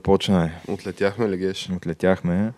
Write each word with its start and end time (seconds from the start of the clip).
Почнем. 0.00 0.48
Отлетяхме 0.68 1.28
ли, 1.28 1.36
Геш? 1.36 1.70
Отлетяхме. 1.76 2.52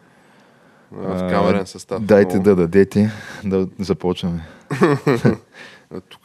В 0.93 1.29
камерен 1.31 1.67
състав. 1.67 2.03
Дайте 2.03 2.39
да 2.39 2.57
дадете 2.57 3.11
да 3.45 3.69
започваме. 3.79 4.47
Тук 6.09 6.23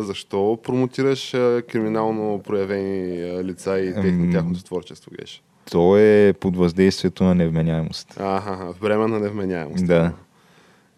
защо 0.00 0.58
промотираш 0.62 1.30
криминално 1.68 2.42
проявени 2.42 3.44
лица 3.44 3.78
и 3.78 3.94
техни, 3.94 4.32
тяхното 4.32 4.64
творчество, 4.64 5.10
Геш? 5.20 5.42
То 5.70 5.96
е 5.96 6.34
под 6.40 6.56
въздействието 6.56 7.24
на 7.24 7.34
невменяемост. 7.34 8.20
Аха, 8.20 8.72
време 8.80 9.06
на 9.06 9.20
невменяемост. 9.20 9.86
Да. 9.86 10.12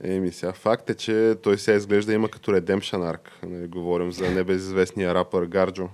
Еми 0.04 0.32
сега, 0.32 0.52
факт 0.52 0.90
е, 0.90 0.94
че 0.94 1.34
той 1.42 1.58
сега 1.58 1.76
изглежда 1.76 2.12
има 2.12 2.28
като 2.28 2.50
Redemption 2.50 3.14
Arc. 3.14 3.46
Нали, 3.46 3.66
говорим 3.66 4.12
за 4.12 4.30
небезизвестния 4.30 5.14
рапър 5.14 5.44
Гарджо. 5.44 5.88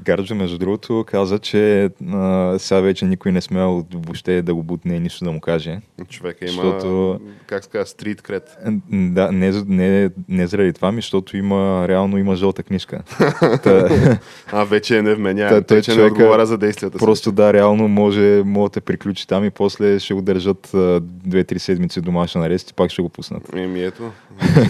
Гарджо, 0.00 0.34
между 0.34 0.58
другото, 0.58 1.04
каза, 1.06 1.38
че 1.38 1.90
а, 2.06 2.54
сега 2.58 2.80
вече 2.80 3.04
никой 3.04 3.32
не 3.32 3.40
смел 3.40 3.84
въобще 3.94 4.42
да 4.42 4.54
го 4.54 4.62
бутне 4.62 4.94
и 4.94 5.00
нищо 5.00 5.24
да 5.24 5.32
му 5.32 5.40
каже. 5.40 5.80
Човека 6.08 6.44
има, 6.44 6.52
Защото- 6.54 7.20
как 7.46 7.64
се 7.64 7.70
казва, 7.70 7.86
стрит 7.86 8.22
крет. 8.22 8.56
Н- 8.66 8.80
Да, 9.12 9.32
не, 9.32 9.52
не, 9.66 10.10
не 10.28 10.46
заради 10.46 10.72
това 10.72 10.92
ми, 10.92 10.98
защото 10.98 11.36
има, 11.36 11.88
реално 11.88 12.18
има 12.18 12.36
жълта 12.36 12.62
книжка. 12.62 13.02
Та, 13.62 13.88
А, 14.46 14.64
вече 14.64 14.98
е 14.98 15.02
невменяем. 15.02 15.48
Та, 15.48 15.54
той 15.56 15.62
Той, 15.62 15.76
не 15.76 15.82
човека 15.84 16.06
отговаря 16.06 16.46
за 16.46 16.58
действията 16.58 16.98
си. 16.98 17.04
просто 17.04 17.32
да, 17.32 17.52
реално 17.52 17.88
може, 17.88 18.42
може 18.44 18.64
да 18.64 18.70
те 18.70 18.80
приключи 18.80 19.26
там 19.26 19.44
и 19.44 19.50
после 19.50 19.98
ще 19.98 20.14
го 20.14 20.22
държат 20.22 20.74
а, 20.74 21.00
две-три 21.02 21.58
седмици 21.58 22.00
домашен 22.00 22.42
арест 22.42 22.70
и 22.70 22.74
пак 22.74 22.90
ще 22.90 23.02
го 23.02 23.08
пуснат. 23.08 23.54
Еми 23.54 23.82
ето, 23.82 24.10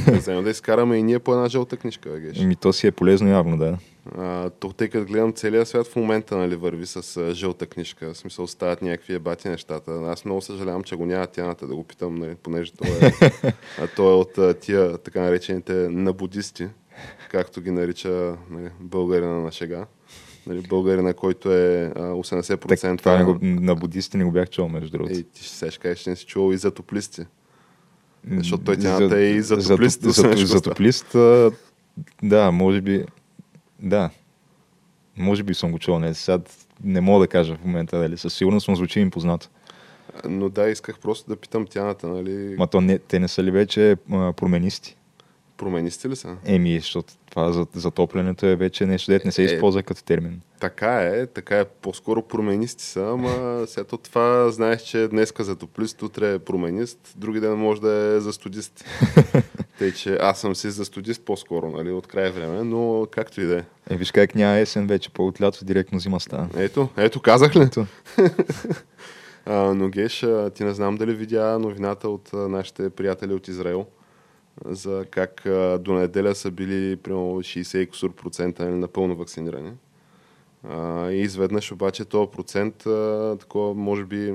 да 0.06 0.12
вземем 0.12 0.44
да 0.44 0.50
изкараме 0.50 0.97
и 0.97 1.02
ние 1.02 1.19
по 1.19 1.32
една 1.32 1.48
жълта 1.48 1.77
книжка, 1.77 2.20
Геш. 2.20 2.38
Ми 2.38 2.56
то 2.56 2.72
си 2.72 2.86
е 2.86 2.91
полезно 2.91 3.28
явно, 3.28 3.56
да. 3.58 3.77
А, 4.18 4.50
то, 4.50 4.72
тъй 4.72 4.88
като 4.88 5.12
гледам 5.12 5.32
целия 5.32 5.66
свят 5.66 5.86
в 5.86 5.96
момента 5.96 6.36
нали, 6.36 6.56
върви 6.56 6.86
с 6.86 7.16
а, 7.16 7.34
жълта 7.34 7.66
книжка, 7.66 8.14
в 8.14 8.16
смисъл 8.16 8.46
стават 8.46 8.82
някакви 8.82 9.14
ебати 9.14 9.48
нещата. 9.48 9.92
Аз 9.92 10.24
много 10.24 10.40
съжалявам, 10.40 10.82
че 10.82 10.96
го 10.96 11.06
няма 11.06 11.26
тяната 11.26 11.66
да 11.66 11.74
го 11.76 11.84
питам, 11.84 12.14
нали, 12.14 12.34
понеже 12.34 12.72
той 12.72 12.88
е, 12.88 13.12
а, 13.80 13.86
той 13.96 14.12
е 14.12 14.16
от 14.16 14.38
а, 14.38 14.54
тия 14.54 14.98
така 14.98 15.20
наречените 15.20 15.72
набудисти, 15.72 16.68
както 17.30 17.60
ги 17.60 17.70
нарича 17.70 18.36
нали, 18.50 18.70
българина 18.80 19.40
на 19.40 19.52
шега. 19.52 19.86
Нали, 20.46 20.62
българина, 20.68 21.14
който 21.14 21.52
е 21.52 21.92
а, 21.96 22.00
80%. 22.00 22.81
Так, 22.81 22.98
това 22.98 23.25
го, 23.25 23.38
на 23.42 23.75
будистите 23.75 24.19
не 24.19 24.25
го 24.25 24.31
бях 24.31 24.50
чул, 24.50 24.69
между 24.69 24.91
другото. 24.91 25.14
Ей, 25.14 25.22
ти 25.22 25.44
ще 25.44 25.56
сега 25.56 25.70
ще 25.70 25.81
кажеш, 25.81 25.98
че 25.98 26.10
не 26.10 26.16
си 26.16 26.26
чувал 26.26 26.52
и 26.52 26.56
за 26.56 26.70
топлисти. 26.70 27.22
Защото 28.31 28.64
той 28.64 28.76
тяната 28.76 29.19
е 29.19 29.25
и 29.25 29.42
за 29.42 29.69
топлист, 29.69 30.02
За, 30.02 30.10
за, 30.10 30.22
за 30.22 30.28
останало. 30.28 30.60
топлист, 30.60 31.16
да, 32.22 32.50
може 32.50 32.81
би, 32.81 33.04
да. 33.81 34.10
Може 35.16 35.42
би 35.42 35.54
съм 35.54 35.72
го 35.72 35.78
чул, 35.78 35.98
не, 35.98 36.14
сега 36.14 36.38
не 36.84 37.00
мога 37.00 37.25
да 37.25 37.28
кажа 37.28 37.56
в 37.56 37.64
момента, 37.64 37.98
дали 37.98 38.16
със 38.16 38.34
сигурност, 38.34 38.69
но 38.69 38.75
звучи 38.75 39.00
им 39.00 39.10
познато. 39.10 39.48
Но 40.25 40.48
да, 40.48 40.69
исках 40.69 40.98
просто 40.98 41.31
да 41.31 41.37
питам 41.37 41.66
тяната, 41.66 42.09
нали, 42.09 42.54
Ма 42.59 42.66
то 42.66 42.81
не, 42.81 42.98
те 42.98 43.19
не 43.19 43.28
са 43.28 43.42
ли 43.42 43.50
вече 43.50 43.97
а, 44.12 44.32
променисти? 44.32 44.97
променисти 45.56 46.09
ли 46.09 46.16
са? 46.16 46.37
Еми, 46.44 46.81
защото 46.81 47.14
това 47.31 47.53
за, 47.53 47.66
затоплянето 47.75 48.47
е 48.47 48.56
вече 48.56 48.87
нещо, 48.87 49.10
дет 49.10 49.25
не 49.25 49.32
се 49.32 49.42
Е, 49.42 49.44
използва 49.44 49.82
като 49.82 50.04
термин. 50.04 50.41
Така 50.60 51.00
е, 51.03 51.26
така 51.26 51.58
е. 51.58 51.64
По-скоро 51.64 52.22
променисти 52.22 52.84
са, 52.84 53.10
ама 53.12 53.66
то 53.88 53.97
това 53.97 54.50
знаеш, 54.50 54.82
че 54.82 55.08
днеска 55.08 55.44
за 55.44 55.56
топлист, 55.56 56.03
утре 56.03 56.32
е 56.34 56.38
променист, 56.38 57.14
други 57.16 57.41
ден 57.41 57.54
може 57.54 57.81
да 57.81 57.93
е 58.16 58.20
за 58.20 58.32
студист. 58.32 58.84
Тъй, 59.78 59.92
че 59.92 60.19
аз 60.20 60.41
съм 60.41 60.54
си 60.54 60.70
за 60.70 60.84
студист 60.84 61.25
по-скоро, 61.25 61.70
нали, 61.70 61.91
от 61.91 62.06
край 62.06 62.31
време, 62.31 62.62
но 62.62 63.06
както 63.10 63.41
и 63.41 63.44
да 63.44 63.59
е. 63.59 63.64
Е, 63.91 63.97
виж 63.97 64.12
как 64.12 64.34
няма 64.34 64.56
есен 64.56 64.87
вече, 64.87 65.10
по 65.10 65.26
от 65.26 65.41
лято 65.41 65.64
директно 65.64 65.98
зима 65.98 66.20
става. 66.20 66.48
Ето, 66.56 66.88
ето, 66.97 67.20
казах 67.20 67.56
ли? 67.56 67.62
Ето. 67.62 67.87
А, 69.48 69.75
но 69.75 69.88
Геш, 69.88 70.26
ти 70.54 70.64
не 70.64 70.75
знам 70.75 70.97
дали 70.97 71.14
видя 71.14 71.59
новината 71.59 72.09
от 72.09 72.32
нашите 72.32 72.91
приятели 72.91 73.34
от 73.34 73.48
Израел, 73.48 73.87
за 74.64 75.04
как 75.10 75.42
до 75.81 75.93
неделя 75.93 76.34
са 76.34 76.50
били 76.50 76.97
примерно 76.97 77.25
60 77.25 77.78
и 77.78 77.87
кусур 77.87 78.14
процента 78.14 78.64
нали, 78.64 78.75
напълно 78.75 79.16
вакцинирани. 79.16 79.72
А, 80.69 81.10
и 81.10 81.20
изведнъж 81.20 81.72
обаче 81.72 82.04
този 82.04 82.31
процент, 82.31 82.87
а, 82.87 83.37
такова, 83.41 83.75
може 83.75 84.04
би, 84.04 84.34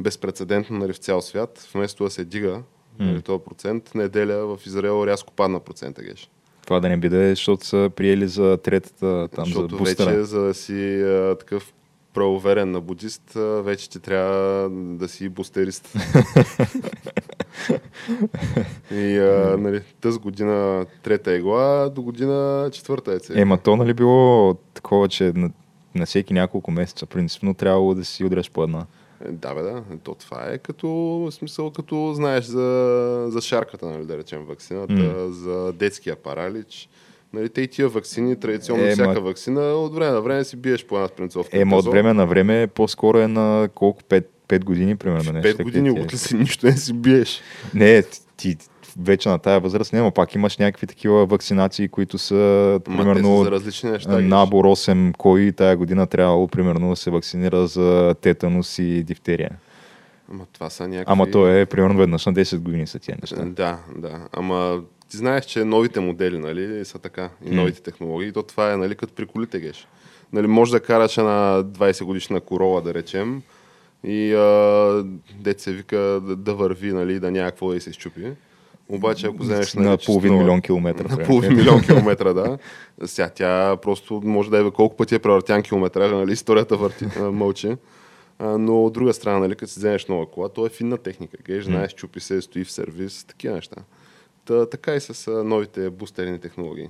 безпредседентно 0.00 0.78
нали, 0.78 0.92
в 0.92 0.98
цял 0.98 1.20
свят, 1.20 1.68
вместо 1.74 2.04
да 2.04 2.10
се 2.10 2.24
дига 2.24 2.62
нали, 2.98 3.22
този 3.22 3.44
процент, 3.44 3.94
неделя 3.94 4.56
в 4.56 4.66
Израел 4.66 5.06
рязко 5.06 5.32
падна 5.32 5.60
процента, 5.60 6.02
Геш. 6.02 6.30
Това 6.64 6.80
да 6.80 6.88
не 6.88 6.96
биде, 6.96 7.28
защото 7.28 7.66
са 7.66 7.90
приели 7.96 8.28
за 8.28 8.56
третата 8.56 9.28
там 9.28 9.44
Защото 9.44 9.76
за 9.76 9.78
бустера. 9.78 10.10
вече, 10.10 10.24
за 10.24 10.40
да 10.40 10.54
си 10.54 11.02
а, 11.02 11.36
такъв 11.38 11.72
правоверен 12.14 12.70
на 12.70 12.80
будист, 12.80 13.32
вече 13.62 13.90
ти 13.90 14.00
трябва 14.00 14.68
да 14.70 15.08
си 15.08 15.28
бустерист. 15.28 15.94
и 18.90 19.18
а, 19.18 19.56
нали, 19.58 19.82
тъз 20.00 20.18
година 20.18 20.86
трета 21.02 21.32
егла, 21.32 21.90
до 21.94 22.02
година 22.02 22.68
четвърта 22.72 23.12
е 23.12 23.18
цел. 23.18 23.34
Ема 23.36 23.58
то 23.58 23.76
нали 23.76 23.94
било 23.94 24.54
такова, 24.54 25.08
че 25.08 25.32
на, 25.34 25.50
на 25.94 26.06
всеки 26.06 26.34
няколко 26.34 26.70
месеца 26.70 27.06
принципно 27.06 27.54
трябвало 27.54 27.94
да 27.94 28.04
си 28.04 28.24
удряш 28.24 28.50
по 28.50 28.62
една. 28.62 28.86
Да, 29.22 29.54
бе, 29.54 29.62
да. 29.62 29.82
То 30.02 30.14
това 30.14 30.44
е 30.44 30.58
като, 30.58 30.88
смисъл, 31.30 31.70
като 31.70 32.12
знаеш 32.14 32.44
за, 32.44 32.66
за 33.28 33.40
шарката, 33.40 33.86
нали, 33.86 34.04
да 34.04 34.18
речем, 34.18 34.44
вакцината, 34.44 34.92
М. 34.92 35.30
за 35.30 35.72
детския 35.72 36.16
паралич. 36.16 36.88
Нали, 37.32 37.48
те 37.48 37.60
и 37.60 37.68
тия 37.68 37.88
вакцини, 37.88 38.36
традиционно 38.36 38.84
Е, 38.84 38.90
всяка 38.90 39.10
ма- 39.10 39.18
вакцина, 39.20 39.60
от 39.62 39.94
време 39.94 40.12
на 40.12 40.20
време 40.20 40.44
си 40.44 40.56
биеш 40.56 40.86
по 40.86 40.94
една 40.96 41.08
спринцовка. 41.08 41.60
Ема 41.60 41.76
от 41.76 41.84
време 41.86 42.12
на 42.12 42.26
време 42.26 42.66
по-скоро 42.66 43.18
е 43.18 43.28
на 43.28 43.68
колко? 43.74 44.02
5, 44.02 44.24
5 44.48 44.64
години 44.64 44.96
примерно. 44.96 45.32
нещо 45.32 45.42
Пет 45.42 45.56
такива 45.56 45.64
години 45.64 45.90
ти 45.90 46.00
е. 46.00 46.02
утре 46.02 46.16
си 46.16 46.36
нищо 46.36 46.66
не 46.66 46.72
си 46.72 46.92
биеш. 46.92 47.40
Не, 47.74 48.02
ти, 48.02 48.18
ти 48.36 48.56
вече 49.00 49.28
на 49.28 49.38
тая 49.38 49.60
възраст 49.60 49.92
няма, 49.92 50.10
пак 50.10 50.34
имаш 50.34 50.58
някакви 50.58 50.86
такива 50.86 51.26
вакцинации, 51.26 51.88
които 51.88 52.18
са 52.18 52.34
Ма 52.34 52.80
те 52.84 52.90
са 52.90 52.96
примерно 52.98 53.44
за 53.44 53.50
различни 53.50 53.90
неща. 53.90 54.20
Набор 54.20 54.64
8 54.64 55.16
кой 55.16 55.52
тая 55.52 55.76
година 55.76 56.06
трябвало 56.06 56.48
примерно 56.48 56.90
да 56.90 56.96
се 56.96 57.10
вакцинира 57.10 57.66
за 57.66 58.14
тетанус 58.20 58.78
и 58.78 59.02
дифтерия. 59.02 59.50
Ама 60.32 60.46
това 60.52 60.70
са 60.70 60.88
някакви... 60.88 61.12
Ама 61.12 61.30
то 61.30 61.48
е 61.48 61.66
примерно 61.66 61.98
веднъж 61.98 62.26
на 62.26 62.34
10 62.34 62.58
години 62.58 62.86
са 62.86 62.98
тия 62.98 63.18
неща. 63.22 63.44
Да, 63.44 63.78
да. 63.96 64.28
Ама 64.32 64.82
ти 65.08 65.16
знаеш, 65.16 65.44
че 65.44 65.64
новите 65.64 66.00
модели, 66.00 66.38
нали, 66.38 66.84
са 66.84 66.98
така. 66.98 67.30
И 67.44 67.54
новите 67.54 67.82
технологии. 67.82 68.32
То 68.32 68.42
това 68.42 68.72
е, 68.72 68.76
нали, 68.76 68.94
като 68.94 69.14
при 69.14 69.26
колите 69.26 69.60
геш. 69.60 69.88
Нали, 70.32 70.46
може 70.46 70.72
да 70.72 70.80
караш 70.80 71.18
една 71.18 71.62
20 71.64 72.04
годишна 72.04 72.40
корола, 72.40 72.82
да 72.82 72.94
речем, 72.94 73.42
и 74.04 74.34
а, 74.34 75.04
дет 75.40 75.60
се 75.60 75.72
вика 75.72 75.96
да, 75.96 76.36
да 76.36 76.54
върви, 76.54 76.92
нали, 76.92 77.20
да 77.20 77.30
няма 77.30 77.50
какво 77.50 77.72
да 77.72 77.80
се 77.80 77.92
щупи. 77.92 78.32
Обаче, 78.88 79.26
ако 79.26 79.42
вземеш 79.42 79.74
нали, 79.74 79.88
на 79.88 79.96
чисто 79.96 80.12
половин 80.12 80.38
милион 80.38 80.60
километра. 80.60 81.16
На 81.16 81.24
половин 81.24 81.56
милион 81.56 81.82
километра, 81.82 82.32
да. 82.32 82.58
Сега 83.04 83.28
тя 83.28 83.76
просто 83.76 84.20
може 84.24 84.50
да 84.50 84.66
е 84.66 84.70
колко 84.70 84.96
пъти 84.96 85.14
е 85.14 85.18
превъртян 85.18 85.62
километража, 85.62 86.14
нали? 86.16 86.32
Историята 86.32 86.76
върти, 86.76 87.06
мълчи. 87.20 87.76
Но 88.40 88.84
от 88.84 88.92
друга 88.92 89.14
страна, 89.14 89.38
нали, 89.38 89.54
като 89.54 89.72
си 89.72 89.78
вземеш 89.78 90.06
нова 90.06 90.30
кола, 90.30 90.48
то 90.48 90.66
е 90.66 90.68
финна 90.68 90.98
техника. 90.98 91.36
Геш, 91.44 91.64
знаеш, 91.64 91.94
чупи 91.94 92.20
се, 92.20 92.42
стои 92.42 92.64
в 92.64 92.72
сервис, 92.72 93.24
такива 93.24 93.54
неща. 93.54 93.76
Та, 94.44 94.66
така 94.66 94.94
и 94.94 95.00
с 95.00 95.44
новите 95.44 95.90
бустерни 95.90 96.38
технологии. 96.38 96.88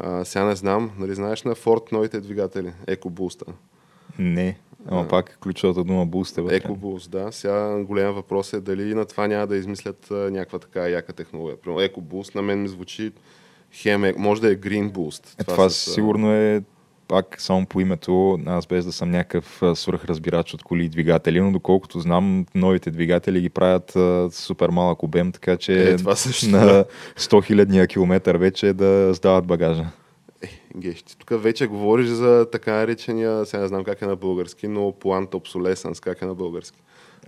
А, 0.00 0.24
сега 0.24 0.44
не 0.44 0.56
знам, 0.56 0.90
нали 0.98 1.14
знаеш 1.14 1.42
на 1.42 1.54
Ford 1.54 1.92
новите 1.92 2.20
двигатели, 2.20 2.72
EcoBoost. 2.88 3.42
Не. 4.18 4.58
Ама 4.86 5.08
пак 5.08 5.38
ключовата 5.42 5.84
дума 5.84 6.06
буст 6.06 6.38
е 6.38 6.40
вътре. 6.40 6.56
Екобуст, 6.56 7.10
да. 7.10 7.32
Сега 7.32 7.84
голям 7.84 8.14
въпрос 8.14 8.52
е 8.52 8.60
дали 8.60 8.94
на 8.94 9.04
това 9.04 9.26
няма 9.26 9.46
да 9.46 9.56
измислят 9.56 10.06
някаква 10.10 10.58
така 10.58 10.88
яка 10.88 11.12
технология. 11.12 11.56
Примерно 11.56 11.80
екобуст 11.82 12.34
на 12.34 12.42
мен 12.42 12.62
ми 12.62 12.68
звучи 12.68 13.12
хем, 13.72 14.04
е- 14.04 14.14
може 14.16 14.40
да 14.40 14.52
е 14.52 14.56
Green 14.56 14.90
Boost. 14.90 15.40
Е, 15.40 15.44
това 15.44 15.70
с, 15.70 15.86
а, 15.86 15.90
сигурно 15.90 16.32
е 16.34 16.62
пак 17.08 17.36
само 17.40 17.66
по 17.66 17.80
името, 17.80 18.38
аз 18.46 18.66
без 18.66 18.84
да 18.84 18.92
съм 18.92 19.10
някакъв 19.10 19.62
свръхразбирач 19.74 20.54
от 20.54 20.62
коли 20.62 20.84
и 20.84 20.88
двигатели, 20.88 21.40
но 21.40 21.52
доколкото 21.52 22.00
знам, 22.00 22.46
новите 22.54 22.90
двигатели 22.90 23.40
ги 23.40 23.48
правят 23.48 23.96
а, 23.96 24.28
супер 24.32 24.68
малък 24.68 25.02
обем, 25.02 25.32
така 25.32 25.56
че 25.56 25.90
Е, 25.90 25.96
това 25.96 26.16
също, 26.16 26.48
на 26.48 26.64
да. 26.64 26.84
100 27.18 27.44
хилядния 27.44 27.86
километър 27.86 28.36
вече 28.36 28.72
да 28.72 29.14
сдават 29.14 29.46
багажа. 29.46 29.86
Гещи. 30.76 31.18
Тук 31.18 31.42
вече 31.42 31.66
говориш 31.66 32.06
за 32.06 32.46
така 32.52 32.72
наречения, 32.72 33.46
сега 33.46 33.60
не 33.60 33.68
знам 33.68 33.84
как 33.84 34.02
е 34.02 34.06
на 34.06 34.16
български, 34.16 34.68
но 34.68 34.92
плант 34.92 35.30
obsolescence, 35.30 36.02
как 36.02 36.22
е 36.22 36.26
на 36.26 36.34
български. 36.34 36.82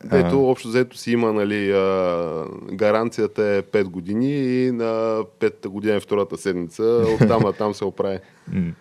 Дето 0.05 0.49
общо 0.49 0.69
взето 0.69 0.97
си 0.97 1.13
има, 1.13 1.33
нали, 1.33 1.73
а, 1.73 2.45
гаранцията 2.73 3.45
е 3.45 3.63
5 3.63 3.85
години 3.85 4.33
и 4.67 4.73
на 4.73 5.25
5 5.41 5.69
година 5.69 5.95
е 5.95 6.01
втората 6.01 6.37
седмица, 6.37 7.05
оттам 7.15 7.43
на 7.43 7.53
там 7.53 7.75
се 7.75 7.85
оправи. 7.85 8.19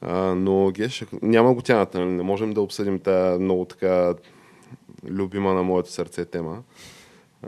А, 0.00 0.34
но 0.34 0.70
Геш, 0.70 1.04
няма 1.22 1.54
го 1.54 1.62
тяната, 1.62 2.00
нали? 2.00 2.10
не 2.10 2.22
можем 2.22 2.52
да 2.52 2.60
обсъдим 2.60 2.98
тази 2.98 3.42
много 3.42 3.64
така 3.64 4.14
любима 5.08 5.54
на 5.54 5.62
моето 5.62 5.92
сърце 5.92 6.24
тема. 6.24 6.62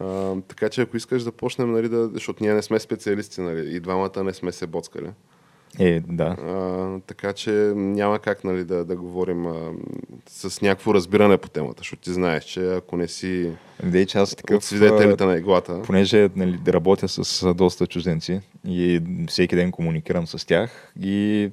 А, 0.01 0.35
така 0.49 0.69
че 0.69 0.81
ако 0.81 0.97
искаш 0.97 1.23
да 1.23 1.33
почнем, 1.33 1.73
нали, 1.73 1.89
да, 1.89 2.09
защото 2.09 2.45
ние 2.45 2.55
не 2.55 2.63
сме 2.63 2.79
специалисти, 2.79 3.41
нали, 3.41 3.77
и 3.77 3.81
двамата 3.81 4.25
не 4.25 4.35
сме 4.35 4.53
се 4.53 4.67
боцкали. 4.67 5.11
Е, 5.79 6.01
да. 6.09 6.25
А, 6.25 7.01
така 7.07 7.33
че 7.33 7.51
няма 7.77 8.19
как 8.19 8.45
нали, 8.45 8.65
да, 8.65 8.85
да 8.85 8.97
говорим 8.97 9.47
а, 9.47 9.71
с 10.29 10.63
някакво 10.63 10.95
разбиране 10.95 11.37
по 11.37 11.49
темата, 11.49 11.75
защото 11.79 12.03
ти 12.03 12.13
знаеш, 12.13 12.45
че 12.45 12.75
ако 12.75 12.97
не 12.97 13.09
си 13.09 13.53
че 14.07 14.19
аз 14.19 14.33
от 14.33 14.39
такъв... 14.39 14.65
свидетелите 14.65 15.25
на 15.25 15.37
иглата, 15.37 15.83
понеже 15.83 16.29
нали, 16.37 16.59
работя 16.69 17.09
с 17.09 17.55
доста 17.55 17.87
чужденци 17.87 18.41
и 18.67 19.01
всеки 19.29 19.57
ден 19.57 19.71
комуникирам 19.71 20.27
с 20.27 20.47
тях 20.47 20.93
и 21.01 21.51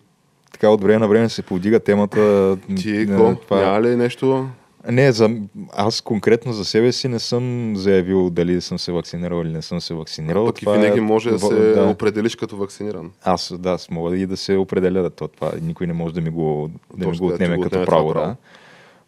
така 0.51 0.69
от 0.69 0.81
време 0.83 0.99
на 0.99 1.07
време 1.07 1.29
се 1.29 1.41
повдига 1.41 1.79
темата. 1.79 2.57
ти 2.75 2.91
м, 2.91 3.05
какво? 3.07 3.35
това- 3.35 3.61
Няма 3.61 3.81
ли 3.81 3.95
нещо? 3.95 4.47
Не, 4.89 5.11
за, 5.11 5.29
аз 5.73 6.01
конкретно 6.01 6.53
за 6.53 6.65
себе 6.65 6.91
си 6.91 7.07
не 7.07 7.19
съм 7.19 7.73
заявил 7.75 8.29
дали 8.29 8.61
съм 8.61 8.79
се 8.79 8.91
вакцинирал 8.91 9.41
или 9.41 9.51
не 9.51 9.61
съм 9.61 9.81
се 9.81 9.93
вакцинирал. 9.93 10.45
Пък 10.45 10.61
и 10.61 10.65
Това 10.65 10.77
винаги 10.77 10.99
е- 10.99 11.01
може 11.01 11.29
да 11.29 11.39
се 11.39 11.55
да. 11.73 11.83
определиш 11.83 12.35
като 12.35 12.57
вакциниран. 12.57 13.11
Аз, 13.23 13.53
да, 13.59 13.77
мога 13.91 14.17
и 14.17 14.25
да 14.25 14.37
се 14.37 14.55
определя 14.55 15.01
да 15.01 15.09
то, 15.09 15.27
това. 15.27 15.51
Никой 15.61 15.87
не 15.87 15.93
може 15.93 16.13
да 16.13 16.21
ми 16.21 16.29
го, 16.29 16.69
да 16.97 17.07
ми 17.07 17.17
го 17.17 17.27
отнеме 17.27 17.55
го 17.55 17.63
като 17.63 17.67
отнеме 17.75 17.85
право. 17.85 18.09
това 18.09 18.25
Да. 18.25 18.35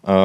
А, 0.03 0.15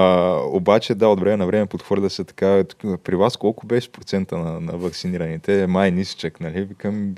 обаче, 0.44 0.94
да, 0.94 1.08
от 1.08 1.20
време 1.20 1.36
на 1.36 1.46
време 1.46 1.66
подхвърля 1.66 2.10
се 2.10 2.24
така. 2.24 2.64
тук, 2.64 3.00
При 3.00 3.16
вас 3.16 3.36
колко 3.36 3.66
беше 3.66 3.92
процента 3.92 4.38
на, 4.38 4.60
на 4.60 4.72
вакцинираните? 4.72 5.66
Май 5.66 5.90
нисичък, 5.90 6.40
нали? 6.40 6.60
Викам, 6.64 7.14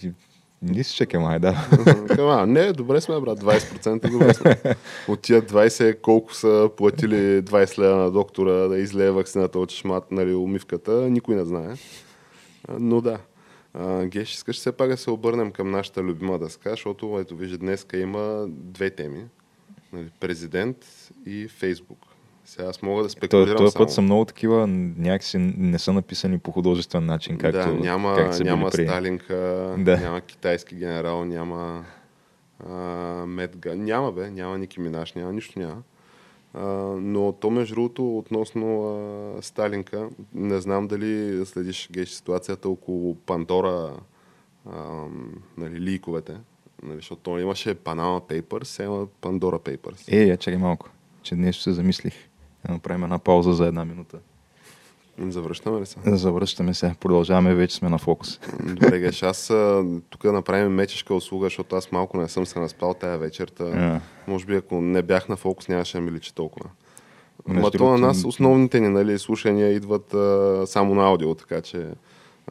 нисичък 0.64 1.14
е 1.14 1.18
май, 1.18 1.38
да. 1.38 1.68
Викам, 2.08 2.28
а, 2.28 2.46
не, 2.46 2.72
добре 2.72 3.00
сме, 3.00 3.20
брат, 3.20 3.40
20% 3.40 4.10
добре 4.10 4.34
сме. 4.34 4.56
От 5.08 5.20
тия 5.20 5.42
20 5.42 6.00
колко 6.00 6.34
са 6.34 6.70
платили 6.76 7.42
20 7.42 7.78
лева 7.78 7.96
на 7.96 8.10
доктора 8.10 8.52
да 8.52 8.78
излее 8.78 9.10
вакцината 9.10 9.58
от 9.58 9.70
шмат, 9.70 10.12
нали, 10.12 10.34
умивката, 10.34 10.92
никой 10.92 11.34
не 11.34 11.44
знае. 11.44 11.74
Но 12.78 13.00
да. 13.00 13.18
Геш, 14.04 14.32
искаш 14.32 14.56
все 14.56 14.72
пак 14.72 14.88
да 14.88 14.96
се 14.96 15.10
обърнем 15.10 15.50
към 15.50 15.70
нашата 15.70 16.02
любима 16.02 16.38
дъска, 16.38 16.70
защото 16.70 17.18
ето 17.20 17.36
вижда 17.36 17.58
днеска 17.58 17.96
има 17.98 18.46
две 18.48 18.90
теми. 18.90 19.24
Нали, 19.92 20.10
президент 20.20 20.76
и 21.26 21.48
Фейсбук. 21.48 21.98
Сега 22.44 22.68
аз 22.68 22.82
мога 22.82 23.02
да 23.02 23.10
спекулирам 23.10 23.56
Този 23.56 23.72
само. 23.72 23.84
път 23.84 23.92
са 23.92 24.00
много 24.02 24.24
такива, 24.24 24.66
някакси 24.66 25.38
не 25.38 25.78
са 25.78 25.92
написани 25.92 26.38
по 26.38 26.50
художествен 26.52 27.06
начин, 27.06 27.38
както, 27.38 27.58
да, 27.58 27.66
няма, 27.66 28.16
как 28.16 28.34
са 28.34 28.44
няма 28.44 28.70
били. 28.76 28.86
Сталинка, 28.86 29.34
Да. 29.78 29.96
няма 29.96 30.20
китайски 30.20 30.74
генерал, 30.74 31.24
няма 31.24 31.84
а, 32.70 32.74
Медга. 33.26 33.74
Няма 33.74 34.12
бе, 34.12 34.30
няма 34.30 34.58
Ники 34.58 34.80
Минаш, 34.80 35.12
няма 35.12 35.32
нищо 35.32 35.58
няма. 35.58 35.82
А, 36.54 36.64
но 37.00 37.32
то 37.32 37.50
между 37.50 37.74
другото 37.74 38.18
относно 38.18 38.84
а, 39.38 39.42
Сталинка, 39.42 40.08
не 40.34 40.60
знам 40.60 40.86
дали 40.86 41.42
следиш 41.46 41.88
геш 41.92 42.08
ситуацията 42.08 42.68
около 42.68 43.14
Пандора, 43.14 43.92
а, 44.72 45.04
нали, 45.58 45.80
ликовете. 45.80 46.36
Нали, 46.82 46.96
защото 46.96 47.22
то 47.22 47.38
имаше 47.38 47.74
Panama 47.74 48.20
Papers, 48.42 48.64
сега 48.64 48.86
има 48.86 49.06
Pandora 49.06 49.58
Papers. 49.76 50.12
Е, 50.12 50.24
я 50.24 50.36
чакай 50.36 50.58
малко, 50.58 50.88
че 51.22 51.34
нещо 51.34 51.62
се 51.62 51.72
замислих. 51.72 52.14
Да 52.66 52.72
направим 52.72 53.04
една 53.04 53.18
пауза 53.18 53.52
за 53.52 53.66
една 53.66 53.84
минута. 53.84 54.18
Завръщаме 55.18 55.80
ли 55.80 55.86
се? 55.86 55.98
Завръщаме 56.06 56.74
се, 56.74 56.94
продължаваме, 57.00 57.54
вече 57.54 57.76
сме 57.76 57.88
на 57.88 57.98
фокус. 57.98 58.40
Добре, 58.62 58.98
геш, 58.98 59.22
аз 59.22 59.52
тук 60.10 60.24
направим 60.24 60.72
мечешка 60.72 61.14
услуга, 61.14 61.46
защото 61.46 61.76
аз 61.76 61.92
малко 61.92 62.16
не 62.16 62.28
съм 62.28 62.46
се 62.46 62.58
наспал 62.58 62.94
тая 62.94 63.18
вечерта. 63.18 63.64
А. 63.64 64.00
Може 64.30 64.46
би 64.46 64.56
ако 64.56 64.80
не 64.80 65.02
бях 65.02 65.28
на 65.28 65.36
фокус, 65.36 65.68
нямаше 65.68 65.96
да 65.96 66.00
ми 66.00 66.12
личи 66.12 66.34
толкова. 66.34 66.70
Ма 67.48 67.70
то 67.70 67.90
на 67.90 67.98
нас 67.98 68.24
основните 68.24 68.80
ни 68.80 68.88
нали, 68.88 69.18
слушания 69.18 69.72
идват 69.72 70.14
а, 70.14 70.62
само 70.66 70.94
на 70.94 71.04
аудио, 71.04 71.34
така 71.34 71.60
че 71.60 71.86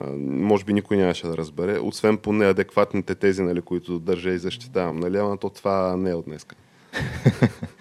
а, 0.02 0.08
може 0.22 0.66
би 0.66 0.74
никой 0.74 0.98
нямаше 0.98 1.28
да 1.28 1.38
разбере, 1.38 1.80
освен 1.80 2.18
по 2.18 2.34
неадекватните 2.34 3.16
тези, 3.16 3.42
нали, 3.42 3.62
които 3.62 4.00
държа 4.00 4.30
и 4.30 4.38
защитавам. 4.38 5.00
Нали, 5.00 5.18
ама 5.18 5.38
то 5.38 5.50
това 5.50 5.98
не 5.98 6.10
е 6.10 6.14
от 6.14 6.26
днеска. 6.26 6.56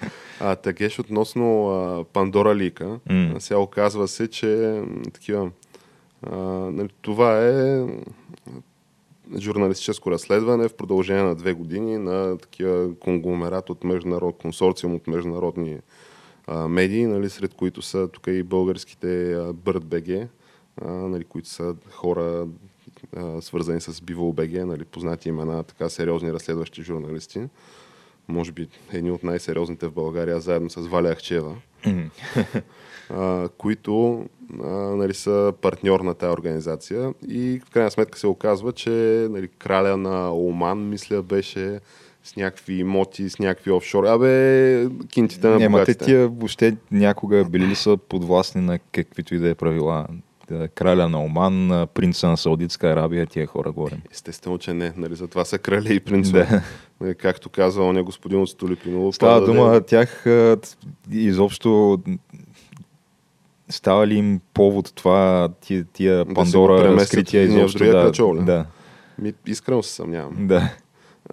А, 0.44 0.56
тъгеш 0.56 0.98
относно 0.98 1.68
а, 1.68 2.04
Пандора 2.04 2.56
Лика, 2.56 3.00
а, 3.36 3.40
сега 3.40 3.58
оказва 3.60 4.08
се, 4.08 4.28
че 4.28 4.82
такива, 5.12 5.50
а, 6.22 6.36
нали, 6.70 6.88
това 7.02 7.48
е 7.48 7.86
журналистическо 9.38 10.10
разследване 10.10 10.68
в 10.68 10.74
продължение 10.74 11.22
на 11.22 11.34
две 11.34 11.52
години 11.52 11.98
на 11.98 12.38
такива 12.38 12.94
конгломерат 13.00 13.70
от 13.70 13.84
международ, 13.84 14.38
консорциум 14.42 14.94
от 14.94 15.06
международни 15.06 15.78
а, 16.46 16.68
медии, 16.68 17.06
нали, 17.06 17.30
сред 17.30 17.54
които 17.54 17.82
са 17.82 18.08
тук 18.08 18.26
и 18.26 18.42
българските 18.42 19.32
а, 19.34 19.52
а, 20.82 20.90
нали, 20.90 21.24
които 21.24 21.48
са 21.48 21.74
хора 21.90 22.46
а, 23.16 23.42
свързани 23.42 23.80
с 23.80 24.00
Биво 24.00 24.32
БГ, 24.32 24.52
нали, 24.52 24.84
познати 24.84 25.28
имена, 25.28 25.62
така 25.62 25.88
сериозни 25.88 26.32
разследващи 26.32 26.82
журналисти. 26.82 27.40
Може 28.28 28.52
би 28.52 28.68
едни 28.92 29.10
от 29.10 29.22
най-сериозните 29.22 29.86
в 29.86 29.92
България, 29.92 30.40
заедно 30.40 30.70
с 30.70 30.80
Валя 30.80 31.14
Ахчева 31.14 31.56
а, 33.10 33.48
които 33.58 34.24
а, 34.64 34.68
нали, 34.70 35.14
са 35.14 35.52
партньор 35.62 36.00
на 36.00 36.14
тази 36.14 36.32
организация. 36.32 37.14
И 37.28 37.60
в 37.66 37.70
крайна 37.70 37.90
сметка 37.90 38.18
се 38.18 38.26
оказва, 38.26 38.72
че 38.72 38.90
нали, 39.30 39.48
краля 39.48 39.96
на 39.96 40.34
Оман, 40.34 40.88
мисля, 40.88 41.22
беше 41.22 41.80
с 42.24 42.36
някакви 42.36 42.74
имоти, 42.74 43.30
с 43.30 43.38
някакви 43.38 43.70
офшори. 43.70 44.08
Абе, 44.08 44.86
кинтите 45.08 45.48
на 45.48 45.58
Не, 45.58 45.68
ма 45.68 45.84
те 45.84 45.94
тия 45.94 46.28
въобще 46.28 46.76
някога 46.90 47.44
били 47.44 47.66
ли 47.66 47.74
са 47.74 47.96
подвластни 47.96 48.60
на 48.60 48.78
каквито 48.78 49.34
и 49.34 49.38
да 49.38 49.48
е 49.48 49.54
правила? 49.54 50.06
Краля 50.74 51.08
на 51.08 51.24
Оман, 51.24 51.86
принца 51.94 52.28
на 52.28 52.36
Саудитска 52.36 52.88
Арабия, 52.88 53.26
тия 53.26 53.46
хора 53.46 53.72
говорим. 53.72 54.02
Естествено, 54.10 54.58
че 54.58 54.74
не. 54.74 54.92
Нали, 54.96 55.14
затова 55.14 55.44
са 55.44 55.58
крале 55.58 55.92
и 55.92 56.00
принцове. 56.00 56.46
Да. 56.50 56.62
Нали, 57.02 57.14
както 57.14 57.48
казва 57.48 57.84
оня 57.84 58.02
господин 58.02 58.40
от 58.42 58.48
Столипиново. 58.48 59.12
Става 59.12 59.40
да 59.40 59.46
дума, 59.46 59.64
даде- 59.64 59.86
тях 59.86 60.26
изобщо 61.10 62.00
става 63.68 64.06
ли 64.06 64.14
им 64.14 64.40
повод 64.54 64.92
това, 64.94 65.48
тия, 65.60 65.84
тия 65.84 66.24
Да 66.24 66.34
Пандора 66.34 67.06
единия 67.32 67.66
в 67.66 67.68
изобщо 67.68 67.84
да, 67.84 67.92
кръчол, 67.92 68.34
да, 68.34 68.66
Ми, 69.18 69.32
искрено 69.46 69.82
се 69.82 69.94
съмнявам. 69.94 70.46
да. 70.46 70.74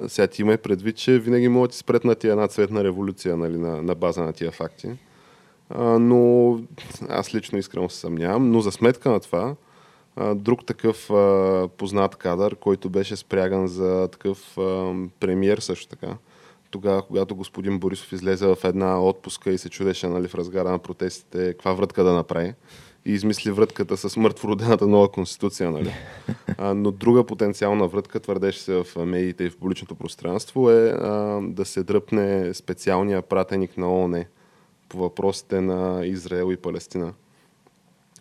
Сега 0.07 0.27
ти 0.27 0.41
имай 0.41 0.57
предвид, 0.57 0.95
че 0.95 1.19
винаги 1.19 1.47
могат 1.47 1.69
да 1.69 1.71
ти 1.71 1.77
спрет 1.77 2.03
на 2.03 2.15
тия 2.15 2.31
една 2.31 2.47
цветна 2.47 2.83
революция 2.83 3.37
нали, 3.37 3.57
на, 3.57 3.81
на 3.81 3.95
база 3.95 4.23
на 4.23 4.33
тия 4.33 4.51
факти. 4.51 4.89
А, 5.69 5.83
но 5.99 6.59
аз 7.09 7.35
лично 7.35 7.57
искрено 7.57 7.89
се 7.89 7.99
съмнявам. 7.99 8.51
Но 8.51 8.61
за 8.61 8.71
сметка 8.71 9.11
на 9.11 9.19
това, 9.19 9.55
друг 10.35 10.65
такъв 10.65 11.09
а, 11.09 11.67
познат 11.77 12.15
кадър, 12.15 12.55
който 12.55 12.89
беше 12.89 13.15
спряган 13.15 13.67
за 13.67 14.07
такъв 14.11 14.57
а, 14.57 14.93
премиер 15.19 15.57
също 15.57 15.87
така. 15.87 16.17
Тогава, 16.71 17.01
когато 17.01 17.35
господин 17.35 17.79
Борисов 17.79 18.11
излезе 18.11 18.47
в 18.47 18.57
една 18.63 19.03
отпуска 19.03 19.51
и 19.51 19.57
се 19.57 19.69
чудеше 19.69 20.07
нали, 20.07 20.27
в 20.27 20.35
разгара 20.35 20.71
на 20.71 20.79
протестите 20.79 21.53
каква 21.53 21.73
врътка 21.73 22.03
да 22.03 22.13
направи 22.13 22.53
и 23.05 23.11
измисли 23.11 23.51
врътката 23.51 23.97
с 23.97 24.17
мъртвородената 24.17 24.87
нова 24.87 25.11
конституция. 25.11 25.71
Нали? 25.71 25.93
А, 26.57 26.73
но 26.73 26.91
друга 26.91 27.23
потенциална 27.23 27.87
врътка, 27.87 28.19
твърдеше 28.19 28.59
се 28.59 28.73
в 28.73 29.05
медиите 29.05 29.43
и 29.43 29.49
в 29.49 29.57
публичното 29.57 29.95
пространство, 29.95 30.71
е 30.71 30.89
а, 30.89 31.39
да 31.41 31.65
се 31.65 31.83
дръпне 31.83 32.53
специалния 32.53 33.21
пратеник 33.21 33.77
на 33.77 33.93
ООН 33.93 34.25
по 34.89 34.97
въпросите 34.97 35.61
на 35.61 36.05
Израел 36.05 36.51
и 36.51 36.57
Палестина, 36.57 37.13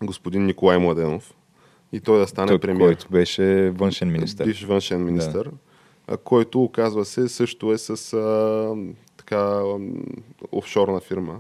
господин 0.02 0.46
Николай 0.46 0.78
Младенов. 0.78 1.34
И 1.92 2.00
той 2.00 2.18
да 2.18 2.26
стане 2.26 2.48
Той, 2.48 2.58
премиер. 2.58 2.88
който 2.88 3.06
беше 3.10 3.70
външен 3.70 4.12
министър. 4.12 4.44
Бивш 4.44 4.64
външен 4.64 5.04
министър, 5.04 5.50
а, 6.06 6.16
който 6.16 6.62
оказва 6.62 7.04
се 7.04 7.28
също 7.28 7.72
е 7.72 7.78
с 7.78 8.12
а, 8.12 8.74
така 9.16 9.62
офшорна 10.52 11.00
фирма, 11.00 11.38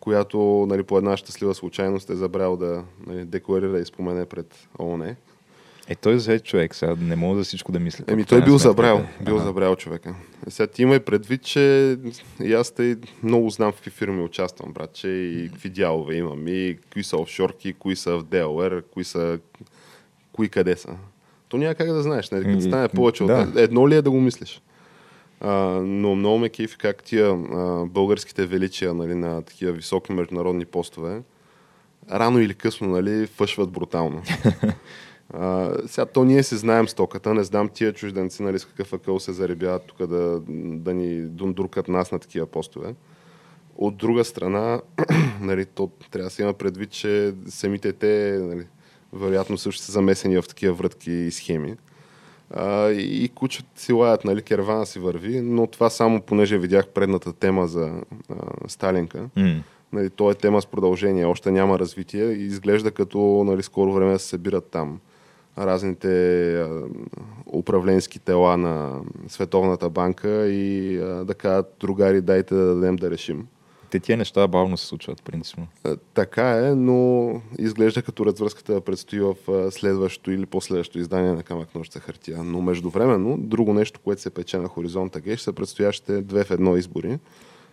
която 0.00 0.66
нали, 0.68 0.82
по 0.82 0.98
една 0.98 1.16
щастлива 1.16 1.54
случайност 1.54 2.10
е 2.10 2.16
забрал 2.16 2.56
да 2.56 2.84
нали, 3.06 3.24
декларира 3.24 3.78
и 3.78 3.84
спомене 3.84 4.26
пред 4.26 4.68
ООН. 4.78 5.16
Е, 5.88 5.94
той 5.94 6.18
е 6.28 6.38
човек, 6.38 6.74
сега 6.74 6.96
не 7.00 7.16
мога 7.16 7.38
за 7.38 7.44
всичко 7.44 7.72
да 7.72 7.80
мисля. 7.80 8.04
Еми, 8.08 8.24
той 8.24 8.44
бил 8.44 8.58
забрал, 8.58 9.06
бил 9.24 9.36
ага. 9.36 9.44
забрал 9.44 9.76
човека. 9.76 10.14
Сега 10.48 10.66
ти 10.66 10.82
има 10.82 10.94
и 10.94 11.00
предвид, 11.00 11.42
че 11.42 11.96
и 12.42 12.52
аз 12.52 12.70
тъй 12.70 12.96
много 13.22 13.50
знам 13.50 13.72
в 13.72 13.74
какви 13.74 13.90
фирми 13.90 14.22
участвам, 14.22 14.72
братче, 14.72 15.08
и 15.08 15.48
какви 15.48 15.68
дялове 15.68 16.14
имам, 16.14 16.48
и 16.48 16.78
кои 16.92 17.04
са 17.04 17.16
офшорки, 17.16 17.72
кои 17.72 17.96
са 17.96 18.18
в 18.18 18.24
DLR, 18.24 18.82
кои 18.92 19.04
са, 19.04 19.38
кои 20.32 20.48
къде 20.48 20.76
са. 20.76 20.90
То 21.48 21.56
няма 21.56 21.74
как 21.74 21.92
да 21.92 22.02
знаеш, 22.02 22.30
нали? 22.30 22.44
като 22.44 22.60
стане 22.60 22.88
повече 22.88 23.24
да. 23.24 23.32
от 23.34 23.56
едно 23.56 23.88
ли 23.88 23.94
е 23.94 24.02
да 24.02 24.10
го 24.10 24.20
мислиш. 24.20 24.62
А, 25.40 25.52
но 25.82 26.14
много 26.14 26.38
ме 26.38 26.48
кефи 26.48 26.78
как 26.78 27.02
тия 27.02 27.30
а, 27.30 27.86
българските 27.86 28.46
величия 28.46 28.94
нали, 28.94 29.14
на 29.14 29.42
такива 29.42 29.72
високи 29.72 30.12
международни 30.12 30.64
постове 30.64 31.22
рано 32.10 32.38
или 32.38 32.54
късно 32.54 32.88
нали, 32.88 33.26
фъшват 33.26 33.70
брутално. 33.70 34.22
А, 35.32 35.74
сега 35.86 36.06
то 36.06 36.24
ние 36.24 36.42
си 36.42 36.56
знаем 36.56 36.88
стоката, 36.88 37.34
не 37.34 37.44
знам 37.44 37.68
тия 37.68 37.92
чужденци 37.92 38.42
нали, 38.42 38.58
с 38.58 38.64
какъв 38.64 38.92
акъл 38.92 39.20
се 39.20 39.32
заребяват 39.32 39.82
тук 39.86 40.06
да, 40.06 40.40
да 40.48 40.94
ни 40.94 41.22
дундуркат 41.22 41.88
нас 41.88 42.12
на 42.12 42.18
такива 42.18 42.46
постове. 42.46 42.94
От 43.76 43.96
друга 43.96 44.24
страна, 44.24 44.80
нали, 45.40 45.66
то 45.66 45.90
трябва 46.10 46.26
да 46.26 46.30
се 46.30 46.42
има 46.42 46.52
предвид, 46.52 46.90
че 46.90 47.34
самите 47.48 47.92
те 47.92 48.38
нали, 48.42 48.66
вероятно 49.12 49.58
също 49.58 49.82
са 49.82 49.92
замесени 49.92 50.42
в 50.42 50.48
такива 50.48 50.74
врътки 50.74 51.10
и 51.10 51.30
схеми. 51.30 51.74
А, 52.50 52.90
и 52.90 53.28
кучат 53.34 53.66
си 53.76 53.92
лаят, 53.92 54.24
нали, 54.24 54.42
кервана 54.42 54.86
си 54.86 54.98
върви, 54.98 55.40
но 55.40 55.66
това 55.66 55.90
само 55.90 56.20
понеже 56.20 56.58
видях 56.58 56.88
предната 56.88 57.32
тема 57.32 57.66
за 57.66 57.92
а, 58.28 58.68
Сталинка. 58.68 59.28
Mm. 59.36 59.62
Нали, 59.92 60.10
то 60.10 60.30
е 60.30 60.34
тема 60.34 60.62
с 60.62 60.66
продължение, 60.66 61.24
още 61.24 61.50
няма 61.50 61.78
развитие 61.78 62.24
и 62.24 62.46
изглежда 62.46 62.90
като 62.90 63.44
нали, 63.46 63.62
скоро 63.62 63.92
време 63.92 64.18
се 64.18 64.26
събират 64.26 64.70
там 64.70 65.00
разните 65.58 66.66
управленски 67.52 68.18
тела 68.18 68.56
на 68.56 69.00
Световната 69.28 69.90
банка 69.90 70.48
и 70.48 70.96
да 71.24 71.34
кажат, 71.34 71.74
другари, 71.80 72.20
дайте 72.20 72.54
да 72.54 72.74
дадем 72.74 72.96
да 72.96 73.10
решим. 73.10 73.46
Те 73.90 74.00
тия 74.00 74.16
неща 74.16 74.48
бавно 74.48 74.76
се 74.76 74.86
случват, 74.86 75.22
принципно. 75.22 75.66
Така 76.14 76.66
е, 76.66 76.74
но 76.74 77.30
изглежда 77.58 78.02
като 78.02 78.26
развръзката 78.26 78.80
предстои 78.80 79.20
в 79.20 79.36
следващото 79.70 80.30
или 80.30 80.46
последващото 80.46 80.98
издание 80.98 81.32
на 81.32 81.42
Камък 81.42 81.74
нощта 81.74 82.00
хартия. 82.00 82.42
Но 82.44 82.60
междувременно, 82.60 83.36
друго 83.38 83.74
нещо, 83.74 84.00
което 84.04 84.22
се 84.22 84.30
пече 84.30 84.58
на 84.58 84.68
хоризонта 84.68 85.20
Геш, 85.20 85.40
са 85.40 85.52
предстоящите 85.52 86.22
две 86.22 86.44
в 86.44 86.50
едно 86.50 86.76
избори. 86.76 87.18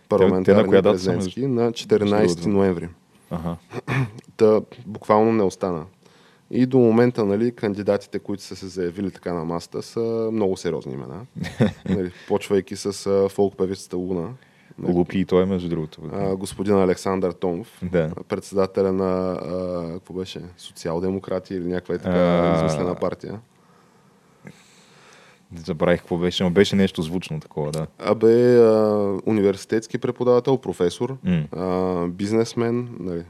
Парламентарни 0.09 0.77
и 0.77 0.81
президентски 0.81 1.47
на 1.47 1.71
14 1.71 2.45
ноември. 2.45 2.89
Ага. 3.31 3.55
Та, 4.37 4.61
буквално 4.85 5.31
не 5.31 5.43
остана. 5.43 5.85
И 6.51 6.65
до 6.65 6.77
момента, 6.77 7.25
нали, 7.25 7.51
кандидатите, 7.51 8.19
които 8.19 8.43
са 8.43 8.55
се 8.55 8.67
заявили 8.67 9.11
така 9.11 9.33
на 9.33 9.45
масата, 9.45 9.81
са 9.81 10.29
много 10.33 10.57
сериозни 10.57 10.93
имена. 10.93 11.25
нали, 11.89 12.11
почвайки 12.27 12.75
с 12.75 13.29
фолк 13.29 13.57
певицата 13.57 13.97
Луна. 13.97 14.29
Нали, 14.79 14.93
Лупи 14.93 15.19
и 15.19 15.25
той, 15.25 15.45
между 15.45 15.69
другото. 15.69 16.01
А, 16.13 16.35
господин 16.35 16.75
Александър 16.75 17.31
Томов, 17.31 17.79
да. 17.83 18.11
председателя 18.27 18.93
на, 18.93 19.31
а, 19.31 19.93
какво 19.93 20.13
беше, 20.13 20.41
социал-демократи 20.57 21.55
или 21.55 21.67
някаква 21.67 21.95
е 21.95 21.97
така 21.97 22.53
измислена 22.55 22.95
партия. 22.95 23.39
Забравих 25.65 25.99
какво 25.99 26.17
беше, 26.17 26.43
но 26.43 26.49
беше 26.49 26.75
нещо 26.75 27.01
звучно 27.01 27.39
такова, 27.39 27.71
да. 27.71 27.87
Абе, 27.99 28.57
а, 28.57 29.17
университетски 29.25 29.97
преподавател, 29.97 30.57
професор, 30.57 31.17
mm. 31.25 31.45
а, 31.57 32.07
бизнесмен, 32.07 32.89
нали, 32.99 33.23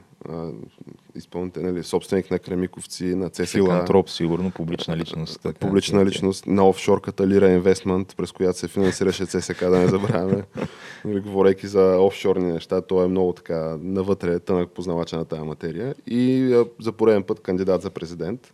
изпълнител, 1.15 1.63
нали, 1.63 1.83
собственик 1.83 2.31
на 2.31 2.39
Кремиковци, 2.39 3.05
на 3.05 3.29
ЦСК. 3.29 3.51
Филантроп, 3.51 4.09
сигурно, 4.09 4.51
публична 4.51 4.97
личност. 4.97 5.41
Така, 5.41 5.59
публична 5.59 6.05
личност 6.05 6.47
на 6.47 6.69
офшорката 6.69 7.27
Лира 7.27 7.49
Инвестмент, 7.49 8.13
през 8.17 8.31
която 8.31 8.59
се 8.59 8.67
финансираше 8.67 9.25
ЦСК, 9.25 9.59
да 9.59 9.79
не 9.79 9.87
забравяме. 9.87 10.43
нали, 11.05 11.19
говорейки 11.19 11.67
за 11.67 11.97
офшорни 11.99 12.51
неща, 12.51 12.81
той 12.81 13.05
е 13.05 13.07
много 13.07 13.33
така 13.33 13.77
навътре 13.81 14.39
тънък 14.39 14.69
познавача 14.69 15.17
на 15.17 15.25
тази 15.25 15.41
материя. 15.41 15.95
И 16.07 16.55
за 16.81 16.91
пореден 16.91 17.23
път 17.23 17.39
кандидат 17.39 17.81
за 17.81 17.89
президент. 17.89 18.53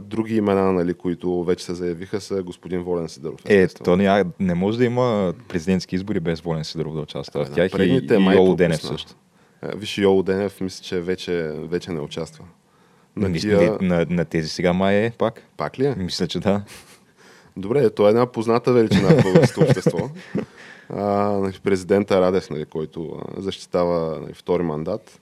Други 0.00 0.36
имена, 0.36 0.72
нали, 0.72 0.94
които 0.94 1.44
вече 1.44 1.64
се 1.64 1.74
заявиха, 1.74 2.20
са 2.20 2.42
господин 2.42 2.82
Волен 2.82 3.08
Сидоров. 3.08 3.40
Е, 3.44 3.68
то 3.68 3.96
не, 3.96 4.24
не 4.40 4.54
може 4.54 4.78
да 4.78 4.84
има 4.84 5.34
президентски 5.48 5.94
избори 5.94 6.20
без 6.20 6.40
Волен 6.40 6.64
Сидоров 6.64 6.94
да 6.94 7.00
участва 7.00 7.44
в 7.44 7.50
тях 7.50 7.72
и, 7.78 7.82
и 7.82 8.34
Йоло 8.34 8.56
Денев 8.56 8.80
също. 8.80 9.14
Виж, 9.76 9.98
Йоло 9.98 10.22
Денев, 10.22 10.60
мисля, 10.60 10.84
че 10.84 11.00
вече, 11.00 11.52
вече 11.54 11.92
не 11.92 12.00
участва. 12.00 12.44
На, 13.16 13.32
тия... 13.32 13.78
на, 13.80 14.06
на 14.10 14.24
тези 14.24 14.48
сега 14.48 14.72
май 14.72 14.96
е 14.96 15.12
пак. 15.18 15.42
Пак 15.56 15.78
ли 15.78 15.86
е? 15.86 15.94
Мисля, 15.98 16.26
че 16.26 16.40
да. 16.40 16.62
Добре, 17.56 17.90
то 17.90 18.06
е 18.06 18.10
една 18.10 18.26
позната 18.26 18.72
величина 18.72 19.08
в 19.08 19.22
българското 19.22 19.60
общество. 19.60 20.10
А, 20.88 21.04
нали, 21.38 21.58
президента 21.62 22.20
Радев, 22.20 22.50
нали, 22.50 22.64
който 22.64 23.22
защитава 23.36 24.18
нали, 24.20 24.34
втори 24.34 24.62
мандат. 24.62 25.20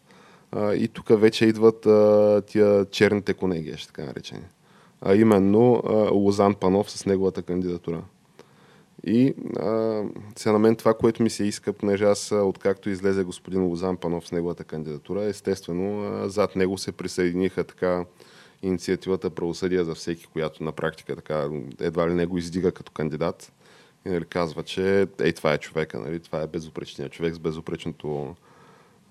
А, 0.52 0.74
и 0.74 0.88
тук 0.88 1.20
вече 1.20 1.46
идват 1.46 1.86
а, 1.86 2.42
тия 2.46 2.84
черните 2.90 3.34
конеги, 3.34 3.76
ще 3.76 3.86
така 3.86 4.04
наречени. 4.04 4.44
А 5.00 5.14
именно 5.14 5.82
а, 5.86 5.92
Лозан 5.92 6.54
Панов 6.54 6.90
с 6.90 7.06
неговата 7.06 7.42
кандидатура. 7.42 8.02
И 9.06 9.34
а, 9.60 10.02
сега 10.36 10.52
на 10.52 10.58
мен 10.58 10.76
това, 10.76 10.94
което 10.94 11.22
ми 11.22 11.30
се 11.30 11.44
иска, 11.44 11.72
понеже 11.72 12.04
аз 12.04 12.32
откакто 12.32 12.90
излезе 12.90 13.24
господин 13.24 13.62
Лозан 13.62 13.96
Панов 13.96 14.28
с 14.28 14.32
неговата 14.32 14.64
кандидатура, 14.64 15.24
естествено 15.24 16.00
а, 16.00 16.28
зад 16.28 16.56
него 16.56 16.78
се 16.78 16.92
присъединиха 16.92 17.64
така 17.64 18.04
инициативата 18.62 19.30
Правосъдие 19.30 19.84
за 19.84 19.94
всеки, 19.94 20.26
която 20.26 20.64
на 20.64 20.72
практика 20.72 21.16
така 21.16 21.48
едва 21.80 22.08
ли 22.08 22.14
него 22.14 22.38
издига 22.38 22.72
като 22.72 22.92
кандидат. 22.92 23.52
И 24.06 24.08
нали, 24.08 24.24
казва, 24.24 24.62
че 24.62 25.06
ей, 25.20 25.32
това 25.32 25.52
е 25.52 25.58
човека, 25.58 26.00
нали, 26.00 26.20
това 26.20 26.42
е 26.42 26.46
безупречният 26.46 27.12
човек 27.12 27.34
с 27.34 27.38
безупречното 27.38 28.36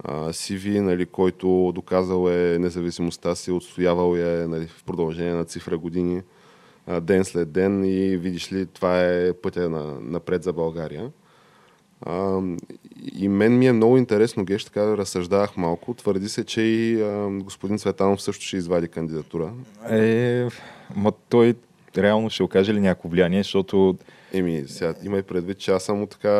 CV, 0.07 0.79
нали, 0.79 1.05
който 1.05 1.71
доказал 1.75 2.29
е 2.29 2.59
независимостта 2.59 3.35
си, 3.35 3.51
отстоявал 3.51 4.15
е 4.17 4.47
нали, 4.47 4.67
в 4.67 4.83
продължение 4.83 5.33
на 5.33 5.45
цифра 5.45 5.77
години 5.77 6.21
ден 7.01 7.25
след 7.25 7.51
ден 7.51 7.85
и 7.85 8.17
видиш 8.17 8.53
ли, 8.53 8.65
това 8.65 9.03
е 9.03 9.33
пътя 9.33 9.69
на, 9.69 9.99
напред 10.01 10.43
за 10.43 10.53
България. 10.53 11.11
А, 12.05 12.41
и 13.15 13.27
мен 13.27 13.57
ми 13.57 13.67
е 13.67 13.71
много 13.71 13.97
интересно, 13.97 14.45
Геш, 14.45 14.65
така 14.65 14.81
да 14.81 14.97
разсъждавах 14.97 15.57
малко. 15.57 15.93
Твърди 15.93 16.29
се, 16.29 16.43
че 16.43 16.61
и 16.61 17.01
а, 17.01 17.29
господин 17.31 17.77
Цветанов 17.77 18.21
също 18.21 18.45
ще 18.45 18.57
извади 18.57 18.87
кандидатура. 18.87 19.53
Е, 19.89 20.47
ма 20.95 21.11
той 21.29 21.55
реално 21.97 22.29
ще 22.29 22.43
окаже 22.43 22.73
ли 22.73 22.79
някакво 22.79 23.09
влияние, 23.09 23.43
защото 23.43 23.97
Еми, 24.35 24.63
сега 24.67 24.93
има 25.03 25.17
и 25.17 25.21
предвид, 25.21 25.57
че 25.57 25.71
аз 25.71 25.83
съм 25.83 26.07
така 26.07 26.33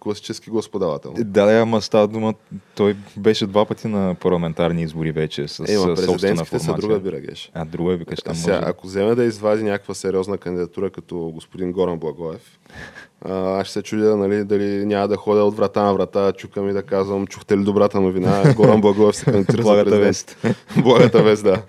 класически 0.00 0.50
господавател. 0.50 1.12
Да, 1.18 1.46
да, 1.46 1.52
ама 1.52 1.80
става 1.80 2.08
дума, 2.08 2.34
той 2.74 2.96
беше 3.16 3.46
два 3.46 3.64
пъти 3.64 3.88
на 3.88 4.14
парламентарни 4.14 4.82
избори 4.82 5.12
вече 5.12 5.48
с 5.48 5.58
Ема, 5.68 5.96
собствена 5.96 6.44
формация. 6.44 6.60
са 6.60 6.74
друга 6.74 7.00
бирагеш. 7.00 7.50
А, 7.54 7.64
друга 7.64 7.96
викаш 7.96 8.22
там 8.22 8.34
сега, 8.34 8.56
може... 8.56 8.70
Ако 8.70 8.86
вземе 8.86 9.14
да 9.14 9.24
извади 9.24 9.62
някаква 9.62 9.94
сериозна 9.94 10.38
кандидатура 10.38 10.90
като 10.90 11.18
господин 11.18 11.72
Горан 11.72 11.98
Благоев, 11.98 12.58
аз 13.24 13.66
ще 13.66 13.72
се 13.72 13.82
чудя, 13.82 14.16
нали, 14.16 14.44
дали 14.44 14.86
няма 14.86 15.08
да 15.08 15.16
ходя 15.16 15.44
от 15.44 15.56
врата 15.56 15.82
на 15.82 15.94
врата, 15.94 16.32
чукам 16.32 16.68
и 16.68 16.72
да 16.72 16.82
казвам, 16.82 17.26
чухте 17.26 17.58
ли 17.58 17.64
добрата 17.64 18.00
новина, 18.00 18.54
Горан 18.56 18.80
Благоев 18.80 19.16
се 19.16 19.24
кандидатира 19.24 19.62
за 19.62 19.84
президент. 19.84 20.04
вест. 20.04 20.36
Благата 20.82 21.22
вест, 21.22 21.44
да. 21.44 21.62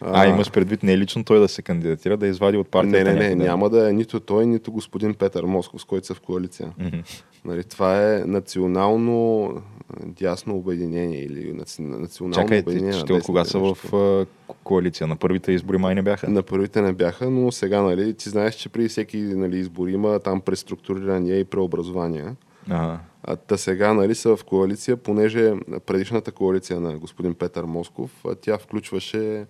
А, 0.00 0.22
а, 0.22 0.26
имаш 0.26 0.50
предвид 0.50 0.82
не 0.82 0.92
е 0.92 0.98
лично 0.98 1.24
той 1.24 1.38
да 1.38 1.48
се 1.48 1.62
кандидатира, 1.62 2.16
да 2.16 2.26
извади 2.26 2.56
от 2.56 2.68
партията? 2.68 3.14
Не, 3.14 3.14
не, 3.14 3.34
не, 3.34 3.44
няма 3.44 3.70
да 3.70 3.90
е 3.90 3.92
нито 3.92 4.20
той, 4.20 4.46
нито 4.46 4.72
господин 4.72 5.14
Петър 5.14 5.44
Москов, 5.44 5.80
с 5.80 5.84
който 5.84 6.06
са 6.06 6.14
в 6.14 6.20
коалиция. 6.20 6.72
Mm-hmm. 6.80 7.22
Нали, 7.44 7.64
това 7.64 8.14
е 8.14 8.18
национално 8.18 9.50
дясно 10.04 10.56
обединение 10.56 11.24
или 11.24 11.52
национално 11.78 12.34
Чакай, 12.34 12.60
обединение. 12.60 13.00
Чакай, 13.00 13.16
от 13.16 13.22
кога 13.22 13.44
са 13.44 13.58
в 13.58 13.76
коалиция? 14.64 15.06
На 15.06 15.16
първите 15.16 15.52
избори 15.52 15.78
май 15.78 15.94
не 15.94 16.02
бяха? 16.02 16.30
На 16.30 16.42
първите 16.42 16.82
не 16.82 16.92
бяха, 16.92 17.30
но 17.30 17.52
сега, 17.52 17.82
нали, 17.82 18.14
ти 18.14 18.28
знаеш, 18.28 18.54
че 18.54 18.68
при 18.68 18.88
всеки 18.88 19.18
нали, 19.18 19.58
избори 19.58 19.92
има 19.92 20.18
там 20.18 20.40
преструктурирания 20.40 21.38
и 21.38 21.44
преобразования. 21.44 22.36
Ага. 22.70 22.98
А, 23.22 23.36
та 23.36 23.56
сега 23.56 23.94
нали, 23.94 24.14
са 24.14 24.36
в 24.36 24.44
коалиция, 24.44 24.96
понеже 24.96 25.52
предишната 25.86 26.32
коалиция 26.32 26.80
на 26.80 26.98
господин 26.98 27.34
Петър 27.34 27.64
Москов, 27.64 28.24
тя 28.40 28.58
включваше 28.58 29.46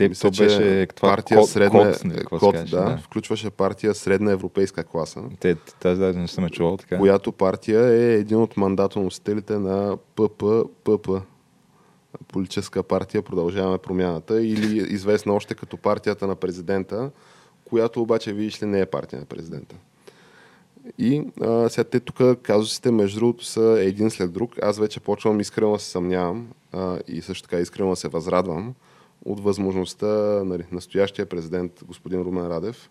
те, 0.00 0.08
мисля, 0.08 0.30
то 0.30 0.42
беше 0.42 0.86
това 0.86 1.08
партия 1.08 1.38
код, 1.38 1.48
средна, 1.48 1.92
код, 1.92 2.04
не, 2.04 2.24
код 2.24 2.54
да, 2.54 2.64
да, 2.64 2.98
включваше 3.02 3.50
партия 3.50 3.94
средна 3.94 4.32
европейска 4.32 4.84
класа. 4.84 5.22
Те, 5.40 5.54
тази 5.54 6.00
да 6.00 6.12
не 6.12 6.28
съм 6.28 6.48
чувал 6.48 6.76
така. 6.76 6.98
Която 6.98 7.32
партия 7.32 7.86
е 7.86 8.14
един 8.14 8.36
от 8.36 8.56
мандатоносителите 8.56 9.58
на 9.58 9.96
ПППП. 10.16 11.22
Политическа 12.28 12.82
партия 12.82 13.22
Продължаваме 13.22 13.78
промяната 13.78 14.42
или 14.42 14.76
известна 14.94 15.34
още 15.34 15.54
като 15.54 15.76
партията 15.76 16.26
на 16.26 16.36
президента, 16.36 17.10
която 17.64 18.02
обаче, 18.02 18.32
видиш 18.32 18.62
ли, 18.62 18.66
не 18.66 18.80
е 18.80 18.86
партия 18.86 19.20
на 19.20 19.26
президента. 19.26 19.76
И 20.98 21.22
а, 21.40 21.68
сега 21.68 21.84
те 21.84 22.00
тук 22.00 22.42
казусите, 22.42 22.90
между 22.90 23.18
другото, 23.20 23.44
са 23.44 23.76
един 23.80 24.10
след 24.10 24.32
друг. 24.32 24.54
Аз 24.62 24.78
вече 24.78 25.00
почвам 25.00 25.40
искрено 25.40 25.72
да 25.72 25.78
се 25.78 25.90
съмнявам 25.90 26.48
а, 26.72 26.98
и 27.08 27.22
също 27.22 27.48
така 27.48 27.62
искрено 27.62 27.90
да 27.90 27.96
се 27.96 28.08
възрадвам 28.08 28.74
от 29.24 29.40
възможността 29.40 30.06
нали, 30.44 30.64
настоящия 30.72 31.26
президент 31.26 31.72
господин 31.86 32.20
Румен 32.20 32.46
Радев 32.46 32.90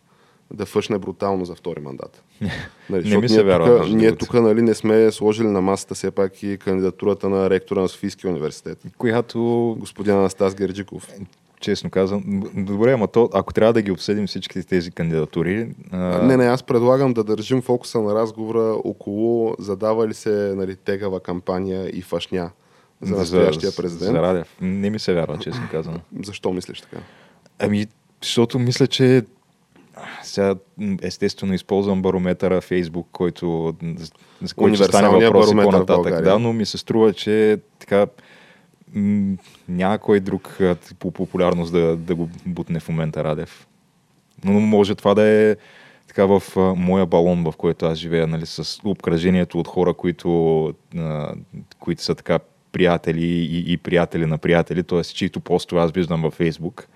да 0.53 0.65
фъшне 0.65 0.97
брутално 0.97 1.45
за 1.45 1.55
втори 1.55 1.79
мандат. 1.79 2.23
Нали, 2.89 3.09
не 3.09 3.17
ми 3.17 3.29
се 3.29 3.43
вярва. 3.43 3.87
Ние 3.87 4.15
тук 4.15 4.33
нали, 4.33 4.61
не 4.61 4.73
сме 4.73 5.11
сложили 5.11 5.47
на 5.47 5.61
масата 5.61 5.95
все 5.95 6.11
пак 6.11 6.43
и 6.43 6.57
кандидатурата 6.57 7.29
на 7.29 7.49
ректора 7.49 7.81
на 7.81 7.87
Софийския 7.87 8.31
университет. 8.31 8.77
Която... 8.97 9.75
Господин 9.79 10.13
Анастас 10.13 10.55
Герджиков 10.55 11.07
честно 11.59 11.89
казвам. 11.89 12.23
Добре, 12.55 12.91
ама 12.91 13.07
то, 13.07 13.29
ако 13.33 13.53
трябва 13.53 13.73
да 13.73 13.81
ги 13.81 13.91
обсъдим 13.91 14.27
всички 14.27 14.63
тези 14.63 14.91
кандидатури... 14.91 15.69
А... 15.91 15.97
Не, 15.97 16.37
не, 16.37 16.45
аз 16.45 16.63
предлагам 16.63 17.13
да 17.13 17.23
държим 17.23 17.61
фокуса 17.61 18.01
на 18.01 18.15
разговора 18.15 18.77
около 18.83 19.55
задава 19.59 20.07
ли 20.07 20.13
се 20.13 20.53
нали, 20.55 20.75
тегава 20.75 21.19
кампания 21.19 21.89
и 21.97 22.01
фашня 22.01 22.51
за 23.01 23.15
настоящия 23.15 23.71
президент. 23.77 24.11
За 24.11 24.21
Радев. 24.21 24.57
Не 24.61 24.89
ми 24.89 24.99
се 24.99 25.13
вярва, 25.13 25.37
честно 25.37 25.67
казвам. 25.71 25.99
Защо 26.23 26.53
мислиш 26.53 26.81
така? 26.81 26.97
Ами, 27.59 27.87
защото 28.21 28.59
мисля, 28.59 28.87
че 28.87 29.23
сега 30.23 30.55
естествено 31.01 31.53
използвам 31.53 32.01
барометъра 32.01 32.61
Фейсбук, 32.61 33.07
който 33.11 33.75
за 34.41 34.53
който 34.55 34.83
стане 34.83 35.09
въпроси 35.09 35.55
по-нататък. 35.55 36.23
Да, 36.23 36.39
но 36.39 36.53
ми 36.53 36.65
се 36.65 36.77
струва, 36.77 37.13
че 37.13 37.59
така 37.79 38.07
няма 39.67 39.97
кой 39.97 40.19
друг 40.19 40.57
по 40.99 41.11
популярност 41.11 41.71
да, 41.71 41.95
да 41.95 42.15
го 42.15 42.29
бутне 42.45 42.79
в 42.79 42.89
момента 42.89 43.23
Радев. 43.23 43.67
Но 44.43 44.59
може 44.59 44.95
това 44.95 45.13
да 45.13 45.23
е 45.23 45.55
така 46.07 46.25
в 46.25 46.43
а, 46.57 46.59
моя 46.59 47.05
балон, 47.05 47.43
в 47.43 47.53
който 47.57 47.85
аз 47.85 47.97
живея, 47.97 48.27
нали, 48.27 48.45
с 48.45 48.79
обкръжението 48.83 49.59
от 49.59 49.67
хора, 49.67 49.93
които, 49.93 50.73
а, 50.97 51.33
които 51.79 52.03
са 52.03 52.15
така 52.15 52.39
приятели 52.71 53.25
и, 53.25 53.73
и 53.73 53.77
приятели 53.77 54.25
на 54.25 54.37
приятели, 54.37 54.83
т.е. 54.83 55.01
чието 55.03 55.39
постове 55.39 55.81
аз 55.81 55.91
виждам 55.91 56.21
във 56.21 56.33
Фейсбук 56.33 56.87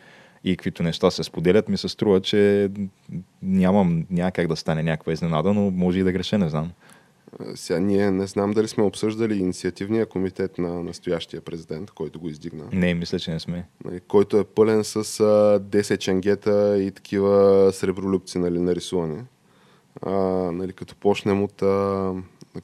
и 0.44 0.56
каквито 0.58 0.84
неща 0.84 1.12
се 1.12 1.24
споделят, 1.24 1.70
ми 1.70 1.78
се 1.78 1.90
струва, 1.90 2.22
че 2.22 2.70
нямам, 3.42 4.06
няма 4.10 4.32
как 4.32 4.48
да 4.48 4.56
стане 4.56 4.84
някаква 4.84 5.14
изненада, 5.14 5.54
но 5.54 5.72
може 5.72 6.00
и 6.00 6.04
да 6.04 6.12
греша, 6.12 6.38
не 6.38 6.50
знам. 6.50 6.72
Сега 7.56 7.80
ние 7.80 8.12
не 8.12 8.28
знам 8.28 8.52
дали 8.52 8.68
сме 8.68 8.84
обсъждали 8.84 9.38
инициативния 9.38 10.06
комитет 10.06 10.58
на 10.58 10.84
настоящия 10.84 11.42
президент, 11.42 11.92
който 11.92 12.20
го 12.20 12.30
издигна. 12.30 12.64
Не, 12.74 12.94
мисля, 12.94 13.20
че 13.20 13.32
не 13.32 13.40
сме. 13.40 13.68
Нали, 13.86 14.00
който 14.00 14.38
е 14.38 14.44
пълен 14.44 14.84
с 14.84 14.96
а, 14.96 15.02
10 15.60 15.98
ченгета 15.98 16.78
и 16.84 16.92
такива 16.92 17.70
сребролюбци 17.74 18.40
нали, 18.40 18.60
нарисувани. 18.60 19.22
А, 20.02 20.12
нали, 20.52 20.74
като 20.74 20.96
почнем 20.96 21.44
от... 21.44 21.62
А, 21.62 22.14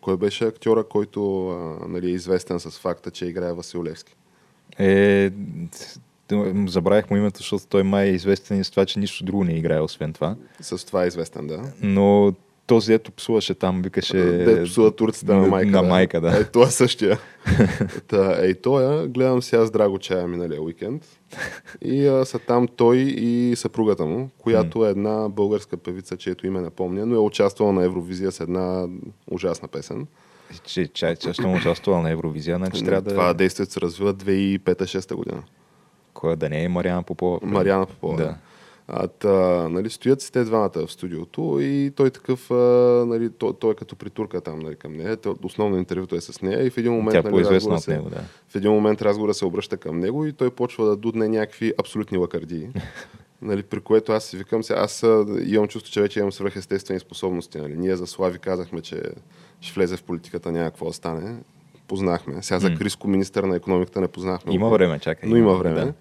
кой 0.02 0.18
беше 0.18 0.46
актьора, 0.46 0.84
който 0.84 1.50
а, 1.50 1.88
нали, 1.88 2.08
е 2.08 2.14
известен 2.14 2.60
с 2.60 2.80
факта, 2.80 3.12
че 3.12 3.26
играе 3.26 3.54
Василевски? 3.54 4.16
Е, 4.80 5.32
забравих 6.68 7.10
му 7.10 7.18
името, 7.18 7.38
защото 7.38 7.68
той 7.68 7.84
май 7.84 8.06
е 8.06 8.12
известен 8.12 8.60
и 8.60 8.64
с 8.64 8.70
това, 8.70 8.86
че 8.86 9.00
нищо 9.00 9.24
друго 9.24 9.44
не 9.44 9.54
играе, 9.54 9.80
освен 9.80 10.14
това. 10.14 10.36
С 10.62 10.86
това 10.86 11.04
е 11.04 11.08
известен, 11.08 11.48
да. 11.48 11.74
Но 11.82 12.34
този, 12.70 12.94
ето 12.94 13.12
псуваше 13.12 13.54
там, 13.54 13.82
викаше... 13.82 14.18
Де 14.18 14.64
псува 14.64 14.96
турците 14.96 15.34
на 15.34 15.48
майка. 15.48 15.72
На 15.72 15.84
майка, 15.84 16.22
да. 16.22 16.40
Е, 16.40 16.44
това 16.44 16.66
е 16.66 16.72
същия. 16.72 17.20
Та, 18.08 18.46
ей, 18.46 18.54
той, 18.54 19.08
гледам 19.08 19.42
сега 19.42 19.66
с 19.66 19.72
Драго 19.72 20.00
Чая 20.00 20.28
миналия 20.28 20.62
уикенд. 20.62 21.06
И 21.82 22.08
а, 22.08 22.26
са 22.26 22.40
там 22.40 22.68
той 22.76 22.98
и 22.98 23.56
съпругата 23.56 24.06
му, 24.06 24.30
която 24.38 24.86
е 24.86 24.90
една 24.90 25.30
българска 25.30 25.78
певица, 25.78 26.18
чието 26.18 26.48
име 26.48 26.62
не 26.62 26.70
помня, 26.70 27.06
но 27.06 27.16
е 27.16 27.20
участвала 27.20 27.74
на 27.74 27.84
Евровизия 27.84 28.32
с 28.32 28.40
една 28.40 28.88
ужасна 29.32 29.68
песен. 29.68 30.08
Че, 30.64 30.88
че, 30.88 31.16
че 31.16 31.42
участвала 31.48 32.02
на 32.02 32.12
Евровизия, 32.12 32.58
значи 32.58 32.86
трябва 32.86 33.02
да... 33.02 33.10
Това 33.10 33.34
действието 33.34 33.74
се 33.74 33.82
развива 33.82 34.14
2005-2006 34.14 35.16
година. 35.16 35.44
Кой 36.14 36.36
да 36.36 36.50
не 36.50 36.64
е 36.64 36.70
Мариана 36.70 37.04
Попова? 37.04 37.40
Мариана 37.44 37.86
Попова. 37.86 38.18
Да. 38.18 38.36
А, 38.92 39.08
та, 39.08 39.30
нали, 39.70 39.90
стоят 39.90 40.22
си 40.22 40.32
те 40.32 40.44
двамата 40.44 40.86
в 40.88 40.92
студиото 40.92 41.58
и 41.62 41.92
той 41.96 42.10
такъв, 42.10 42.52
а, 42.52 42.56
нали, 43.08 43.30
той, 43.30 43.54
той 43.60 43.72
е 43.72 43.76
като 43.76 43.96
притурка 43.96 44.42
там 44.42 44.60
нали, 44.60 44.76
към 44.76 44.94
нея. 44.94 45.18
Основно 45.44 45.78
интервюто 45.78 46.16
е 46.16 46.22
с 46.22 46.42
нея 46.42 46.66
и 46.66 46.70
в 46.70 46.78
един 46.78 46.94
момент, 46.94 47.24
Тя 47.24 47.30
нали, 47.30 47.46
разговора 47.46 47.80
се, 47.80 47.92
него, 47.92 48.10
да. 48.10 48.24
в 48.50 48.56
един 48.56 48.72
момент 48.72 49.02
разговора 49.02 49.34
се 49.34 49.46
обръща 49.46 49.78
към 49.78 50.00
него 50.00 50.26
и 50.26 50.34
той 50.34 50.50
почва 50.50 50.86
да 50.86 50.96
дудне 50.96 51.28
някакви 51.28 51.74
абсолютни 51.80 52.18
лакардии. 52.18 52.70
нали, 53.42 53.64
при 53.64 53.80
което 53.80 54.12
аз 54.12 54.24
си 54.24 54.38
викам, 54.38 54.64
сега, 54.64 54.80
аз 54.80 55.04
имам 55.46 55.68
чувство, 55.68 55.92
че 55.92 56.02
вече 56.02 56.20
имам 56.20 56.32
свръхестествени 56.32 57.00
способности. 57.00 57.58
Нали. 57.58 57.78
Ние 57.78 57.96
за 57.96 58.08
Слави 58.08 58.40
казахме, 58.40 58.82
че 58.82 59.02
ще 59.62 59.74
влезе 59.74 59.98
в 59.98 60.04
политиката 60.04 60.52
някакво 60.52 60.86
да 60.86 60.94
стане. 60.94 61.36
Познахме. 61.88 62.44
Сега 62.44 62.60
за 62.60 62.76
Криско, 62.76 63.08
министър 63.08 63.44
на 63.44 63.56
економиката, 63.56 64.02
не 64.02 64.08
познахме. 64.08 64.54
Има 64.54 64.70
време, 64.70 65.00
чакай. 65.00 65.30
Но 65.30 65.36
има 65.36 65.56
време. 65.56 65.86
Да. 65.86 65.94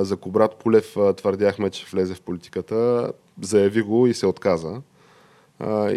За 0.00 0.16
Кобрат 0.16 0.56
Полев 0.56 0.96
твърдяхме, 1.16 1.70
че 1.70 1.86
влезе 1.92 2.14
в 2.14 2.20
политиката. 2.20 3.12
Заяви 3.42 3.82
го 3.82 4.06
и 4.06 4.14
се 4.14 4.26
отказа. 4.26 4.82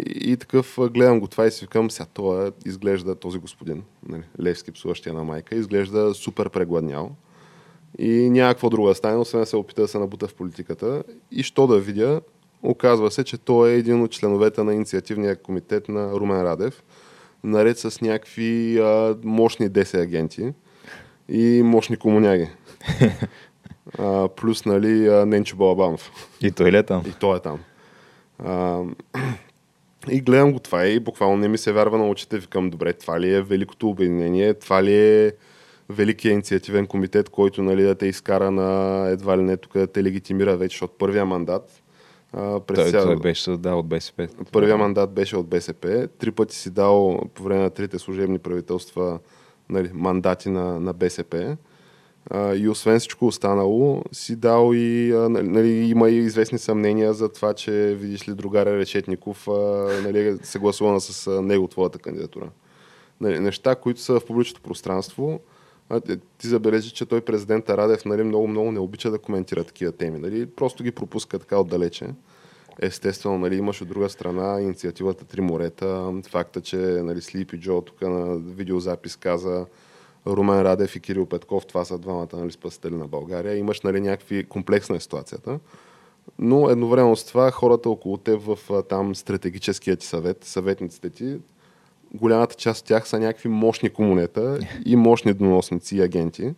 И, 0.06 0.36
такъв 0.40 0.78
гледам 0.90 1.20
го 1.20 1.26
това 1.26 1.46
и 1.46 1.50
си 1.50 1.64
викам, 1.64 1.90
сега 1.90 2.06
това 2.14 2.50
изглежда 2.66 3.14
този 3.14 3.38
господин, 3.38 3.82
нали, 4.08 4.22
Левски, 4.40 4.72
псуващия 4.72 5.12
на 5.12 5.24
майка, 5.24 5.54
изглежда 5.54 6.14
супер 6.14 6.48
прегладнял. 6.48 7.10
И 7.98 8.30
някакво 8.30 8.70
друго 8.70 8.94
стане, 8.94 9.16
освен 9.16 9.40
да 9.40 9.46
се 9.46 9.56
опита 9.56 9.82
да 9.82 9.88
се 9.88 9.98
набута 9.98 10.28
в 10.28 10.34
политиката. 10.34 11.02
И 11.30 11.42
що 11.42 11.66
да 11.66 11.78
видя, 11.78 12.20
оказва 12.62 13.10
се, 13.10 13.24
че 13.24 13.38
той 13.38 13.70
е 13.70 13.76
един 13.76 14.02
от 14.02 14.10
членовете 14.10 14.62
на 14.62 14.74
инициативния 14.74 15.36
комитет 15.36 15.88
на 15.88 16.12
Румен 16.12 16.42
Радев, 16.42 16.82
наред 17.44 17.78
с 17.78 18.00
някакви 18.00 18.78
а, 18.78 19.16
мощни 19.24 19.70
10 19.70 20.02
агенти 20.02 20.52
и 21.28 21.62
мощни 21.64 21.96
комуняги. 21.96 22.48
а, 23.98 24.28
плюс 24.28 24.64
нали, 24.64 25.24
Ненчо 25.26 25.56
Балабанов. 25.56 26.10
И 26.40 26.50
той 26.50 26.68
е 26.68 26.82
там? 26.82 27.02
И 27.06 27.12
той 27.20 27.36
е 27.36 27.40
там. 27.40 27.58
А, 28.44 28.82
и 30.10 30.20
гледам 30.20 30.52
го 30.52 30.58
това 30.58 30.86
и 30.86 31.00
буквално 31.00 31.36
не 31.36 31.48
ми 31.48 31.58
се 31.58 31.72
вярва 31.72 31.98
на 31.98 32.08
очите. 32.08 32.38
Викам, 32.38 32.70
добре, 32.70 32.92
това 32.92 33.20
ли 33.20 33.34
е 33.34 33.42
великото 33.42 33.88
обединение, 33.88 34.54
това 34.54 34.82
ли 34.82 34.94
е 34.94 35.32
великият 35.88 36.32
инициативен 36.32 36.86
комитет, 36.86 37.28
който 37.28 37.62
нали, 37.62 37.82
да 37.82 37.94
те 37.94 38.06
изкара 38.06 38.50
на 38.50 39.08
едва 39.08 39.38
ли 39.38 39.42
не 39.42 39.56
тук 39.56 39.72
да 39.72 39.86
те 39.86 40.04
легитимира 40.04 40.56
вече 40.56 40.84
от 40.84 40.98
първия 40.98 41.26
мандат. 41.26 41.82
А, 42.32 42.60
през 42.60 42.78
той, 42.78 42.90
цял... 42.90 43.04
той 43.04 43.16
беше 43.16 43.50
да, 43.50 43.74
от 43.74 43.86
БСП. 43.86 44.28
Първия 44.52 44.76
мандат 44.76 45.12
беше 45.12 45.36
от 45.36 45.48
БСП. 45.48 46.08
Три 46.18 46.30
пъти 46.30 46.56
си 46.56 46.70
дал 46.70 47.20
по 47.34 47.42
време 47.42 47.62
на 47.62 47.70
трите 47.70 47.98
служебни 47.98 48.38
правителства 48.38 49.18
нали, 49.68 49.90
мандати 49.94 50.48
на, 50.48 50.80
на 50.80 50.92
БСП. 50.92 51.56
И 52.34 52.68
освен 52.68 52.98
всичко 52.98 53.26
останало, 53.26 54.02
си 54.12 54.36
дал 54.36 54.70
и, 54.74 55.12
нали, 55.14 55.48
нали, 55.48 55.68
има 55.68 56.10
и 56.10 56.16
известни 56.16 56.58
съмнения 56.58 57.12
за 57.12 57.28
това, 57.28 57.54
че 57.54 57.72
видиш 57.72 58.28
ли 58.28 58.34
другаря 58.34 58.78
Решетников, 58.78 59.48
а, 59.48 59.52
нали, 60.04 60.38
съгласувана 60.42 61.00
с 61.00 61.42
него 61.42 61.68
твоята 61.68 61.98
кандидатура. 61.98 62.50
Нали, 63.20 63.38
неща, 63.38 63.74
които 63.74 64.00
са 64.00 64.20
в 64.20 64.26
публичното 64.26 64.62
пространство, 64.62 65.40
а, 65.88 66.00
ти 66.38 66.48
забележи, 66.48 66.90
че 66.90 67.06
той 67.06 67.20
президента 67.20 67.76
Радев 67.76 68.04
нали, 68.04 68.22
много-много 68.22 68.72
не 68.72 68.78
обича 68.78 69.10
да 69.10 69.18
коментира 69.18 69.64
такива 69.64 69.92
теми. 69.92 70.18
Нали, 70.18 70.46
просто 70.46 70.84
ги 70.84 70.90
пропуска 70.90 71.38
така 71.38 71.58
отдалече. 71.58 72.06
Естествено, 72.80 73.38
нали, 73.38 73.56
имаш 73.56 73.82
от 73.82 73.88
друга 73.88 74.08
страна 74.08 74.60
инициативата 74.60 75.24
Три 75.24 75.40
морета, 75.40 76.12
факта, 76.30 76.60
че 76.60 76.76
нали, 76.76 77.20
Слипи 77.20 77.60
Джо 77.60 77.80
тук 77.80 78.02
на 78.02 78.36
видеозапис 78.36 79.16
каза, 79.16 79.66
Румен 80.28 80.62
Радев 80.62 80.96
и 80.96 81.00
Кирил 81.00 81.26
Петков, 81.26 81.66
това 81.66 81.84
са 81.84 81.98
двамата 81.98 82.28
нали, 82.32 82.52
спасители 82.52 82.94
на 82.94 83.08
България. 83.08 83.56
Имаш 83.56 83.80
нали, 83.80 84.00
някакви 84.00 84.44
комплексна 84.44 84.96
е 84.96 85.00
ситуацията. 85.00 85.60
Но 86.38 86.70
едновременно 86.70 87.16
с 87.16 87.24
това 87.24 87.50
хората 87.50 87.90
около 87.90 88.16
теб 88.16 88.40
в 88.40 88.82
там 88.88 89.14
стратегическия 89.14 89.96
ти 89.96 90.06
съвет, 90.06 90.44
съветниците 90.44 91.10
ти, 91.10 91.38
голямата 92.14 92.54
част 92.54 92.80
от 92.80 92.86
тях 92.86 93.08
са 93.08 93.18
някакви 93.18 93.48
мощни 93.48 93.90
комунета 93.90 94.58
и 94.86 94.96
мощни 94.96 95.32
доносници 95.32 95.96
и 95.96 96.00
агенти. 96.00 96.54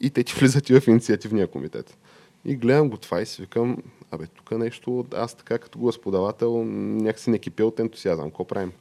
И 0.00 0.10
те 0.10 0.24
ти 0.24 0.34
влизат 0.38 0.70
и 0.70 0.80
в 0.80 0.88
инициативния 0.88 1.46
комитет. 1.46 1.98
И 2.44 2.56
гледам 2.56 2.90
го 2.90 2.96
това 2.96 3.20
и 3.20 3.26
си 3.26 3.42
викам, 3.42 3.76
абе, 4.10 4.26
тук 4.26 4.50
нещо, 4.50 5.06
аз 5.14 5.34
така 5.34 5.58
като 5.58 5.78
господавател 5.78 6.64
някакси 6.64 7.30
не 7.30 7.38
кипя 7.38 7.64
от 7.64 7.80
ентусиазъм. 7.80 8.30
Какво 8.30 8.44
правим? 8.44 8.72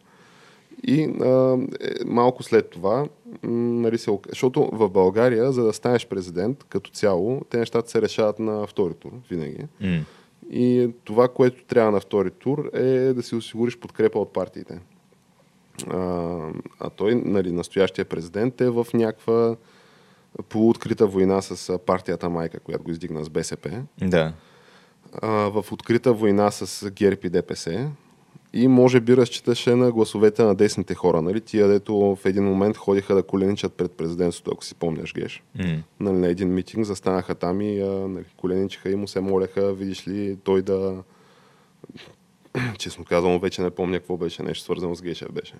И 0.83 1.03
а, 1.03 1.57
е, 1.81 2.05
малко 2.05 2.43
след 2.43 2.69
това, 2.69 3.07
нали 3.43 3.97
се, 3.97 4.11
защото 4.29 4.69
в 4.73 4.89
България, 4.89 5.51
за 5.51 5.63
да 5.63 5.73
станеш 5.73 6.07
президент, 6.07 6.63
като 6.69 6.91
цяло, 6.91 7.41
те 7.49 7.57
нещата 7.57 7.89
се 7.89 8.01
решават 8.01 8.39
на 8.39 8.67
втори 8.67 8.93
тур, 8.93 9.11
винаги. 9.29 9.57
Mm. 9.81 10.03
И 10.49 10.89
това, 11.03 11.27
което 11.27 11.63
трябва 11.63 11.91
на 11.91 11.99
втори 11.99 12.31
тур, 12.31 12.69
е 12.73 13.13
да 13.13 13.23
си 13.23 13.35
осигуриш 13.35 13.77
подкрепа 13.77 14.19
от 14.19 14.33
партиите. 14.33 14.79
А, 15.87 15.99
а 16.79 16.89
той, 16.89 17.15
нали, 17.15 17.51
настоящия 17.51 18.05
президент, 18.05 18.61
е 18.61 18.69
в 18.69 18.87
някаква 18.93 19.55
полуоткрита 20.49 21.07
война 21.07 21.41
с 21.41 21.79
партията 21.79 22.29
Майка, 22.29 22.59
която 22.59 22.83
го 22.83 22.91
издигна 22.91 23.23
с 23.23 23.29
БСП. 23.29 23.83
Да. 24.01 24.33
А, 25.21 25.29
в 25.29 25.65
открита 25.71 26.13
война 26.13 26.51
с 26.51 26.91
ГЕРБ 26.91 27.21
и 27.23 27.29
ДПС 27.29 27.91
и 28.55 28.67
може 28.67 28.99
би 28.99 29.17
разчиташе 29.17 29.75
на 29.75 29.91
гласовете 29.91 30.43
на 30.43 30.55
десните 30.55 30.95
хора. 30.95 31.21
Нали? 31.21 31.41
Тия, 31.41 31.67
дето 31.67 31.95
в 31.95 32.25
един 32.25 32.43
момент 32.43 32.77
ходиха 32.77 33.15
да 33.15 33.23
коленичат 33.23 33.73
пред 33.73 33.91
президентството, 33.91 34.51
ако 34.53 34.65
си 34.65 34.75
помняш, 34.75 35.13
Геш. 35.13 35.43
М. 35.55 35.83
Нали, 35.99 36.17
на 36.17 36.27
един 36.27 36.53
митинг 36.53 36.85
застанаха 36.85 37.35
там 37.35 37.61
и 37.61 37.81
а, 37.81 37.85
нали, 37.85 38.25
коленичиха 38.37 38.91
и 38.91 38.95
му 38.95 39.07
се 39.07 39.19
моляха, 39.19 39.73
видиш 39.73 40.07
ли, 40.07 40.37
той 40.43 40.61
да... 40.61 41.03
Честно 42.77 43.05
казвам, 43.05 43.39
вече 43.39 43.61
не 43.61 43.69
помня 43.69 43.99
какво 43.99 44.17
беше, 44.17 44.43
нещо 44.43 44.63
свързано 44.63 44.95
с 44.95 45.01
Гешев 45.01 45.31
беше. 45.31 45.53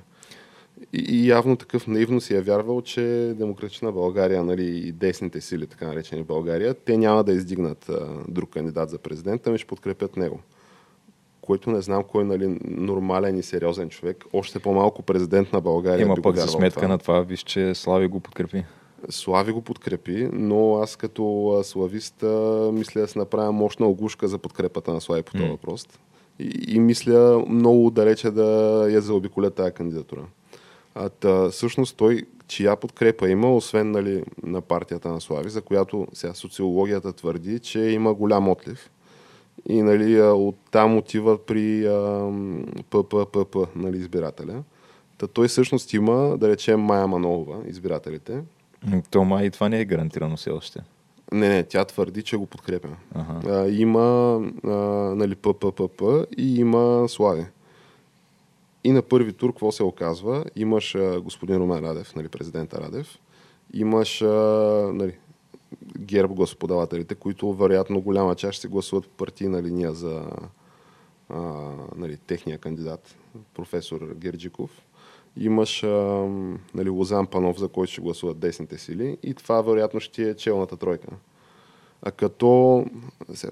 И, 0.94 1.00
и 1.10 1.28
явно 1.28 1.56
такъв 1.56 1.88
наивно 1.88 2.22
си 2.22 2.36
е 2.36 2.42
вярвал, 2.42 2.82
че 2.82 3.34
Демократична 3.38 3.92
България, 3.92 4.44
нали, 4.44 4.78
и 4.78 4.92
десните 4.92 5.42
сили, 5.42 5.68
така 5.68 5.88
наречени 5.88 6.24
България, 6.24 6.74
те 6.74 6.98
няма 6.98 7.24
да 7.24 7.34
издигнат 7.34 7.90
а, 7.90 8.08
друг 8.28 8.50
кандидат 8.50 8.90
за 8.90 8.98
президента, 8.98 9.50
ами 9.50 9.58
ще 9.58 9.68
подкрепят 9.68 10.18
него. 10.18 10.40
Който 11.46 11.72
не 11.72 11.82
знам 11.82 12.04
кой 12.04 12.24
нали, 12.24 12.60
нормален 12.66 13.38
и 13.38 13.44
сериозен 13.44 13.90
човек, 13.90 14.26
още 14.34 14.60
по-малко 14.60 15.02
президент 15.02 15.54
на 15.54 15.62
България. 15.62 16.04
Има 16.04 16.16
пък 16.24 16.36
за 16.36 16.48
сметка 16.48 16.80
това. 16.80 16.88
на 16.88 16.98
това, 16.98 17.22
виж, 17.22 17.40
че 17.40 17.76
Слави 17.76 18.08
го 18.08 18.20
подкрепи. 18.20 18.66
Слави 19.10 19.52
го 19.52 19.62
подкрепи, 19.62 20.30
но 20.34 20.78
аз 20.78 20.96
като 20.96 21.60
славист 21.64 22.24
мисля 22.74 23.02
да 23.02 23.08
се 23.08 23.20
направя 23.20 23.52
мощна 23.52 23.88
оглушка 23.88 24.28
за 24.28 24.38
подкрепата 24.38 24.94
на 24.94 25.02
Слави 25.02 25.24
по 25.24 25.32
този 25.32 25.50
въпрос. 25.50 25.88
И, 26.40 26.76
и 26.76 26.80
мисля 26.80 27.46
много 27.50 27.90
далече 27.90 28.32
да 28.32 28.44
я 28.90 29.02
заобиколя 29.02 29.50
тази 29.50 29.72
кандидатура. 29.72 30.22
А, 30.96 31.10
та, 31.10 31.50
всъщност 31.50 31.98
той, 31.98 32.24
чия 32.48 32.76
подкрепа 32.76 33.30
има, 33.30 33.56
освен 33.56 33.92
нали, 33.92 34.24
на 34.44 34.62
партията 34.62 35.10
на 35.10 35.22
Слави, 35.22 35.50
за 35.50 35.62
която 35.62 36.08
сега 36.14 36.34
социологията 36.34 37.14
твърди, 37.14 37.60
че 37.60 37.80
има 37.80 38.14
голям 38.14 38.50
отлив. 38.50 38.90
И 39.70 39.82
нали, 39.82 40.22
оттам 40.22 40.98
отива 40.98 41.46
при 41.46 41.90
ПППП 42.90 43.56
нали, 43.76 43.98
избирателя. 43.98 44.64
Та 45.18 45.28
той 45.28 45.48
всъщност 45.48 45.94
има, 45.94 46.38
да 46.38 46.50
речем, 46.50 46.80
Майя 46.80 47.08
Манолова, 47.08 47.58
избирателите, 47.68 48.42
То 49.12 49.24
май 49.24 49.46
и 49.46 49.52
това 49.52 49.70
не 49.70 49.80
е 49.80 49.86
гарантирано 49.86 50.38
все 50.38 50.50
още. 50.50 50.80
Не, 51.32 51.50
не, 51.50 51.64
тя 51.64 51.86
твърди, 51.86 52.24
че 52.24 52.38
го 52.38 52.46
подкрепя. 52.46 52.90
Ага. 53.16 53.54
А, 53.54 53.68
има 53.70 54.36
а, 54.64 54.70
нали, 55.16 55.36
ПППП 55.36 56.02
и 56.38 56.56
има 56.60 57.06
Слави. 57.10 57.46
И 58.84 58.92
на 58.92 59.02
първи 59.02 59.34
тур, 59.34 59.50
какво 59.50 59.72
се 59.72 59.84
оказва? 59.84 60.46
Имаш 60.56 60.96
а, 60.96 61.22
господин 61.22 61.58
Румен 61.58 61.86
Радев, 61.86 62.16
нали, 62.16 62.28
президента 62.28 62.82
Радев. 62.82 63.20
Имаш 63.74 64.22
а, 64.22 64.26
нали, 64.94 65.14
герб 66.00 66.32
господавателите, 66.32 67.16
които 67.16 67.54
вероятно 67.54 68.02
голяма 68.02 68.36
част 68.36 68.54
ще 68.58 68.68
гласуват 68.68 69.04
по 69.08 69.16
партийна 69.18 69.64
линия 69.64 69.94
за 69.94 70.26
а, 71.30 71.72
нали, 71.96 72.18
техния 72.18 72.58
кандидат, 72.58 73.16
професор 73.54 74.14
Герджиков. 74.16 74.82
Имаш 75.38 75.84
а, 75.84 75.88
нали, 76.74 76.90
Лозан 76.90 77.28
Панов, 77.28 77.60
за 77.60 77.68
който 77.68 77.92
ще 77.92 78.02
гласуват 78.02 78.40
десните 78.40 78.78
сили 78.78 79.18
и 79.24 79.34
това 79.34 79.62
вероятно 79.62 80.00
ще 80.00 80.30
е 80.30 80.36
челната 80.36 80.78
тройка. 80.78 81.08
А 82.02 82.12
като 82.12 82.86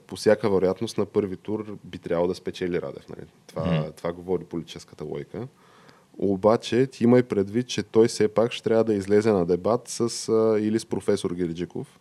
по 0.08 0.16
всяка 0.16 0.50
вероятност 0.50 0.98
на 0.98 1.06
първи 1.06 1.38
тур 1.38 1.78
би 1.84 1.98
трябвало 1.98 2.28
да 2.28 2.36
спечели 2.36 2.82
Радев. 2.82 3.10
Нали? 3.10 3.28
Това, 3.48 3.66
Мгм. 3.66 3.92
това 3.98 4.14
говори 4.14 4.44
политическата 4.44 5.04
логика. 5.04 5.48
Обаче 6.18 6.88
ти 6.88 7.04
има 7.04 7.20
и 7.20 7.24
предвид, 7.24 7.68
че 7.68 7.84
той 7.84 8.08
все 8.08 8.28
пак 8.28 8.52
ще 8.52 8.64
трябва 8.64 8.84
да 8.84 8.94
излезе 8.94 9.32
на 9.32 9.46
дебат 9.46 9.88
с, 9.88 10.30
а, 10.30 10.60
или 10.60 10.80
с 10.80 10.86
професор 10.86 11.32
Гериджиков, 11.32 12.00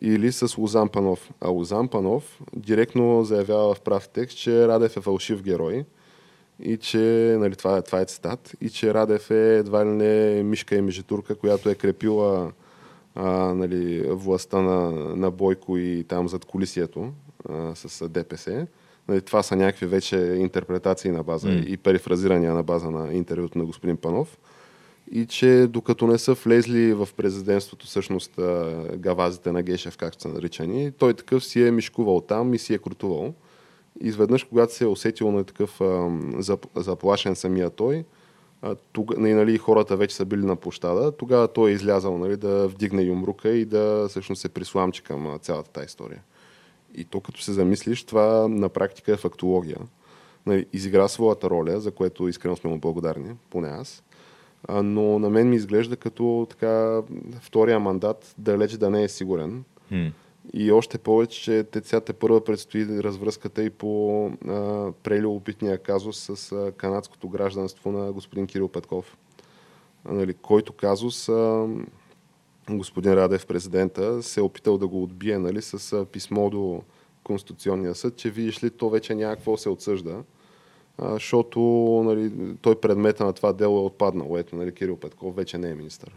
или 0.00 0.32
с 0.32 0.58
Лозан 0.58 0.88
Панов. 0.88 1.30
А 1.40 1.48
Лозан 1.48 1.88
Панов 1.88 2.40
директно 2.56 3.24
заявява 3.24 3.74
в 3.74 3.80
прав 3.80 4.08
текст, 4.08 4.38
че 4.38 4.68
Радев 4.68 4.96
е 4.96 5.00
фалшив 5.00 5.42
герой 5.42 5.84
и 6.60 6.76
че, 6.76 6.98
нали, 7.40 7.56
това, 7.56 7.76
е- 7.76 7.82
това 7.82 8.00
е 8.00 8.04
цитат, 8.04 8.52
и 8.60 8.70
че 8.70 8.94
Радев 8.94 9.30
е 9.30 9.58
едва 9.58 9.84
ли 9.86 9.90
не 9.90 10.42
мишка 10.42 10.74
и 10.76 10.80
межитурка, 10.80 11.34
която 11.34 11.68
е 11.68 11.74
крепила 11.74 12.52
а, 13.14 13.28
нали, 13.54 14.02
властта 14.08 14.60
на, 14.60 14.90
на 15.16 15.30
Бойко 15.30 15.76
и 15.78 16.04
там 16.08 16.28
зад 16.28 16.44
колисието 16.44 17.12
а, 17.48 17.74
с 17.74 18.08
ДПС. 18.08 18.66
Нали, 19.08 19.20
това 19.20 19.42
са 19.42 19.56
някакви 19.56 19.86
вече 19.86 20.16
интерпретации 20.18 21.10
на 21.10 21.22
база 21.22 21.48
М. 21.48 21.54
и 21.66 21.76
перифразирания 21.76 22.54
на 22.54 22.62
база 22.62 22.90
на 22.90 23.12
интервюто 23.12 23.58
на 23.58 23.64
господин 23.64 23.96
Панов. 23.96 24.38
И 25.14 25.26
че 25.26 25.66
докато 25.70 26.06
не 26.06 26.18
са 26.18 26.34
влезли 26.34 26.92
в 26.94 27.08
президентството 27.16 27.86
всъщност 27.86 28.32
гавазите 28.96 29.52
на 29.52 29.62
Гешев, 29.62 29.96
както 29.96 30.22
са 30.22 30.28
наричани, 30.28 30.92
той 30.92 31.14
такъв 31.14 31.44
си 31.44 31.66
е 31.66 31.70
мишкувал 31.70 32.20
там 32.20 32.54
и 32.54 32.58
си 32.58 32.74
е 32.74 32.78
крутувал. 32.78 33.34
Изведнъж, 34.00 34.44
когато 34.44 34.74
се 34.74 34.84
е 34.84 34.86
усетил 34.86 35.32
на 35.32 35.44
такъв 35.44 35.80
а, 35.80 35.84
зап- 35.84 36.80
заплашен 36.80 37.36
самия 37.36 37.70
той, 37.70 38.04
а, 38.62 38.76
нали, 39.16 39.34
нали, 39.34 39.58
хората 39.58 39.96
вече 39.96 40.16
са 40.16 40.24
били 40.24 40.44
на 40.44 40.56
площада, 40.56 41.12
тогава 41.12 41.48
той 41.48 41.70
е 41.70 41.74
излязал 41.74 42.18
нали, 42.18 42.36
да 42.36 42.68
вдигне 42.68 43.02
юмрука 43.02 43.50
и 43.50 43.64
да 43.64 44.06
всъщност 44.08 44.42
се 44.42 44.48
присламчи 44.48 45.02
към 45.02 45.38
цялата 45.42 45.70
тази 45.70 45.86
история. 45.86 46.22
И 46.94 47.04
то 47.04 47.20
като 47.20 47.42
се 47.42 47.52
замислиш, 47.52 48.04
това 48.04 48.48
на 48.48 48.68
практика 48.68 49.12
е 49.12 49.16
фактология. 49.16 49.78
Нали, 50.46 50.66
изигра 50.72 51.08
своята 51.08 51.50
роля, 51.50 51.80
за 51.80 51.90
което 51.90 52.28
искрено 52.28 52.56
сме 52.56 52.70
му 52.70 52.78
благодарни, 52.78 53.34
поне 53.50 53.68
аз. 53.68 54.02
Но 54.68 55.18
на 55.18 55.30
мен 55.30 55.48
ми 55.48 55.56
изглежда 55.56 55.96
като 55.96 56.46
така 56.50 57.02
втория 57.40 57.80
мандат 57.80 58.34
далеч 58.38 58.72
да 58.72 58.90
не 58.90 59.02
е 59.02 59.08
сигурен. 59.08 59.64
М. 59.90 60.12
И 60.54 60.72
още 60.72 60.98
повече, 60.98 61.42
че 61.42 61.64
те 61.64 61.80
сега 61.84 62.00
те 62.00 62.12
първа 62.12 62.44
предстои 62.44 63.02
развръзката 63.02 63.62
и 63.62 63.70
по 63.70 64.26
а, 64.26 64.92
прелюбопитния 65.02 65.78
казус 65.78 66.18
с 66.18 66.52
а, 66.52 66.72
канадското 66.72 67.28
гражданство 67.28 67.92
на 67.92 68.12
господин 68.12 68.46
Кирил 68.46 68.68
Петков. 68.68 69.16
А, 70.04 70.12
нали, 70.12 70.34
който 70.34 70.72
казус 70.72 71.28
а, 71.28 71.68
господин 72.70 73.12
Радев, 73.12 73.46
президента, 73.46 74.22
се 74.22 74.40
е 74.40 74.42
опитал 74.42 74.78
да 74.78 74.86
го 74.88 75.02
отбие 75.02 75.38
нали, 75.38 75.62
с 75.62 75.92
а, 75.92 76.04
писмо 76.04 76.50
до 76.50 76.82
Конституционния 77.24 77.94
съд, 77.94 78.16
че 78.16 78.30
видиш 78.30 78.64
ли, 78.64 78.70
то 78.70 78.90
вече 78.90 79.14
няма 79.14 79.36
какво 79.36 79.56
се 79.56 79.68
отсъжда, 79.68 80.22
защото 80.98 81.60
нали, 82.04 82.32
той 82.62 82.80
предмета 82.80 83.24
на 83.24 83.32
това 83.32 83.52
дело 83.52 83.78
е 83.78 83.84
отпаднал. 83.84 84.36
Ето, 84.38 84.56
нали, 84.56 84.74
Кирил 84.74 84.96
Петков 84.96 85.36
вече 85.36 85.58
не 85.58 85.70
е 85.70 85.74
министър. 85.74 86.12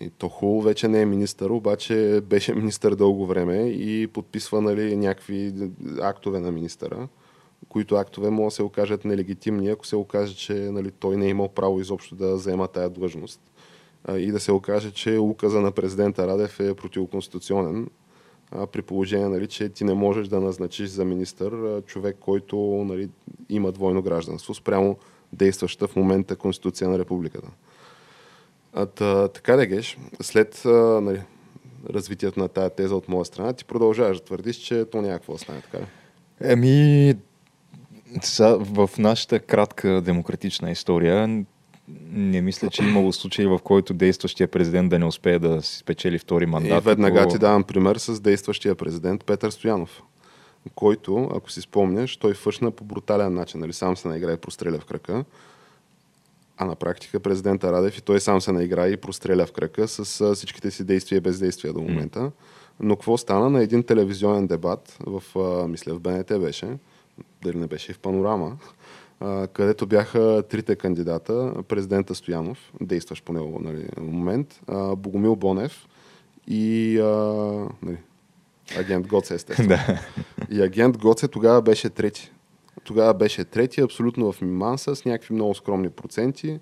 И 0.00 0.10
то 0.10 0.28
хубаво 0.28 0.62
вече 0.62 0.88
не 0.88 1.00
е 1.00 1.06
министър, 1.06 1.50
обаче 1.50 2.20
беше 2.24 2.54
министър 2.54 2.94
дълго 2.94 3.26
време 3.26 3.68
и 3.68 4.06
подписва 4.06 4.60
нали, 4.60 4.96
някакви 4.96 5.52
актове 6.00 6.40
на 6.40 6.52
министъра, 6.52 7.08
които 7.68 7.94
актове 7.94 8.30
могат 8.30 8.50
да 8.50 8.54
се 8.54 8.62
окажат 8.62 9.04
нелегитимни, 9.04 9.68
ако 9.68 9.86
се 9.86 9.96
окаже, 9.96 10.34
че 10.36 10.54
нали, 10.54 10.90
той 10.90 11.16
не 11.16 11.26
е 11.26 11.30
имал 11.30 11.48
право 11.48 11.80
изобщо 11.80 12.14
да 12.14 12.38
заема 12.38 12.68
тая 12.68 12.90
длъжност. 12.90 13.40
И 14.16 14.32
да 14.32 14.40
се 14.40 14.52
окаже, 14.52 14.90
че 14.90 15.18
указа 15.18 15.60
на 15.60 15.72
президента 15.72 16.26
Радев 16.26 16.60
е 16.60 16.74
противоконституционен, 16.74 17.88
при 18.72 18.82
положение, 18.82 19.28
нали, 19.28 19.46
че 19.46 19.68
ти 19.68 19.84
не 19.84 19.94
можеш 19.94 20.28
да 20.28 20.40
назначиш 20.40 20.88
за 20.88 21.04
министър 21.04 21.82
човек, 21.82 22.16
който 22.20 22.56
нали, 22.86 23.08
има 23.48 23.72
двойно 23.72 24.02
гражданство 24.02 24.54
спрямо 24.54 24.96
действаща 25.32 25.88
в 25.88 25.96
момента 25.96 26.36
Конституция 26.36 26.88
на 26.90 26.98
републиката. 26.98 27.48
А, 28.72 28.86
та, 28.86 29.28
така 29.28 29.56
да 29.56 29.66
геш, 29.66 29.98
след 30.22 30.62
нали, 31.02 31.22
развитието 31.90 32.40
на 32.40 32.48
тая 32.48 32.70
теза 32.70 32.96
от 32.96 33.08
моя 33.08 33.24
страна, 33.24 33.52
ти 33.52 33.64
продължаваш 33.64 34.18
да 34.18 34.24
твърдиш, 34.24 34.56
че 34.56 34.84
то 34.84 35.02
няма 35.02 35.14
какво 35.14 35.36
така. 35.38 35.78
Еми, 36.40 37.14
в 38.58 38.90
нашата 38.98 39.40
кратка 39.40 40.00
демократична 40.00 40.70
история 40.70 41.44
не 42.12 42.40
мисля, 42.40 42.70
че 42.70 42.82
е 42.82 42.86
имало 42.86 43.12
случай, 43.12 43.46
в 43.46 43.58
който 43.64 43.94
действащия 43.94 44.48
президент 44.48 44.90
да 44.90 44.98
не 44.98 45.04
успее 45.04 45.38
да 45.38 45.62
си 45.62 45.78
спечели 45.78 46.18
втори 46.18 46.46
мандат. 46.46 46.82
И 46.82 46.84
веднага 46.84 47.20
ако- 47.20 47.32
ти 47.32 47.38
давам 47.38 47.64
пример 47.64 47.96
с 47.96 48.20
действащия 48.20 48.74
президент 48.74 49.24
Петър 49.24 49.50
Стоянов, 49.50 50.02
който, 50.74 51.30
ако 51.34 51.50
си 51.50 51.60
спомняш, 51.60 52.16
той 52.16 52.34
фъшна 52.34 52.70
по 52.70 52.84
брутален 52.84 53.34
начин, 53.34 53.60
нали, 53.60 53.72
сам 53.72 53.96
се 53.96 54.08
наигра 54.08 54.32
и 54.32 54.36
простреля 54.36 54.78
в 54.78 54.84
крака. 54.84 55.24
А 56.56 56.64
на 56.64 56.74
практика 56.74 57.20
президента 57.20 57.72
Радев 57.72 57.98
и 57.98 58.02
той 58.02 58.20
сам 58.20 58.40
се 58.40 58.52
наигра 58.52 58.88
и 58.88 58.96
простреля 58.96 59.46
в 59.46 59.52
крака 59.52 59.88
с 59.88 60.34
всичките 60.34 60.70
си 60.70 60.84
действия 60.84 61.16
и 61.16 61.20
бездействия 61.20 61.72
до 61.72 61.80
момента. 61.80 62.30
Но 62.80 62.96
какво 62.96 63.18
стана 63.18 63.50
на 63.50 63.62
един 63.62 63.82
телевизионен 63.82 64.46
дебат 64.46 64.96
в, 65.06 65.22
мисля, 65.68 65.94
в 65.94 66.00
БНТ 66.00 66.40
беше, 66.40 66.66
дали 67.42 67.56
не 67.56 67.66
беше 67.66 67.90
и 67.92 67.94
в 67.94 67.98
Панорама, 67.98 68.56
където 69.52 69.86
бяха 69.86 70.42
трите 70.48 70.76
кандидата, 70.76 71.54
президента 71.68 72.14
Стоянов, 72.14 72.72
действащ 72.80 73.24
по 73.24 73.32
него 73.32 73.60
нали, 73.62 73.86
момент, 74.00 74.60
Богомил 74.96 75.36
Бонев 75.36 75.86
и 76.48 76.98
а, 76.98 77.04
нали, 77.82 77.98
агент 78.78 79.06
Гоце, 79.06 79.34
естествено. 79.34 79.68
Да. 79.68 80.00
И 80.50 80.62
агент 80.62 80.98
Гоце 80.98 81.28
тогава 81.28 81.62
беше 81.62 81.90
трети. 81.90 82.32
Тогава 82.84 83.14
беше 83.14 83.44
трети, 83.44 83.80
абсолютно 83.80 84.32
в 84.32 84.40
миманса, 84.40 84.96
с 84.96 85.04
някакви 85.04 85.34
много 85.34 85.54
скромни 85.54 85.90
проценти. 85.90 86.60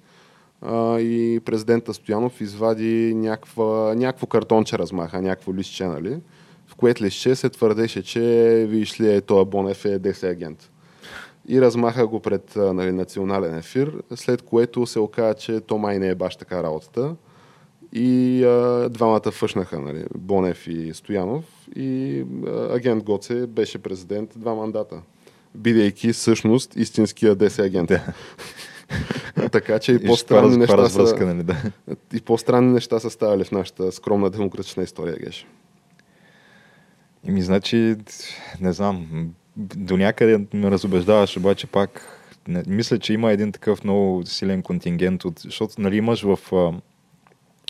А, 0.60 1.00
и 1.00 1.40
президента 1.44 1.94
Стоянов 1.94 2.40
извади 2.40 3.14
някаква, 3.14 3.94
някакво 3.94 4.26
картонче 4.26 4.78
размаха, 4.78 5.22
някакво 5.22 5.54
листче, 5.54 5.86
нали? 5.86 6.20
В 6.66 6.74
което 6.74 7.04
листче 7.04 7.34
се 7.34 7.50
твърдеше, 7.50 8.02
че, 8.02 8.66
виж 8.68 9.00
ли, 9.00 9.14
е, 9.14 9.20
този 9.20 9.50
Бонев 9.50 9.84
е 9.84 9.98
ДС 9.98 10.28
агент. 10.28 10.70
И 11.48 11.61
размаха 11.61 12.07
го 12.07 12.20
пред 12.20 12.57
нали, 12.57 12.92
национален 12.92 13.59
ефир, 13.59 14.02
след 14.14 14.42
което 14.42 14.87
се 14.87 14.98
оказа, 14.98 15.35
че 15.35 15.61
то 15.61 15.78
май 15.78 15.98
не 15.98 16.09
е 16.09 16.14
баш 16.14 16.37
така 16.37 16.62
работата. 16.62 17.16
И 17.92 18.44
а, 18.44 18.88
двамата 18.88 19.31
фъшнаха, 19.31 19.81
нали, 19.81 20.05
Бонев 20.18 20.66
и 20.66 20.94
Стоянов. 20.94 21.44
И 21.76 22.24
а, 22.46 22.76
агент 22.76 23.05
Гоце 23.05 23.46
беше 23.46 23.78
президент 23.78 24.31
два 24.37 24.55
мандата. 24.55 25.02
Бидейки 25.55 26.12
всъщност 26.12 26.76
истинския 26.76 27.35
ДС 27.35 27.62
агент. 27.62 27.90
така 29.52 29.78
че 29.78 29.92
и 29.92 30.07
по-странни 30.07 30.57
неща, 30.57 30.88
са, 30.88 31.16
нали, 31.26 31.42
да. 31.42 31.57
и 32.14 32.20
по-странни 32.20 32.72
неща 32.72 33.00
са 33.00 33.11
ставали 33.11 33.44
в 33.44 33.52
нашата 33.52 33.92
скромна 33.92 34.31
демократична 34.31 34.83
история, 34.83 35.16
Геш. 35.24 35.46
Ими, 37.24 37.42
значи, 37.42 37.96
не 38.61 38.72
знам, 38.72 39.09
до 39.56 39.96
някъде 39.96 40.46
ме 40.54 40.70
разобеждаваш, 40.70 41.36
обаче 41.36 41.66
пак 41.66 42.18
не, 42.48 42.62
мисля, 42.66 42.98
че 42.98 43.12
има 43.12 43.32
един 43.32 43.52
такъв 43.52 43.84
много 43.84 44.26
силен 44.26 44.62
контингент, 44.62 45.24
от, 45.24 45.38
защото 45.38 45.80
нали, 45.80 45.96
имаш 45.96 46.22
в, 46.22 46.38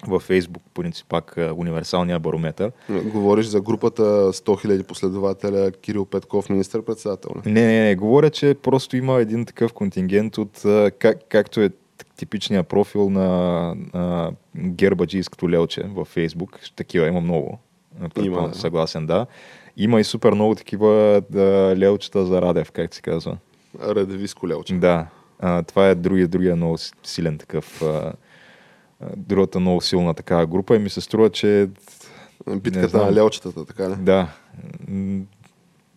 във 0.06 0.22
Фейсбук, 0.22 0.62
по 0.62 0.82
принцип, 0.82 1.06
пак 1.08 1.36
универсалния 1.56 2.18
барометър. 2.18 2.72
Говориш 2.90 3.46
за 3.46 3.60
групата 3.60 4.02
100 4.02 4.32
000 4.32 4.86
последователя 4.86 5.72
Кирил 5.72 6.04
Петков, 6.04 6.50
министър-председател. 6.50 7.30
Не, 7.46 7.66
не, 7.66 7.84
не, 7.84 7.96
говоря, 7.96 8.30
че 8.30 8.54
просто 8.62 8.96
има 8.96 9.20
един 9.20 9.44
такъв 9.46 9.72
контингент 9.72 10.38
от 10.38 10.62
как, 10.98 11.18
както 11.28 11.60
е 11.60 11.70
типичния 12.16 12.62
профил 12.62 13.10
на, 13.10 13.76
на 13.94 14.32
гербаджийското 14.56 15.50
лелче 15.50 15.82
във 15.82 16.08
Фейсбук. 16.08 16.60
Такива 16.76 17.08
има 17.08 17.20
много. 17.20 17.58
Има, 18.22 18.48
да. 18.48 18.54
Съгласен, 18.54 19.06
да. 19.06 19.26
Има 19.76 20.00
и 20.00 20.04
супер 20.04 20.32
много 20.32 20.54
такива 20.54 21.22
да, 21.30 21.74
лелчета 21.76 22.26
за 22.26 22.42
Радев, 22.42 22.70
как 22.70 22.94
се 22.94 23.02
казва. 23.02 23.38
Радевиско 23.80 24.48
лелче. 24.48 24.74
Да. 24.74 25.06
А, 25.38 25.62
това 25.62 25.88
е 25.88 25.94
другия, 25.94 26.28
другия 26.28 26.56
много 26.56 26.78
силен 27.02 27.38
такъв. 27.38 27.82
А, 27.82 28.12
другата 29.16 29.60
много 29.60 29.80
силна 29.80 30.14
такава 30.14 30.46
група 30.46 30.76
и 30.76 30.78
ми 30.78 30.90
се 30.90 31.00
струва, 31.00 31.30
че... 31.30 31.68
Битката 32.56 33.04
на 33.04 33.12
лелчетата, 33.12 33.64
така 33.64 33.90
ли? 33.90 33.94
Да. 33.98 34.28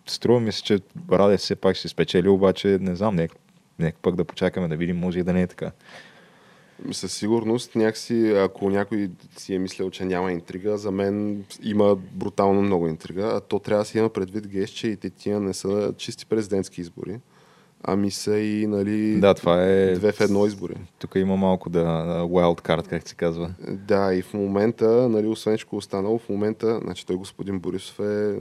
Струва 0.07 0.39
ми 0.39 0.51
се, 0.51 0.63
че 0.63 0.79
Радев 1.11 1.39
все 1.39 1.55
пак 1.55 1.75
ще 1.75 1.87
спечели, 1.87 2.29
обаче 2.29 2.77
не 2.81 2.95
знам, 2.95 3.15
нека, 3.15 3.35
нека 3.79 3.97
пък 4.01 4.15
да 4.15 4.25
почакаме 4.25 4.67
да 4.67 4.75
видим, 4.75 4.97
може 4.97 5.19
и 5.19 5.23
да 5.23 5.33
не 5.33 5.41
е 5.41 5.47
така. 5.47 5.71
Със 6.91 7.13
сигурност, 7.13 7.75
някакси, 7.75 8.31
ако 8.31 8.69
някой 8.69 9.09
си 9.37 9.55
е 9.55 9.59
мислил, 9.59 9.89
че 9.89 10.05
няма 10.05 10.31
интрига, 10.31 10.77
за 10.77 10.91
мен 10.91 11.43
има 11.63 11.95
брутално 11.95 12.61
много 12.61 12.87
интрига, 12.87 13.23
а 13.23 13.39
то 13.39 13.59
трябва 13.59 13.81
да 13.81 13.85
си 13.85 13.97
има 13.97 14.09
предвид 14.09 14.47
геш, 14.47 14.69
че 14.69 14.87
и 14.87 14.97
тия 14.97 15.39
не 15.39 15.53
са 15.53 15.93
чисти 15.97 16.25
президентски 16.25 16.81
избори, 16.81 17.19
ами 17.83 18.11
са 18.11 18.37
и 18.39 18.67
нали, 18.67 19.19
да, 19.19 19.33
това 19.33 19.63
е... 19.63 19.93
две 19.93 20.11
в 20.11 20.21
едно 20.21 20.45
избори. 20.45 20.73
Тук 20.99 21.15
има 21.15 21.37
малко 21.37 21.69
да 21.69 21.85
wild 22.21 22.61
card, 22.61 22.87
как 22.87 23.09
се 23.09 23.15
казва. 23.15 23.51
Да, 23.69 24.13
и 24.13 24.21
в 24.21 24.33
момента, 24.33 25.09
нали, 25.09 25.27
освен 25.27 25.57
всичко 25.57 25.77
останало, 25.77 26.17
в 26.17 26.29
момента, 26.29 26.79
значи 26.83 27.05
той 27.05 27.15
господин 27.15 27.59
Борисов 27.59 27.99
е 27.99 28.35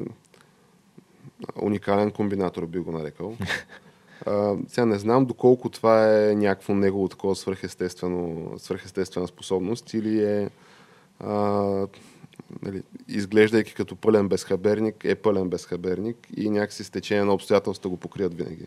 уникален 1.62 2.10
комбинатор, 2.10 2.66
би 2.66 2.78
го 2.78 2.92
нарекал. 2.92 3.36
А, 4.26 4.56
сега 4.68 4.86
не 4.86 4.98
знам 4.98 5.26
доколко 5.26 5.68
това 5.68 6.24
е 6.28 6.34
някакво 6.34 6.74
негово 6.74 7.08
такова 7.08 7.36
свръхестествено, 7.36 8.52
свръхестествена 8.58 9.26
способност 9.26 9.94
или 9.94 10.24
е 10.24 10.50
а, 11.20 11.32
нали, 12.62 12.82
изглеждайки 13.08 13.74
като 13.74 13.96
пълен 13.96 14.28
безхаберник, 14.28 15.04
е 15.04 15.14
пълен 15.14 15.48
безхаберник 15.48 16.28
и 16.36 16.50
някакси 16.50 16.84
с 16.84 16.90
течение 16.90 17.24
на 17.24 17.34
обстоятелства 17.34 17.90
го 17.90 17.96
покрият 17.96 18.34
винаги. 18.34 18.66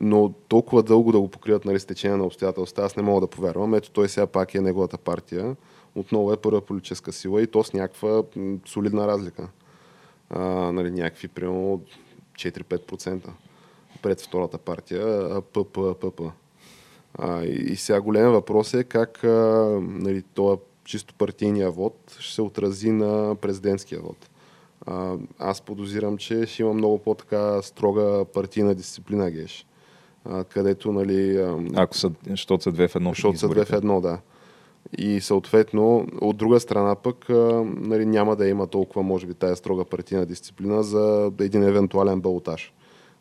Но 0.00 0.32
толкова 0.48 0.82
дълго 0.82 1.12
да 1.12 1.20
го 1.20 1.28
покрият 1.28 1.64
нали, 1.64 1.80
с 1.80 1.84
течение 1.84 2.16
на 2.16 2.24
обстоятелства, 2.24 2.84
аз 2.84 2.96
не 2.96 3.02
мога 3.02 3.20
да 3.20 3.26
повярвам. 3.26 3.74
Ето 3.74 3.90
той 3.90 4.08
сега 4.08 4.26
пак 4.26 4.54
е 4.54 4.60
неговата 4.60 4.98
партия. 4.98 5.56
Отново 5.94 6.32
е 6.32 6.36
първа 6.36 6.60
политическа 6.60 7.12
сила 7.12 7.42
и 7.42 7.46
то 7.46 7.64
с 7.64 7.72
някаква 7.72 8.22
солидна 8.66 9.06
разлика. 9.06 9.48
А, 10.30 10.42
нали, 10.72 10.90
някакви 10.90 11.28
примерно 11.28 11.82
4-5% 12.34 13.28
пред 14.06 14.20
втората 14.20 14.58
партия, 14.58 15.28
ПП, 15.52 15.78
ПП. 16.00 16.20
А, 17.18 17.44
и, 17.44 17.76
сега 17.76 18.00
голям 18.00 18.32
въпрос 18.32 18.74
е 18.74 18.84
как 18.84 19.24
а, 19.24 19.78
нали, 19.80 20.22
това 20.34 20.56
чисто 20.84 21.14
партийния 21.14 21.70
вод 21.70 22.16
ще 22.18 22.34
се 22.34 22.42
отрази 22.42 22.90
на 22.90 23.34
президентския 23.34 24.00
вод. 24.00 24.30
А, 24.86 25.16
аз 25.38 25.60
подозирам, 25.60 26.16
че 26.16 26.46
ще 26.46 26.62
има 26.62 26.72
много 26.72 26.98
по-така 26.98 27.62
строга 27.62 28.24
партийна 28.24 28.74
дисциплина, 28.74 29.30
Геш. 29.30 29.66
А, 30.24 30.44
където, 30.44 30.92
нали... 30.92 31.46
Ако 31.74 31.96
са, 31.96 32.10
защото 32.30 32.62
са 32.62 32.72
две 32.72 32.88
в 32.88 32.96
едно. 32.96 33.10
Защото 33.10 33.38
са 33.38 33.48
две 33.48 33.64
в 33.64 33.72
едно, 33.72 34.00
да. 34.00 34.18
И 34.98 35.20
съответно, 35.20 36.06
от 36.20 36.36
друга 36.36 36.60
страна 36.60 36.94
пък, 36.94 37.26
нали, 37.64 38.06
няма 38.06 38.36
да 38.36 38.48
има 38.48 38.66
толкова, 38.66 39.02
може 39.02 39.26
би, 39.26 39.34
тая 39.34 39.56
строга 39.56 39.84
партийна 39.84 40.26
дисциплина 40.26 40.82
за 40.82 41.32
един 41.40 41.62
евентуален 41.62 42.20
балотаж 42.20 42.72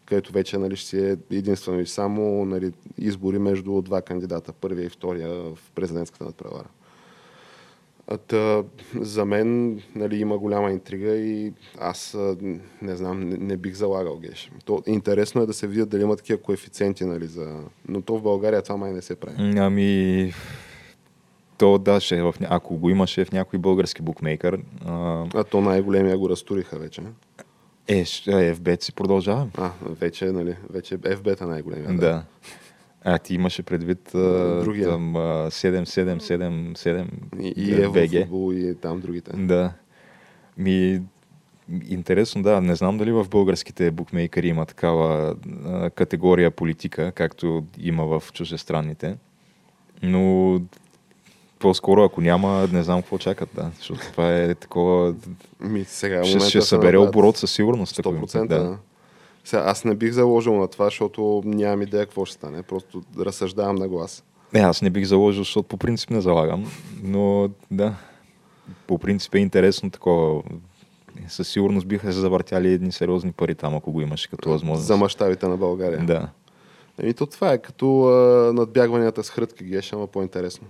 където 0.05 0.31
вече 0.31 0.57
нали, 0.57 0.75
ще 0.75 0.89
си 0.89 0.99
е 0.99 1.17
единствено 1.31 1.79
и 1.79 1.87
само 1.87 2.45
нали, 2.45 2.71
избори 2.97 3.39
между 3.39 3.81
два 3.81 4.01
кандидата, 4.01 4.53
първия 4.53 4.85
и 4.85 4.89
втория 4.89 5.29
в 5.29 5.57
президентската 5.75 6.23
надпревара. 6.23 6.67
Та, 8.27 8.63
за 9.01 9.25
мен 9.25 9.81
нали, 9.95 10.17
има 10.19 10.37
голяма 10.37 10.71
интрига 10.71 11.15
и 11.15 11.53
аз 11.79 12.17
не 12.81 12.95
знам, 12.95 13.19
не, 13.19 13.37
не 13.37 13.57
бих 13.57 13.73
залагал 13.73 14.17
геш. 14.17 14.51
То, 14.65 14.83
интересно 14.87 15.41
е 15.41 15.45
да 15.45 15.53
се 15.53 15.67
видят 15.67 15.89
дали 15.89 16.01
има 16.01 16.15
такива 16.15 16.41
коефициенти, 16.41 17.05
нали, 17.05 17.27
за... 17.27 17.59
но 17.87 18.01
то 18.01 18.17
в 18.17 18.21
България 18.21 18.61
това 18.61 18.77
май 18.77 18.93
не 18.93 19.01
се 19.01 19.15
прави. 19.15 19.59
Ами, 19.59 20.33
то 21.57 21.77
да, 21.77 21.99
ще 21.99 22.17
е 22.17 22.21
в, 22.21 22.35
ако 22.41 22.77
го 22.77 22.89
имаше 22.89 23.25
в 23.25 23.31
някой 23.31 23.59
български 23.59 24.01
букмейкър. 24.01 24.61
А, 24.85 25.25
а 25.33 25.43
то 25.43 25.61
най-големия 25.61 26.17
го 26.17 26.29
разтуриха 26.29 26.79
вече. 26.79 27.01
Е, 27.87 28.03
FB 28.05 28.83
си 28.83 28.93
продължава. 28.93 29.47
А, 29.57 29.71
вече, 29.83 30.25
нали, 30.25 30.55
вече 30.69 30.97
FB-та 30.97 31.45
най-големия. 31.45 31.87
Да. 31.87 31.95
да. 31.95 32.23
А 33.03 33.17
ти 33.17 33.33
имаше 33.33 33.63
предвид 33.63 34.09
Другия. 34.13 34.89
там 34.89 35.13
7777 35.13 37.07
и, 37.39 37.53
и 37.57 37.81
Еврофутбол 37.81 38.53
и 38.53 38.75
там 38.75 38.99
другите. 38.99 39.31
Да. 39.37 39.73
Ми, 40.57 41.01
интересно, 41.87 42.43
да. 42.43 42.61
Не 42.61 42.75
знам 42.75 42.97
дали 42.97 43.11
в 43.11 43.27
българските 43.29 43.91
букмейкери 43.91 44.47
има 44.47 44.65
такава 44.65 45.35
а, 45.65 45.89
категория 45.89 46.51
политика, 46.51 47.11
както 47.11 47.65
има 47.79 48.05
в 48.05 48.23
чужестранните. 48.33 49.17
Но 50.03 50.61
по-скоро, 51.65 52.03
ако 52.03 52.21
няма, 52.21 52.67
не 52.71 52.83
знам 52.83 53.01
какво 53.01 53.17
чакат, 53.17 53.49
да. 53.55 53.71
Защото 53.77 54.01
това 54.11 54.35
е 54.35 54.55
такова... 54.55 55.15
Ми, 55.59 55.83
сега, 55.83 56.23
ще, 56.23 56.39
ще 56.39 56.61
събере 56.61 56.97
оборот 56.97 57.37
със 57.37 57.51
сигурност. 57.51 57.97
100%. 57.97 58.47
Да. 58.47 58.63
да. 58.63 58.77
Сега, 59.43 59.63
аз 59.65 59.85
не 59.85 59.95
бих 59.95 60.11
заложил 60.11 60.55
на 60.55 60.67
това, 60.67 60.85
защото 60.85 61.41
нямам 61.45 61.81
идея 61.81 62.05
какво 62.05 62.25
ще 62.25 62.33
стане. 62.33 62.63
Просто 62.63 63.01
разсъждавам 63.19 63.75
на 63.75 63.87
глас. 63.87 64.23
Не, 64.53 64.59
аз 64.59 64.81
не 64.81 64.89
бих 64.89 65.05
заложил, 65.05 65.43
защото 65.43 65.67
по 65.67 65.77
принцип 65.77 66.09
не 66.09 66.21
залагам. 66.21 66.71
Но 67.03 67.49
да, 67.71 67.93
по 68.87 68.97
принцип 68.97 69.35
е 69.35 69.39
интересно 69.39 69.89
такова. 69.89 70.43
Със 71.27 71.47
сигурност 71.47 71.87
биха 71.87 72.13
се 72.13 72.19
завъртяли 72.19 72.73
едни 72.73 72.91
сериозни 72.91 73.31
пари 73.31 73.55
там, 73.55 73.75
ако 73.75 73.91
го 73.91 74.01
имаше 74.01 74.29
като 74.29 74.49
възможност. 74.49 74.87
За 74.87 74.97
мащабите 74.97 75.47
на 75.47 75.57
България. 75.57 76.05
Да. 76.05 76.29
Еми 76.99 77.13
то 77.13 77.25
това 77.25 77.53
е 77.53 77.57
като 77.57 78.03
а, 78.03 78.53
надбягванията 78.53 79.23
с 79.23 79.29
хрътки 79.29 79.63
геш, 79.63 79.93
ама 79.93 80.07
по-интересно. 80.07 80.67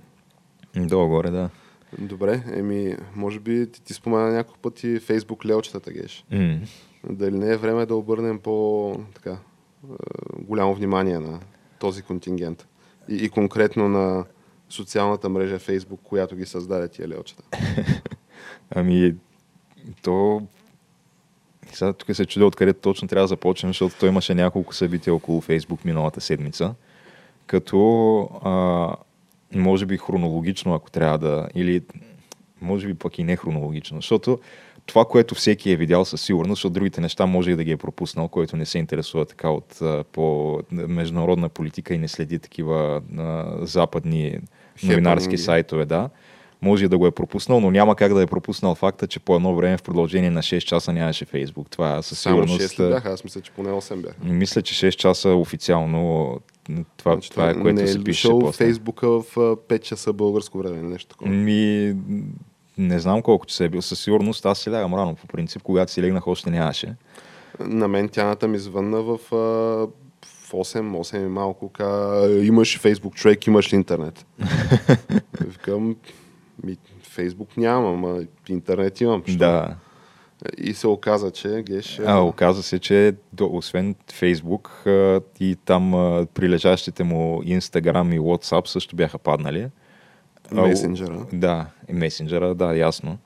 Долу-горе, 0.75 1.31
да. 1.31 1.49
Добре, 1.99 2.43
еми, 2.53 2.95
може 3.15 3.39
би 3.39 3.71
ти, 3.71 3.81
ти 3.81 3.93
спомена 3.93 4.31
няколко 4.31 4.59
пъти 4.59 4.99
Фейсбук 4.99 5.45
лелчетата 5.45 5.91
геш. 5.91 6.25
Mm. 6.31 6.59
Дали 7.09 7.37
не 7.37 7.51
е 7.51 7.57
време 7.57 7.85
да 7.85 7.95
обърнем 7.95 8.39
по 8.39 8.95
така, 9.15 9.37
голямо 10.39 10.75
внимание 10.75 11.19
на 11.19 11.39
този 11.79 12.01
контингент 12.01 12.67
и, 13.09 13.15
и 13.15 13.29
конкретно 13.29 13.89
на 13.89 14.25
социалната 14.69 15.29
мрежа 15.29 15.59
Фейсбук, 15.59 15.99
която 16.03 16.35
ги 16.35 16.45
създаде 16.45 16.87
тия 16.87 17.07
лелчета? 17.07 17.43
ами, 18.75 19.15
то 20.01 20.41
сега 21.71 21.93
тук 21.93 22.15
се 22.15 22.25
чудя 22.25 22.45
откъде 22.45 22.73
точно 22.73 23.07
трябва 23.07 23.23
да 23.23 23.27
започнем, 23.27 23.69
защото 23.69 23.95
той 23.99 24.09
имаше 24.09 24.35
няколко 24.35 24.73
събития 24.73 25.15
около 25.15 25.41
Фейсбук 25.41 25.85
миналата 25.85 26.21
седмица. 26.21 26.75
Като 27.47 28.19
а, 28.43 28.95
може 29.53 29.85
би 29.85 29.97
хронологично, 29.97 30.73
ако 30.73 30.91
трябва 30.91 31.17
да, 31.17 31.47
или 31.55 31.81
може 32.61 32.87
би 32.87 32.93
пък 32.93 33.19
и 33.19 33.23
не 33.23 33.35
хронологично, 33.35 33.97
защото 33.97 34.39
това, 34.85 35.05
което 35.05 35.35
всеки 35.35 35.71
е 35.71 35.75
видял 35.75 36.05
със 36.05 36.21
сигурност, 36.21 36.57
защото 36.57 36.73
другите 36.73 37.01
неща 37.01 37.25
може 37.25 37.51
и 37.51 37.55
да 37.55 37.63
ги 37.63 37.71
е 37.71 37.77
пропуснал, 37.77 38.27
който 38.27 38.57
не 38.57 38.65
се 38.65 38.77
интересува 38.77 39.25
така 39.25 39.49
от 39.49 39.79
по 40.11 40.59
международна 40.71 41.49
политика 41.49 41.93
и 41.93 41.97
не 41.97 42.07
следи 42.07 42.39
такива 42.39 43.01
а, 43.17 43.57
западни 43.65 44.39
новинарски 44.83 45.37
сайтове, 45.37 45.85
да. 45.85 46.09
може 46.61 46.85
и 46.85 46.87
да 46.87 46.97
го 46.97 47.07
е 47.07 47.11
пропуснал, 47.11 47.59
но 47.59 47.71
няма 47.71 47.95
как 47.95 48.13
да 48.13 48.21
е 48.21 48.27
пропуснал 48.27 48.75
факта, 48.75 49.07
че 49.07 49.19
по 49.19 49.35
едно 49.35 49.55
време 49.55 49.77
в 49.77 49.83
продължение 49.83 50.29
на 50.29 50.41
6 50.41 50.59
часа 50.59 50.93
нямаше 50.93 51.25
Фейсбук. 51.25 51.69
Това 51.69 52.01
със 52.01 52.19
Само 52.19 52.35
сигурност... 52.35 52.61
6 52.61 52.85
ли 52.85 52.89
бяха? 52.89 53.09
Аз 53.09 53.23
мисля, 53.23 53.41
че 53.41 53.51
поне 53.51 53.69
8 53.69 53.95
бяха. 53.95 54.15
Мисля, 54.23 54.61
че 54.61 54.87
6 54.87 54.95
часа 54.95 55.29
официално 55.29 56.39
това, 56.97 57.13
Значи 57.13 57.31
това 57.31 57.49
е 57.49 57.53
което 57.53 57.81
не 57.81 57.87
се 57.87 57.97
е 57.97 58.03
пише 58.03 58.29
после. 58.29 58.65
Фейсбука 58.65 59.09
в 59.09 59.37
а, 59.37 59.39
5 59.39 59.79
часа 59.79 60.13
българско 60.13 60.57
време, 60.57 60.81
нещо 60.81 61.09
такова. 61.09 61.31
Ми, 61.31 61.95
не 62.77 62.99
знам 62.99 63.21
колко 63.21 63.45
часа 63.45 63.65
е 63.65 63.69
бил. 63.69 63.81
Със 63.81 63.99
сигурност 63.99 64.45
аз 64.45 64.59
си 64.59 64.71
лягам 64.71 64.93
рано. 64.93 65.15
По 65.15 65.27
принцип, 65.27 65.61
когато 65.61 65.91
си 65.91 66.01
легнах, 66.01 66.27
още 66.27 66.49
нямаше. 66.49 66.95
На 67.59 67.87
мен 67.87 68.09
тяната 68.09 68.47
ми 68.47 68.57
звънна 68.57 69.01
в, 69.01 69.19
а, 69.31 69.35
в 70.25 70.51
8, 70.51 70.97
8 70.97 71.25
и 71.25 71.27
малко, 71.27 71.69
ка, 71.69 72.27
имаш 72.43 72.79
Фейсбук 72.79 73.15
човек, 73.15 73.47
имаш 73.47 73.73
ли 73.73 73.75
интернет? 73.75 74.25
Викам, 75.41 75.95
ми, 76.63 76.77
Фейсбук 77.03 77.57
нямам, 77.57 78.05
ама 78.05 78.21
интернет 78.49 79.01
имам. 79.01 79.23
Що? 79.27 79.37
Да. 79.37 79.75
И 80.57 80.73
се 80.73 80.87
оказа, 80.87 81.31
че 81.31 81.63
Геш... 81.67 81.99
А, 82.05 82.21
оказа 82.21 82.63
се, 82.63 82.79
че 82.79 83.13
освен 83.41 83.95
Фейсбук 84.13 84.83
и 85.39 85.57
там 85.65 85.91
прилежащите 86.33 87.03
му 87.03 87.43
Instagram 87.43 88.15
и 88.15 88.19
WhatsApp 88.19 88.67
също 88.67 88.95
бяха 88.95 89.17
паднали. 89.17 89.67
Месенджера. 90.51 91.25
Да, 91.33 91.65
месенджера, 91.93 92.55
да, 92.55 92.75
ясно. 92.75 93.17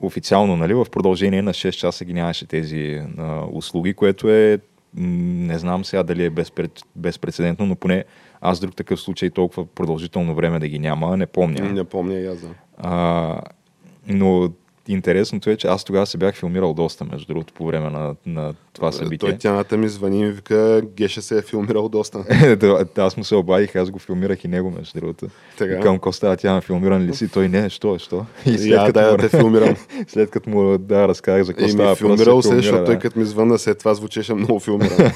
Официално, 0.00 0.56
нали, 0.56 0.74
в 0.74 0.86
продължение 0.92 1.42
на 1.42 1.52
6 1.52 1.70
часа 1.70 2.04
ги 2.04 2.14
нямаше 2.14 2.46
тези 2.46 3.02
а, 3.18 3.44
услуги, 3.52 3.94
което 3.94 4.30
е, 4.30 4.58
не 4.96 5.58
знам 5.58 5.84
сега 5.84 6.02
дали 6.02 6.24
е 6.24 6.30
безпред, 6.30 6.80
безпредседентно, 6.96 7.66
но 7.66 7.76
поне 7.76 8.04
аз 8.40 8.60
друг 8.60 8.76
такъв 8.76 9.00
случай 9.00 9.30
толкова 9.30 9.66
продължително 9.66 10.34
време 10.34 10.58
да 10.58 10.68
ги 10.68 10.78
няма, 10.78 11.16
не 11.16 11.26
помня. 11.26 11.72
Не 11.72 11.84
помня 11.84 12.14
и 12.14 12.26
аз. 12.26 12.40
да. 12.40 12.48
А, 12.78 13.40
но 14.06 14.50
интересното 14.88 15.50
е, 15.50 15.56
че 15.56 15.66
аз 15.66 15.84
тогава 15.84 16.06
се 16.06 16.18
бях 16.18 16.34
филмирал 16.34 16.74
доста, 16.74 17.04
между 17.04 17.26
другото, 17.26 17.52
по 17.52 17.66
време 17.66 17.90
на, 17.90 18.14
на 18.26 18.54
това 18.72 18.92
събитие. 18.92 19.28
Той 19.28 19.38
тяната 19.38 19.76
ми 19.76 19.88
звъни 19.88 20.20
и 20.20 20.24
ми 20.24 20.30
вика, 20.30 20.82
Геша 20.96 21.22
се 21.22 21.38
е 21.38 21.42
филмирал 21.42 21.88
доста. 21.88 22.24
Да, 22.56 22.86
аз 22.96 23.16
му 23.16 23.24
се 23.24 23.34
обадих, 23.34 23.76
аз 23.76 23.90
го 23.90 23.98
филмирах 23.98 24.44
и 24.44 24.48
него, 24.48 24.70
между 24.70 25.00
другото. 25.00 25.26
Така. 25.58 25.80
Към 25.80 25.98
Коста, 25.98 26.36
тя 26.36 26.60
филмиран 26.60 27.02
ли 27.02 27.14
си? 27.14 27.28
Той 27.28 27.48
не, 27.48 27.70
що, 27.70 27.98
що? 27.98 28.26
И 28.46 28.70
я, 28.70 28.92
да, 28.92 29.10
му, 29.10 29.16
да 29.16 29.28
те 29.28 29.28
филмирам. 29.28 29.76
след 30.08 30.30
като 30.30 30.50
му 30.50 30.78
да, 30.78 31.08
разказах 31.08 31.42
за 31.42 31.54
какво 31.54 31.68
става 31.68 31.90
ми 31.90 31.96
филмирал 31.96 32.42
се, 32.42 32.54
защото 32.54 32.84
той 32.84 32.94
да. 32.94 33.00
като 33.00 33.18
ми 33.18 33.24
звънна, 33.24 33.58
след 33.58 33.78
това 33.78 33.94
звучеше 33.94 34.34
много 34.34 34.60
филмиран. 34.60 35.12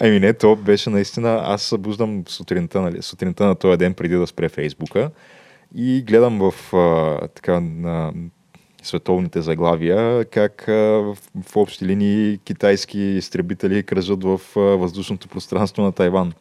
Ами 0.00 0.20
не, 0.20 0.32
то 0.32 0.56
беше 0.56 0.90
наистина, 0.90 1.40
аз 1.44 1.62
събуждам 1.62 2.24
сутринта, 2.28 2.80
нали, 2.80 3.02
сутринта 3.02 3.46
на 3.46 3.54
този 3.54 3.76
ден 3.76 3.94
преди 3.94 4.14
да 4.14 4.26
спре 4.26 4.48
Фейсбука 4.48 5.10
и 5.76 6.04
гледам 6.06 6.38
в, 6.38 6.74
а, 6.76 7.28
така, 7.28 7.60
на 7.60 8.12
световните 8.84 9.42
заглавия 9.42 10.24
как 10.24 10.64
в, 10.66 11.16
в 11.46 11.56
общи 11.56 11.86
линии 11.86 12.38
китайски 12.44 12.98
изтребители 13.00 13.82
кръжат 13.82 14.24
в 14.24 14.40
въздушното 14.54 15.28
пространство 15.28 15.82
на 15.82 15.92
Тайван. 15.92 16.32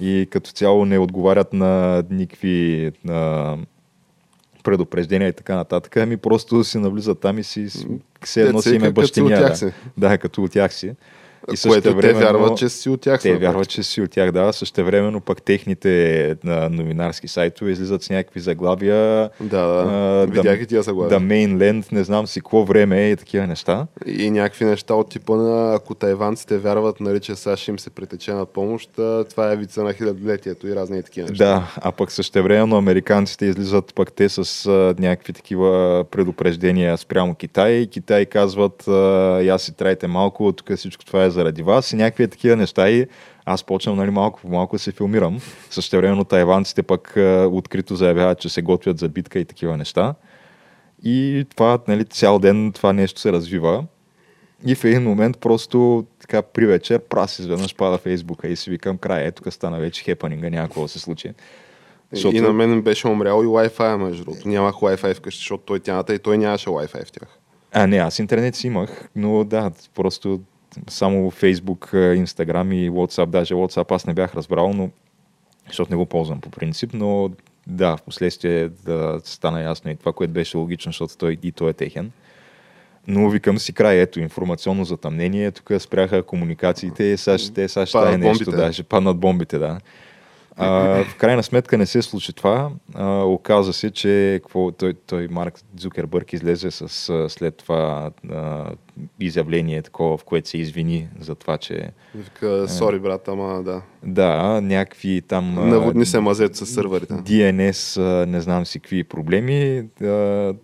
И 0.00 0.28
като 0.30 0.50
цяло 0.50 0.84
не 0.84 0.98
отговарят 0.98 1.52
на 1.52 2.02
никакви 2.10 2.92
а, 3.08 3.56
предупреждения 4.64 5.28
и 5.28 5.32
така 5.32 5.56
нататък, 5.56 5.96
ами 5.96 6.16
просто 6.16 6.64
си 6.64 6.78
навлизат 6.78 7.20
там 7.20 7.38
и 7.38 7.44
си 7.44 7.70
с- 7.70 7.86
все 8.22 8.42
едно 8.42 8.62
си 8.62 8.74
им 8.74 8.82
е 8.84 8.86
си 8.86 8.92
бащиня. 8.92 9.56
си. 9.56 9.66
да, 9.96 10.18
като 10.18 10.42
от 10.42 10.52
тях 10.52 10.74
си. 10.74 10.92
Което 11.66 12.00
те 12.00 12.12
вярват, 12.12 12.58
че 12.58 12.68
си 12.68 12.88
от 12.90 13.00
тях. 13.00 13.22
те 13.22 13.32
са, 13.32 13.38
вярват, 13.38 13.68
че 13.68 13.82
си 13.82 14.02
от 14.02 14.10
тях, 14.10 14.32
да. 14.32 14.52
Същевременно 14.52 15.20
пък 15.20 15.42
техните 15.42 16.30
а, 16.30 16.68
новинарски 16.68 17.28
сайтове 17.28 17.70
излизат 17.70 18.02
с 18.02 18.10
някакви 18.10 18.40
заглавия. 18.40 19.30
Да, 19.40 19.66
да. 19.66 19.84
а, 19.88 20.26
Видях 20.26 20.60
и 20.60 20.66
тия 20.66 20.82
заглавия. 20.82 21.20
The 21.20 21.22
Mainland, 21.22 21.92
не 21.92 22.04
знам 22.04 22.26
си 22.26 22.40
какво 22.40 22.64
време 22.64 23.04
е 23.04 23.10
и 23.10 23.16
такива 23.16 23.46
неща. 23.46 23.86
И 24.06 24.30
някакви 24.30 24.64
неща 24.64 24.94
от 24.94 25.10
типа 25.10 25.36
на 25.36 25.74
ако 25.74 25.94
тайванците 25.94 26.58
вярват, 26.58 27.00
нали, 27.00 27.20
че 27.20 27.34
САЩ 27.34 27.68
им 27.68 27.78
се 27.78 27.90
притече 27.90 28.32
на 28.32 28.46
помощ, 28.46 28.90
това 29.30 29.52
е 29.52 29.56
вица 29.56 29.82
на 29.82 29.92
хилядолетието 29.92 30.68
и 30.68 30.74
разни 30.74 31.02
такива 31.02 31.28
неща. 31.28 31.44
Да, 31.44 31.74
а 31.76 31.92
пък 31.92 32.12
същевременно 32.12 32.76
американците 32.76 33.46
излизат 33.46 33.94
пък 33.94 34.12
те 34.12 34.28
с 34.28 34.66
а, 34.66 34.94
някакви 34.98 35.32
такива 35.32 36.04
предупреждения 36.10 36.98
спрямо 36.98 37.34
Китай. 37.34 37.72
И 37.72 37.86
Китай 37.86 38.26
казват, 38.26 38.88
а, 38.88 38.92
я 39.42 39.58
си 39.58 39.72
трайте 39.72 40.06
малко, 40.06 40.52
тук 40.52 40.76
всичко 40.76 41.04
това 41.04 41.24
е 41.24 41.30
заради 41.36 41.62
вас. 41.62 41.92
И 41.92 41.96
някакви 41.96 42.28
такива 42.28 42.56
неща 42.56 42.90
и 42.90 43.06
аз 43.44 43.64
почвам 43.64 43.96
нали, 43.96 44.10
малко 44.10 44.40
по 44.40 44.48
малко 44.48 44.76
да 44.76 44.80
се 44.80 44.92
филмирам. 44.92 45.40
Същевременно 45.70 46.24
тайванците 46.24 46.82
пък 46.82 47.14
открито 47.50 47.96
заявяват, 47.96 48.38
че 48.38 48.48
се 48.48 48.62
готвят 48.62 48.98
за 48.98 49.08
битка 49.08 49.38
и 49.38 49.44
такива 49.44 49.76
неща. 49.76 50.14
И 51.02 51.46
това, 51.56 51.78
нали, 51.88 52.04
цял 52.04 52.38
ден 52.38 52.72
това 52.72 52.92
нещо 52.92 53.20
се 53.20 53.32
развива. 53.32 53.84
И 54.66 54.74
в 54.74 54.84
един 54.84 55.02
момент 55.02 55.38
просто 55.38 56.06
така 56.20 56.42
при 56.42 56.66
вечер 56.66 56.98
прас 56.98 57.38
изведнъж 57.38 57.74
пада 57.74 57.98
Фейсбука 57.98 58.48
и 58.48 58.56
си 58.56 58.70
викам 58.70 58.98
край, 58.98 59.26
ето 59.26 59.42
тук 59.42 59.52
стана 59.52 59.78
вече 59.78 60.04
хепанинга, 60.04 60.50
няма 60.50 60.68
какво 60.68 60.82
да 60.82 60.88
се 60.88 60.98
случи. 60.98 61.32
И 62.32 62.40
на 62.40 62.52
мен 62.52 62.82
беше 62.82 63.08
умрял 63.08 63.42
и 63.42 63.46
Wi-Fi, 63.46 63.96
между 63.96 64.24
другото. 64.24 64.48
Нямах 64.48 64.74
Wi-Fi 64.74 65.14
вкъщи, 65.14 65.38
защото 65.38 65.62
той 65.64 65.80
тяната 65.80 66.14
и 66.14 66.18
той 66.18 66.38
нямаше 66.38 66.70
Wi-Fi 66.70 67.06
в 67.06 67.12
тях. 67.12 67.38
А, 67.72 67.86
не, 67.86 67.96
аз 67.96 68.18
интернет 68.18 68.54
си 68.54 68.66
имах, 68.66 69.08
но 69.16 69.44
да, 69.44 69.70
просто 69.94 70.40
само 70.88 71.30
Facebook, 71.30 71.90
Instagram 72.24 72.74
и 72.74 72.90
WhatsApp, 72.90 73.26
даже 73.26 73.54
WhatsApp 73.54 73.94
аз 73.94 74.06
не 74.06 74.14
бях 74.14 74.34
разбрал, 74.34 74.72
но 74.72 74.90
защото 75.66 75.92
не 75.92 75.96
го 75.96 76.06
ползвам 76.06 76.40
по 76.40 76.50
принцип, 76.50 76.90
но 76.94 77.30
да, 77.66 77.96
в 77.96 78.02
последствие 78.02 78.68
да 78.68 79.20
стана 79.24 79.62
ясно 79.62 79.90
и 79.90 79.96
това, 79.96 80.12
което 80.12 80.32
беше 80.32 80.56
логично, 80.56 80.92
защото 80.92 81.16
той 81.16 81.38
и 81.42 81.52
той 81.52 81.70
е 81.70 81.72
техен. 81.72 82.10
Но 83.08 83.30
викам 83.30 83.58
си 83.58 83.72
край, 83.72 84.00
ето, 84.00 84.20
информационно 84.20 84.84
затъмнение, 84.84 85.50
тук 85.50 85.72
спряха 85.78 86.22
комуникациите, 86.22 87.16
сега 87.16 87.38
ще, 87.38 87.68
сега 87.68 87.86
ще 87.86 87.98
стане 87.98 88.18
нещо, 88.18 88.44
бомбите. 88.44 88.66
да, 88.66 88.72
ще 88.72 88.82
паднат 88.82 89.18
бомбите, 89.18 89.58
да. 89.58 89.78
А, 90.56 91.04
в 91.04 91.16
крайна 91.16 91.42
сметка 91.42 91.78
не 91.78 91.86
се 91.86 92.02
случи 92.02 92.32
това. 92.32 92.70
А, 92.94 93.22
оказа 93.22 93.72
се, 93.72 93.90
че 93.90 94.40
какво, 94.42 94.72
той, 94.72 94.94
той 95.06 95.28
Марк 95.28 95.60
Дзукербърг 95.74 96.32
излезе 96.32 96.70
с 96.70 97.08
а, 97.08 97.28
след 97.28 97.56
това 97.56 98.10
а, 98.30 98.70
изявление, 99.20 99.82
такова, 99.82 100.16
в 100.16 100.24
което 100.24 100.48
се 100.48 100.58
извини 100.58 101.08
за 101.20 101.34
това, 101.34 101.58
че 101.58 101.90
Вика, 102.14 102.68
сори 102.68 102.98
брат, 102.98 103.28
ама 103.28 103.62
да. 103.62 103.82
да, 104.02 104.60
някакви 104.60 105.22
там... 105.28 105.68
Наводни 105.68 106.06
се 106.06 106.20
мазето 106.20 106.56
с 106.56 106.66
сървърите. 106.66 107.14
DNS, 107.14 108.00
а, 108.00 108.26
не 108.26 108.40
знам 108.40 108.66
си 108.66 108.80
какви 108.80 109.04
проблеми. 109.04 109.84
А, 110.02 110.54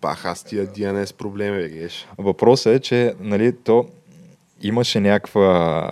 Бах, 0.00 0.24
аз 0.24 0.44
тия 0.44 0.66
DNS 0.66 1.16
проблеми, 1.16 1.68
геш. 1.68 2.08
Въпросът 2.18 2.74
е, 2.74 2.80
че 2.80 3.14
нали, 3.20 3.52
то 3.64 3.88
имаше 4.62 5.00
някаква 5.00 5.90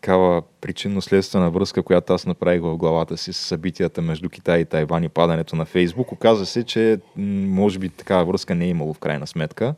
такава 0.00 0.42
причинно-следствена 0.60 1.50
връзка, 1.50 1.82
която 1.82 2.12
аз 2.12 2.26
направих 2.26 2.62
в 2.62 2.76
главата 2.76 3.16
си 3.16 3.32
с 3.32 3.36
събитията 3.36 4.02
между 4.02 4.28
Китай 4.28 4.60
и 4.60 4.64
Тайван 4.64 5.04
и 5.04 5.08
падането 5.08 5.56
на 5.56 5.64
Фейсбук. 5.64 6.12
Оказа 6.12 6.46
се, 6.46 6.64
че 6.64 7.00
може 7.16 7.78
би 7.78 7.88
такава 7.88 8.24
връзка 8.24 8.54
не 8.54 8.64
е 8.64 8.68
имало 8.68 8.94
в 8.94 8.98
крайна 8.98 9.26
сметка. 9.26 9.74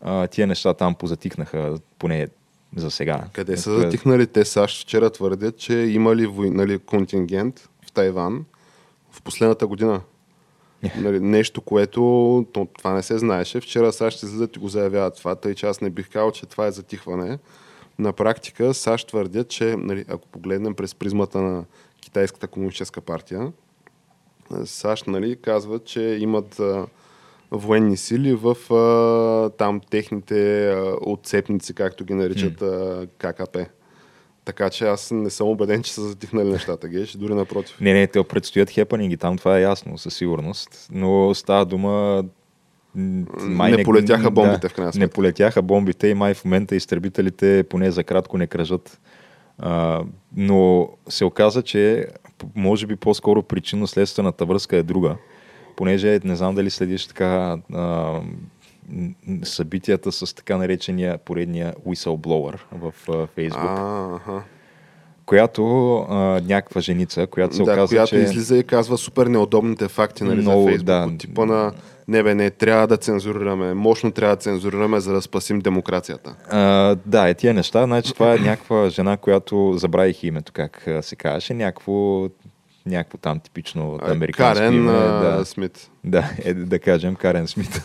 А, 0.00 0.26
тия 0.26 0.46
неща 0.46 0.74
там 0.74 0.94
позатихнаха, 0.94 1.74
поне 1.98 2.28
за 2.76 2.90
сега. 2.90 3.24
Къде 3.32 3.56
са 3.56 3.70
Тук- 3.70 3.80
затихнали? 3.80 4.26
Те 4.26 4.44
САЩ 4.44 4.82
вчера 4.82 5.10
твърдят, 5.10 5.56
че 5.56 5.74
имали 5.74 6.28
нали, 6.38 6.78
контингент 6.78 7.68
в 7.86 7.92
Тайван 7.92 8.44
в 9.10 9.22
последната 9.22 9.66
година. 9.66 10.00
Нали, 10.96 11.20
нещо, 11.20 11.60
което 11.60 12.00
то, 12.52 12.68
това 12.78 12.92
не 12.92 13.02
се 13.02 13.18
знаеше. 13.18 13.60
Вчера 13.60 13.92
САЩ 13.92 14.22
излизат 14.22 14.56
и 14.56 14.58
го 14.58 14.68
заявяват 14.68 15.16
това, 15.16 15.34
тъй 15.34 15.54
че 15.54 15.66
аз 15.66 15.80
не 15.80 15.90
бих 15.90 16.10
казал, 16.10 16.30
че 16.30 16.46
това 16.46 16.66
е 16.66 16.70
затихване. 16.70 17.38
На 17.98 18.12
практика 18.12 18.74
САЩ 18.74 19.08
твърдят, 19.08 19.48
че 19.48 19.76
нали, 19.78 20.04
ако 20.08 20.28
погледнем 20.28 20.74
през 20.74 20.94
призмата 20.94 21.40
на 21.40 21.64
Китайската 22.00 22.46
комунистическа 22.46 23.00
партия, 23.00 23.52
САЩ 24.64 25.06
нали, 25.06 25.36
казват, 25.36 25.84
че 25.84 26.00
имат 26.00 26.60
а, 26.60 26.86
военни 27.50 27.96
сили 27.96 28.34
в 28.34 28.74
а, 28.74 29.50
там 29.50 29.80
техните 29.90 30.68
а, 30.68 30.96
отцепници, 31.00 31.74
както 31.74 32.04
ги 32.04 32.14
наричат 32.14 32.62
а, 32.62 33.06
ККП. 33.18 33.66
Така 34.44 34.70
че 34.70 34.84
аз 34.84 35.10
не 35.10 35.30
съм 35.30 35.48
убеден, 35.48 35.82
че 35.82 35.92
са 35.92 36.02
затихнали 36.02 36.50
нещата, 36.50 36.88
геш, 36.88 37.12
дори 37.12 37.34
напротив. 37.34 37.80
Не, 37.80 37.92
не, 37.92 38.06
те 38.06 38.24
предстоят 38.24 38.70
хепанинги, 38.70 39.16
там 39.16 39.38
това 39.38 39.58
е 39.58 39.62
ясно, 39.62 39.98
със 39.98 40.14
сигурност. 40.14 40.88
Но 40.92 41.34
става 41.34 41.66
дума... 41.66 42.24
м, 42.96 43.26
Не 43.60 43.84
полетяха 43.84 44.30
бомбите, 44.30 44.68
в 44.68 44.74
крайна 44.74 44.88
Не 44.88 44.92
сметка. 44.92 45.14
полетяха 45.14 45.62
бомбите 45.62 46.08
и 46.08 46.14
май 46.14 46.34
в 46.34 46.44
момента 46.44 46.76
изтребителите 46.76 47.64
поне 47.64 47.90
за 47.90 48.04
кратко 48.04 48.38
не 48.38 48.46
кръжат. 48.46 49.00
А, 49.58 50.02
но 50.36 50.88
се 51.08 51.24
оказа, 51.24 51.62
че 51.62 52.06
може 52.54 52.86
би 52.86 52.96
по-скоро 52.96 53.42
причинно-следствената 53.42 54.44
връзка 54.44 54.76
е 54.76 54.82
друга. 54.82 55.16
Понеже 55.76 56.20
не 56.24 56.36
знам 56.36 56.54
дали 56.54 56.70
следиш 56.70 57.06
така 57.06 57.58
а, 57.72 58.20
събитията 59.42 60.12
с 60.12 60.34
така 60.34 60.56
наречения 60.56 61.18
поредния 61.18 61.74
whistleblower 61.86 62.58
в 62.72 62.94
а, 63.08 63.26
Фейсбук. 63.26 63.70
Която 65.26 65.96
а, 65.96 66.40
някаква 66.46 66.80
женица, 66.80 67.26
която 67.26 67.56
се 67.56 67.62
да, 67.62 67.72
оказва, 67.72 67.96
която 67.96 68.10
че... 68.10 68.16
излиза 68.16 68.56
и 68.56 68.64
казва 68.64 68.98
супер 68.98 69.26
неудобните 69.26 69.88
факти 69.88 70.24
нали, 70.24 70.40
Много, 70.40 70.62
за 70.62 70.68
Фейсбук. 70.68 70.86
да. 70.86 71.08
От 71.12 71.18
типа 71.18 71.46
на 71.46 71.72
не 72.08 72.22
бе, 72.22 72.34
не, 72.34 72.50
трябва 72.50 72.86
да 72.86 72.96
цензурираме, 72.96 73.74
мощно 73.74 74.12
трябва 74.12 74.36
да 74.36 74.42
цензурираме, 74.42 75.00
за 75.00 75.12
да 75.12 75.22
спасим 75.22 75.60
демокрацията. 75.60 76.34
А, 76.50 76.96
да, 77.06 77.28
е 77.28 77.34
тия 77.34 77.54
неща. 77.54 77.84
Значи 77.84 78.14
това 78.14 78.34
е 78.34 78.38
някаква 78.38 78.88
жена, 78.88 79.16
която 79.16 79.74
забравих 79.76 80.24
името, 80.24 80.52
как 80.52 80.88
се 81.00 81.16
казваше, 81.16 81.54
някакво, 81.54 82.28
някакво 82.86 83.18
там 83.18 83.40
типично 83.40 83.98
А, 84.02 84.12
американско 84.12 84.58
Карен 84.58 84.74
име. 84.74 84.92
Да, 84.92 85.42
Смит. 85.44 85.90
да, 86.04 86.30
е, 86.44 86.54
да 86.54 86.78
кажем 86.78 87.14
Карен 87.14 87.46
Смит. 87.46 87.84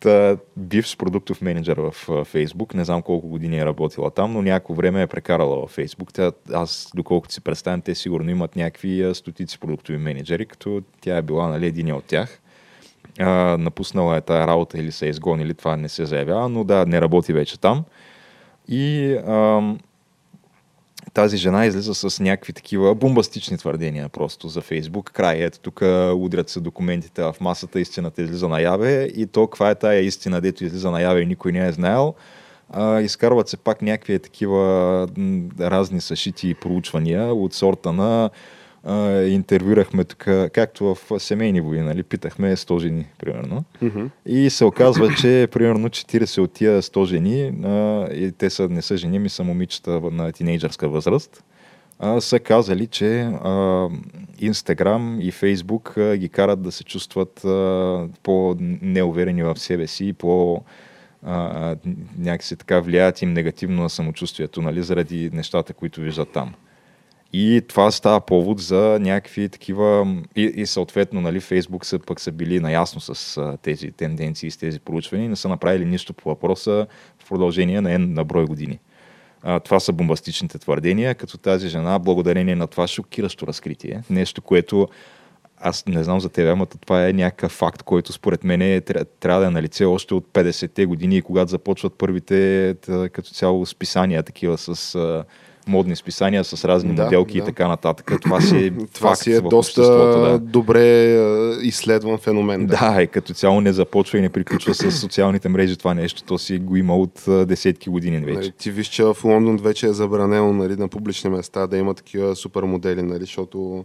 Та, 0.00 0.36
бивш 0.56 0.96
продуктов 0.96 1.40
менеджер 1.40 1.76
в 1.76 2.24
Фейсбук. 2.24 2.74
Не 2.74 2.84
знам 2.84 3.02
колко 3.02 3.28
години 3.28 3.58
е 3.58 3.64
работила 3.64 4.10
там, 4.10 4.32
но 4.32 4.42
някакво 4.42 4.74
време 4.74 5.02
е 5.02 5.06
прекарала 5.06 5.66
в 5.66 5.70
Фейсбук. 5.70 6.10
Аз, 6.52 6.90
доколкото 6.94 7.34
си 7.34 7.40
представям, 7.40 7.80
те 7.80 7.94
сигурно 7.94 8.30
имат 8.30 8.56
някакви 8.56 9.10
стотици 9.14 9.58
продуктови 9.58 9.98
менеджери, 9.98 10.46
като 10.46 10.82
тя 11.00 11.16
е 11.16 11.22
била 11.22 11.48
нали, 11.48 11.66
един 11.66 11.92
от 11.92 12.04
тях. 12.04 12.40
А, 13.18 13.56
напуснала 13.58 14.16
е 14.16 14.20
тая 14.20 14.46
работа 14.46 14.78
или 14.78 14.92
се 14.92 15.06
е 15.06 15.08
изгонили, 15.08 15.54
това 15.54 15.76
не 15.76 15.88
се 15.88 16.04
заявява, 16.04 16.48
но 16.48 16.64
да, 16.64 16.86
не 16.86 17.00
работи 17.00 17.32
вече 17.32 17.60
там. 17.60 17.84
И 18.68 19.14
ам, 19.26 19.78
тази 21.14 21.36
жена 21.36 21.66
излиза 21.66 21.94
с 21.94 22.20
някакви 22.20 22.52
такива 22.52 22.94
бомбастични 22.94 23.58
твърдения 23.58 24.08
просто 24.08 24.48
за 24.48 24.60
Фейсбук. 24.60 25.10
Край, 25.12 25.44
ето 25.44 25.60
тук 25.60 25.82
удрят 26.14 26.48
се 26.48 26.60
документите 26.60 27.22
в 27.22 27.34
масата, 27.40 27.80
истината 27.80 28.22
излиза 28.22 28.48
наяве 28.48 29.08
и 29.16 29.26
то 29.26 29.46
каква 29.46 29.70
е 29.70 29.74
тая 29.74 30.00
истина, 30.00 30.40
дето 30.40 30.64
излиза 30.64 30.90
наяве 30.90 31.20
и 31.20 31.26
никой 31.26 31.52
не 31.52 31.66
е 31.66 31.72
знаел. 31.72 32.14
А, 32.72 33.00
изкарват 33.00 33.48
се 33.48 33.56
пак 33.56 33.82
някакви 33.82 34.18
такива 34.18 35.08
разни 35.60 36.00
съшити 36.00 36.54
проучвания 36.54 37.34
от 37.34 37.54
сорта 37.54 37.92
на 37.92 38.30
а, 38.84 39.22
интервюрахме 39.22 40.04
тук, 40.04 40.18
както 40.52 40.94
в 40.94 41.20
семейни 41.20 41.60
войни, 41.60 41.82
нали, 41.82 42.02
питахме 42.02 42.56
100 42.56 42.80
жени, 42.80 43.06
примерно. 43.18 43.64
Мгм. 43.82 44.06
И 44.26 44.50
се 44.50 44.64
оказва, 44.64 45.14
че 45.14 45.48
примерно 45.52 45.88
40 45.88 46.38
от 46.38 46.52
тия 46.52 46.82
100 46.82 47.04
жени, 47.04 47.52
а, 47.64 48.08
и 48.12 48.32
те 48.32 48.50
са, 48.50 48.68
не 48.68 48.82
са 48.82 48.96
жени, 48.96 49.18
ми 49.18 49.28
са 49.28 49.44
момичета 49.44 50.00
на 50.12 50.32
тинейджърска 50.32 50.88
възраст, 50.88 51.44
а, 51.98 52.20
са 52.20 52.38
казали, 52.38 52.86
че 52.86 53.20
а, 53.20 53.88
Инстаграм 54.38 55.18
и 55.20 55.30
Фейсбук 55.30 55.96
а, 55.96 56.16
ги 56.16 56.28
карат 56.28 56.62
да 56.62 56.72
се 56.72 56.84
чувстват 56.84 57.44
а, 57.44 58.08
по-неуверени 58.22 59.42
в 59.42 59.58
себе 59.58 59.86
си 59.86 60.08
и 60.08 60.12
по 60.12 60.62
а, 61.22 61.76
някакси 62.18 62.56
така 62.56 62.80
влияят 62.80 63.22
им 63.22 63.32
негативно 63.32 63.82
на 63.82 63.90
самочувствието, 63.90 64.62
нали, 64.62 64.82
заради 64.82 65.30
нещата, 65.32 65.74
които 65.74 66.00
виждат 66.00 66.32
там. 66.32 66.54
И 67.32 67.62
това 67.68 67.90
става 67.90 68.20
повод 68.20 68.60
за 68.60 68.98
някакви 69.00 69.48
такива... 69.48 70.16
И, 70.36 70.42
и 70.42 70.66
съответно, 70.66 71.20
нали, 71.20 71.40
Фейсбук 71.40 71.86
са, 71.86 71.98
пък 71.98 72.20
са 72.20 72.32
били 72.32 72.60
наясно 72.60 73.00
с 73.00 73.36
а, 73.36 73.56
тези 73.62 73.90
тенденции, 73.90 74.50
с 74.50 74.56
тези 74.56 74.80
проучвания 74.80 75.24
и 75.24 75.28
не 75.28 75.36
са 75.36 75.48
направили 75.48 75.84
нищо 75.84 76.14
по 76.14 76.28
въпроса 76.28 76.86
в 77.18 77.28
продължение 77.28 77.80
на, 77.80 77.98
на 77.98 78.24
брой 78.24 78.44
години. 78.44 78.78
А, 79.42 79.60
това 79.60 79.80
са 79.80 79.92
бомбастичните 79.92 80.58
твърдения, 80.58 81.14
като 81.14 81.38
тази 81.38 81.68
жена, 81.68 81.98
благодарение 81.98 82.56
на 82.56 82.66
това 82.66 82.86
шокиращо 82.86 83.46
разкритие, 83.46 84.02
нещо, 84.10 84.42
което 84.42 84.88
аз 85.60 85.86
не 85.86 86.04
знам 86.04 86.20
за 86.20 86.28
теб, 86.28 86.52
ама 86.52 86.66
това 86.66 87.08
е 87.08 87.12
някакъв 87.12 87.52
факт, 87.52 87.82
който 87.82 88.12
според 88.12 88.44
мен 88.44 88.62
е, 88.62 88.80
тря- 88.80 89.06
трябва 89.20 89.40
да 89.40 89.46
е 89.46 89.50
на 89.50 89.62
лице 89.62 89.84
още 89.84 90.14
от 90.14 90.26
50-те 90.32 90.86
години, 90.86 91.22
когато 91.22 91.50
започват 91.50 91.94
първите 91.98 92.76
като 92.86 93.30
цяло 93.30 93.66
списания, 93.66 94.22
такива 94.22 94.58
с 94.58 94.96
модни 95.70 95.96
списания, 95.96 96.44
с 96.44 96.64
разни 96.64 96.94
Да, 96.94 97.04
моделки 97.04 97.38
и 97.38 97.40
да. 97.40 97.46
така 97.46 97.68
нататък. 97.68 98.12
Това 98.22 98.40
си 98.40 98.56
е 98.56 98.72
Това 98.94 99.14
си 99.14 99.32
е 99.32 99.40
доста 99.40 99.82
да. 99.82 100.38
добре 100.38 100.84
изследван 101.62 102.18
феномен. 102.18 102.66
Да, 102.66 103.02
и 103.02 103.06
като 103.06 103.34
цяло 103.34 103.60
не 103.60 103.72
започва 103.72 104.18
и 104.18 104.20
не 104.20 104.28
приключва 104.28 104.74
с 104.74 104.90
социалните 104.90 105.48
мрежи 105.48 105.76
това 105.76 105.94
нещо. 105.94 106.22
То 106.22 106.38
си 106.38 106.58
го 106.58 106.76
има 106.76 106.96
от 106.96 107.24
десетки 107.46 107.90
години 107.90 108.18
вече. 108.18 108.38
Нали, 108.38 108.52
ти 108.58 108.70
виж, 108.70 108.86
че 108.86 109.04
в 109.04 109.16
Лондон 109.24 109.56
вече 109.56 109.86
е 109.86 109.92
забранено 109.92 110.52
нали, 110.52 110.76
на 110.76 110.88
публични 110.88 111.30
места 111.30 111.66
да 111.66 111.76
има 111.76 111.94
такива 111.94 112.36
супер 112.36 112.62
модели, 112.62 113.02
нали, 113.02 113.20
защото 113.20 113.84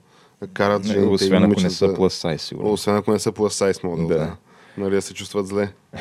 карат 0.54 0.84
Не, 0.84 0.88
жените 0.88 1.06
и 1.06 1.14
освен 1.14 1.44
ако 1.44 1.62
не 1.62 1.70
са 1.70 1.88
size, 1.88 2.38
сигурно. 2.38 2.72
Освен 2.72 2.96
ако 2.96 3.12
не 3.12 3.20
са 3.20 3.32
plus 3.32 3.72
size 3.72 3.84
модел, 3.84 4.08
Да. 4.08 4.18
да. 4.18 4.36
Нали, 4.78 4.96
да 4.96 5.02
се 5.02 5.14
чувстват 5.14 5.48
зле. 5.48 5.70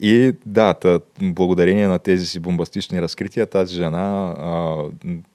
И 0.00 0.32
да, 0.46 0.74
та, 0.74 1.00
благодарение 1.22 1.88
на 1.88 1.98
тези 1.98 2.26
си 2.26 2.40
бомбастични 2.40 3.02
разкрития, 3.02 3.46
тази 3.46 3.74
жена 3.74 4.34
а, 4.38 4.84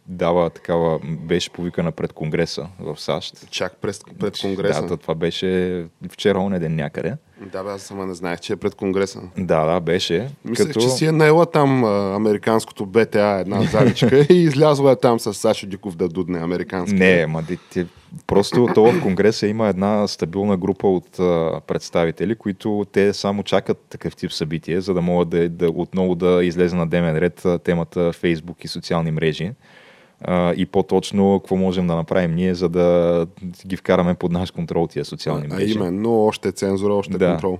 дава 0.07 0.49
такава, 0.49 0.99
беше 1.03 1.49
повикана 1.49 1.91
пред 1.91 2.13
Конгреса 2.13 2.67
в 2.79 2.99
САЩ. 2.99 3.49
Чак 3.49 3.77
пред, 3.81 4.03
пред 4.19 4.37
Конгреса. 4.41 4.85
Да, 4.85 4.97
това 4.97 5.15
беше 5.15 5.85
вчера, 6.09 6.39
оня 6.39 6.59
ден 6.59 6.75
някъде. 6.75 7.15
Да, 7.51 7.63
бе, 7.63 7.69
аз 7.69 7.81
сама 7.81 8.05
не 8.05 8.13
знаех, 8.13 8.39
че 8.39 8.53
е 8.53 8.55
пред 8.55 8.75
Конгреса. 8.75 9.21
Да, 9.37 9.65
да, 9.65 9.79
беше. 9.79 10.29
Мислех, 10.45 10.67
като... 10.67 10.79
че 10.79 10.89
си 10.89 11.05
е 11.05 11.11
наела 11.11 11.45
там 11.45 11.83
а, 11.83 12.15
американското 12.15 12.85
БТА 12.85 13.37
една 13.41 13.61
заличка 13.71 14.25
и 14.29 14.43
излязла 14.43 14.91
е 14.91 14.95
там 14.95 15.19
с 15.19 15.33
Сашо 15.33 15.67
Диков 15.67 15.95
да 15.95 16.07
дудне 16.07 16.39
американски. 16.39 16.95
Не, 16.95 17.27
ма 17.27 17.43
де- 17.43 17.57
те, 17.71 17.85
просто 18.27 18.67
то 18.75 18.83
в 18.91 19.01
Конгреса 19.01 19.47
има 19.47 19.67
една 19.67 20.07
стабилна 20.07 20.57
група 20.57 20.87
от 20.87 21.19
а, 21.19 21.61
представители, 21.67 22.35
които 22.35 22.85
те 22.91 23.13
само 23.13 23.43
чакат 23.43 23.77
такъв 23.89 24.15
тип 24.15 24.31
събитие, 24.31 24.81
за 24.81 24.93
да 24.93 25.01
могат 25.01 25.29
да, 25.29 25.49
да 25.49 25.69
отново 25.69 26.15
да 26.15 26.43
излезе 26.43 26.75
на 26.75 26.87
дневен 26.87 27.17
ред 27.17 27.43
темата 27.63 28.13
Фейсбук 28.13 28.63
и 28.63 28.67
социални 28.67 29.11
мрежи. 29.11 29.51
А, 30.23 30.53
и 30.53 30.65
по-точно 30.65 31.39
какво 31.39 31.55
можем 31.55 31.87
да 31.87 31.95
направим 31.95 32.35
ние, 32.35 32.53
за 32.55 32.69
да 32.69 33.27
ги 33.67 33.75
вкараме 33.75 34.13
под 34.13 34.31
наш 34.31 34.51
контрол 34.51 34.87
тия 34.87 35.05
социални 35.05 35.47
А 35.51 35.55
мрежи. 35.55 35.73
именно, 35.73 36.23
още 36.23 36.51
цензура, 36.51 36.93
още 36.93 37.17
Да. 37.17 37.29
контрол. 37.31 37.59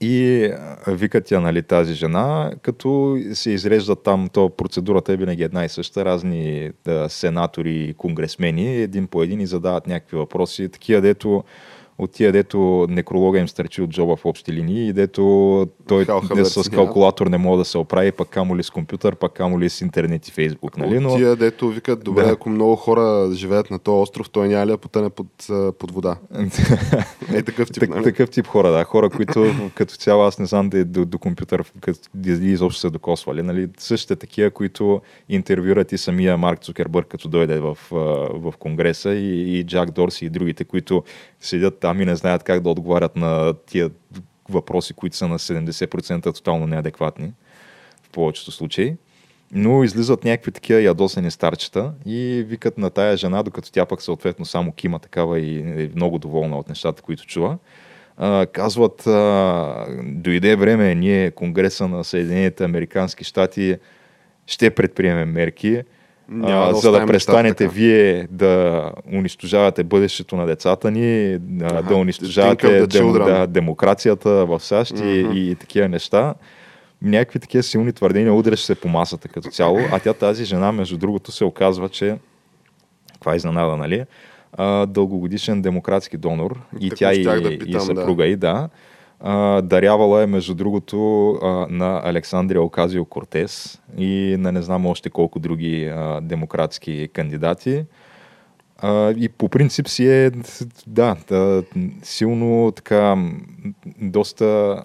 И 0.00 0.44
а, 0.86 0.92
викат 0.92 1.30
я, 1.30 1.40
нали, 1.40 1.62
тази 1.62 1.94
жена, 1.94 2.50
като 2.62 3.18
се 3.32 3.50
изреждат 3.50 4.02
там, 4.02 4.28
то 4.32 4.50
процедурата 4.50 5.12
е 5.12 5.16
винаги 5.16 5.42
една 5.42 5.64
и 5.64 5.68
съща, 5.68 6.04
разни 6.04 6.70
да, 6.84 7.08
сенатори 7.08 7.74
и 7.74 7.94
конгресмени, 7.94 8.76
един 8.76 9.06
по 9.06 9.22
един 9.22 9.40
и 9.40 9.46
задават 9.46 9.86
някакви 9.86 10.16
въпроси, 10.16 10.68
такива, 10.68 11.00
дето 11.00 11.44
от 11.98 12.12
тия, 12.12 12.32
дето 12.32 12.86
некролога 12.90 13.38
им 13.38 13.48
стърчи 13.48 13.82
от 13.82 13.90
джоба 13.90 14.16
в 14.16 14.26
общи 14.26 14.52
линии 14.52 14.88
и 14.88 14.92
дето 14.92 15.66
той 15.88 16.06
не, 16.36 16.44
с 16.44 16.70
калкулатор 16.70 17.26
не 17.26 17.38
може 17.38 17.58
да 17.58 17.64
се 17.64 17.78
оправи, 17.78 18.12
пък 18.12 18.28
камо 18.28 18.56
ли 18.56 18.62
с 18.62 18.70
компютър, 18.70 19.16
пък 19.16 19.32
камо 19.32 19.60
ли 19.60 19.70
с 19.70 19.80
интернет 19.80 20.28
и 20.28 20.30
фейсбук, 20.30 20.76
нали? 20.76 20.96
От 20.96 21.02
Но, 21.02 21.16
тия, 21.16 21.36
дето 21.36 21.68
викат, 21.68 22.04
добре, 22.04 22.24
Да. 22.24 22.32
ако 22.32 22.48
много 22.50 22.76
хора 22.76 23.30
живеят 23.32 23.70
на 23.70 23.78
този 23.78 24.02
остров, 24.02 24.30
той 24.30 24.48
няма 24.48 24.66
ли 24.66 24.70
да 24.70 24.78
потъне 24.78 25.10
под, 25.10 25.26
под 25.78 25.90
вода? 25.90 26.16
Е 27.34 27.42
такъв 27.42 27.70
тип, 27.70 27.88
нали? 27.88 28.04
такъв 28.04 28.30
тип 28.30 28.46
хора, 28.46 28.70
да. 28.70 28.84
Хора, 28.84 29.10
които 29.10 29.46
като 29.74 29.94
цяло 29.94 30.22
аз 30.22 30.38
не 30.38 30.46
знам 30.46 30.68
да 30.68 30.78
е 30.78 30.84
до, 30.84 31.04
до 31.04 31.18
компютър 31.18 31.64
като, 31.80 31.98
изобщо 32.24 32.80
се 32.80 32.90
докосвали. 32.90 33.42
Нали? 33.42 33.68
Същите 33.78 34.16
такива, 34.16 34.50
които 34.50 35.00
интервюрат 35.28 35.92
и 35.92 35.98
самия 35.98 36.36
Марк 36.36 36.60
Цукербърг, 36.60 37.06
като 37.08 37.28
дойде 37.28 37.58
в, 37.58 37.78
в 37.90 38.54
Конгреса 38.58 39.10
и, 39.14 39.58
и 39.58 39.64
Джак 39.64 39.90
Дорси 39.90 40.26
и 40.26 40.30
другите, 40.30 40.64
които 40.64 41.02
седят 41.40 41.80
там 41.86 42.00
и 42.00 42.04
не 42.04 42.16
знаят 42.16 42.42
как 42.42 42.60
да 42.60 42.70
отговарят 42.70 43.16
на 43.16 43.54
тия 43.66 43.90
въпроси, 44.48 44.94
които 44.94 45.16
са 45.16 45.28
на 45.28 45.38
70% 45.38 46.34
тотално 46.34 46.66
неадекватни 46.66 47.32
в 48.02 48.10
повечето 48.10 48.50
случаи. 48.50 48.96
Но 49.52 49.84
излизат 49.84 50.24
някакви 50.24 50.52
такива 50.52 50.80
ядосени 50.80 51.30
старчета 51.30 51.92
и 52.06 52.44
викат 52.48 52.78
на 52.78 52.90
тая 52.90 53.16
жена, 53.16 53.42
докато 53.42 53.72
тя 53.72 53.86
пък 53.86 54.02
съответно 54.02 54.44
само 54.44 54.72
кима 54.72 54.98
такава 54.98 55.40
и 55.40 55.58
е 55.60 55.90
много 55.94 56.18
доволна 56.18 56.58
от 56.58 56.68
нещата, 56.68 57.02
които 57.02 57.26
чува. 57.26 57.58
Казват, 58.52 59.02
дойде 60.02 60.56
време, 60.56 60.94
ние, 60.94 61.30
Конгреса 61.30 61.88
на 61.88 62.04
Съединените 62.04 62.64
Американски 62.64 63.24
щати, 63.24 63.76
ще 64.46 64.70
предприемем 64.70 65.30
мерки, 65.30 65.82
Няма 66.28 66.64
а, 66.64 66.68
да 66.68 66.74
за 66.74 66.92
да 66.92 67.06
престанете 67.06 67.64
така. 67.64 67.74
вие 67.74 68.26
да 68.30 68.84
унищожавате 69.12 69.84
бъдещето 69.84 70.36
на 70.36 70.46
децата 70.46 70.90
ни, 70.90 71.38
Аха, 71.62 71.82
да 71.82 71.96
унищожавате 71.96 72.86
дем, 72.86 73.12
да, 73.12 73.46
демокрацията 73.46 74.30
в 74.30 74.60
САЩ 74.60 74.94
Мгм. 74.94 75.08
и, 75.08 75.50
и 75.50 75.54
такива 75.54 75.88
неща. 75.88 76.34
Някакви 77.02 77.38
такива 77.38 77.62
силни 77.62 77.92
твърдения 77.92 78.34
удряш 78.34 78.60
се 78.60 78.74
по 78.74 78.88
масата 78.88 79.28
като 79.28 79.50
цяло, 79.50 79.78
а 79.92 79.98
тя 79.98 80.12
тази 80.12 80.44
жена, 80.44 80.72
между 80.72 80.98
другото, 80.98 81.32
се 81.32 81.44
оказва, 81.44 81.88
че 81.88 82.16
каква 83.12 83.32
е 83.32 83.36
изненада, 83.36 83.76
нали? 83.76 84.04
А, 84.52 84.86
дългогодишен 84.86 85.62
демократски 85.62 86.16
донор 86.16 86.60
и 86.80 86.88
Тако 86.88 86.98
тя 86.98 87.12
и, 87.12 87.22
да 87.22 87.52
и 87.52 87.58
питам, 87.58 87.80
съпруга 87.80 88.26
и 88.26 88.36
да. 88.36 88.68
А, 89.28 89.62
дарявала 89.62 90.22
е, 90.22 90.26
между 90.26 90.54
другото, 90.54 90.96
на 91.70 92.00
Александрия 92.04 92.62
Оказио 92.62 93.04
Кортес 93.04 93.80
и 93.98 94.36
на 94.38 94.52
не 94.52 94.62
знам 94.62 94.86
още 94.86 95.10
колко 95.10 95.38
други 95.38 95.92
демократски 96.22 97.08
кандидати. 97.12 97.84
И 99.16 99.30
по 99.38 99.48
принцип 99.48 99.88
си 99.88 100.08
е, 100.08 100.30
да, 100.86 101.16
силно 102.02 102.72
така, 102.76 103.16
доста 104.00 104.82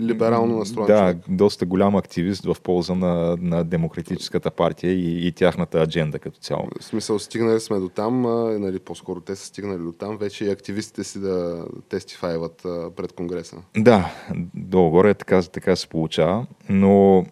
либерално 0.00 0.58
настроен 0.58 0.86
Да, 0.86 0.98
човек. 0.98 1.16
доста 1.28 1.66
голям 1.66 1.96
активист 1.96 2.44
в 2.44 2.56
полза 2.62 2.94
на, 2.94 3.36
на 3.40 3.64
Демократическата 3.64 4.50
партия 4.50 4.92
и, 4.92 5.26
и 5.26 5.32
тяхната 5.32 5.78
адженда 5.82 6.18
като 6.18 6.40
цяло. 6.40 6.68
В 6.80 6.84
смисъл, 6.84 7.18
стигнали 7.18 7.60
сме 7.60 7.78
до 7.78 7.88
там, 7.88 8.26
а, 8.26 8.58
нали, 8.58 8.78
по-скоро 8.78 9.20
те 9.20 9.36
са 9.36 9.46
стигнали 9.46 9.78
до 9.82 9.92
там, 9.92 10.16
вече 10.16 10.44
и 10.44 10.50
активистите 10.50 11.04
си 11.04 11.20
да 11.20 11.64
тестифайват 11.88 12.64
а, 12.64 12.90
пред 12.96 13.12
Конгреса. 13.12 13.56
Да, 13.76 14.12
долу-горе 14.54 15.14
така, 15.14 15.42
така 15.42 15.76
се 15.76 15.88
получава, 15.88 16.46
но 16.68 17.24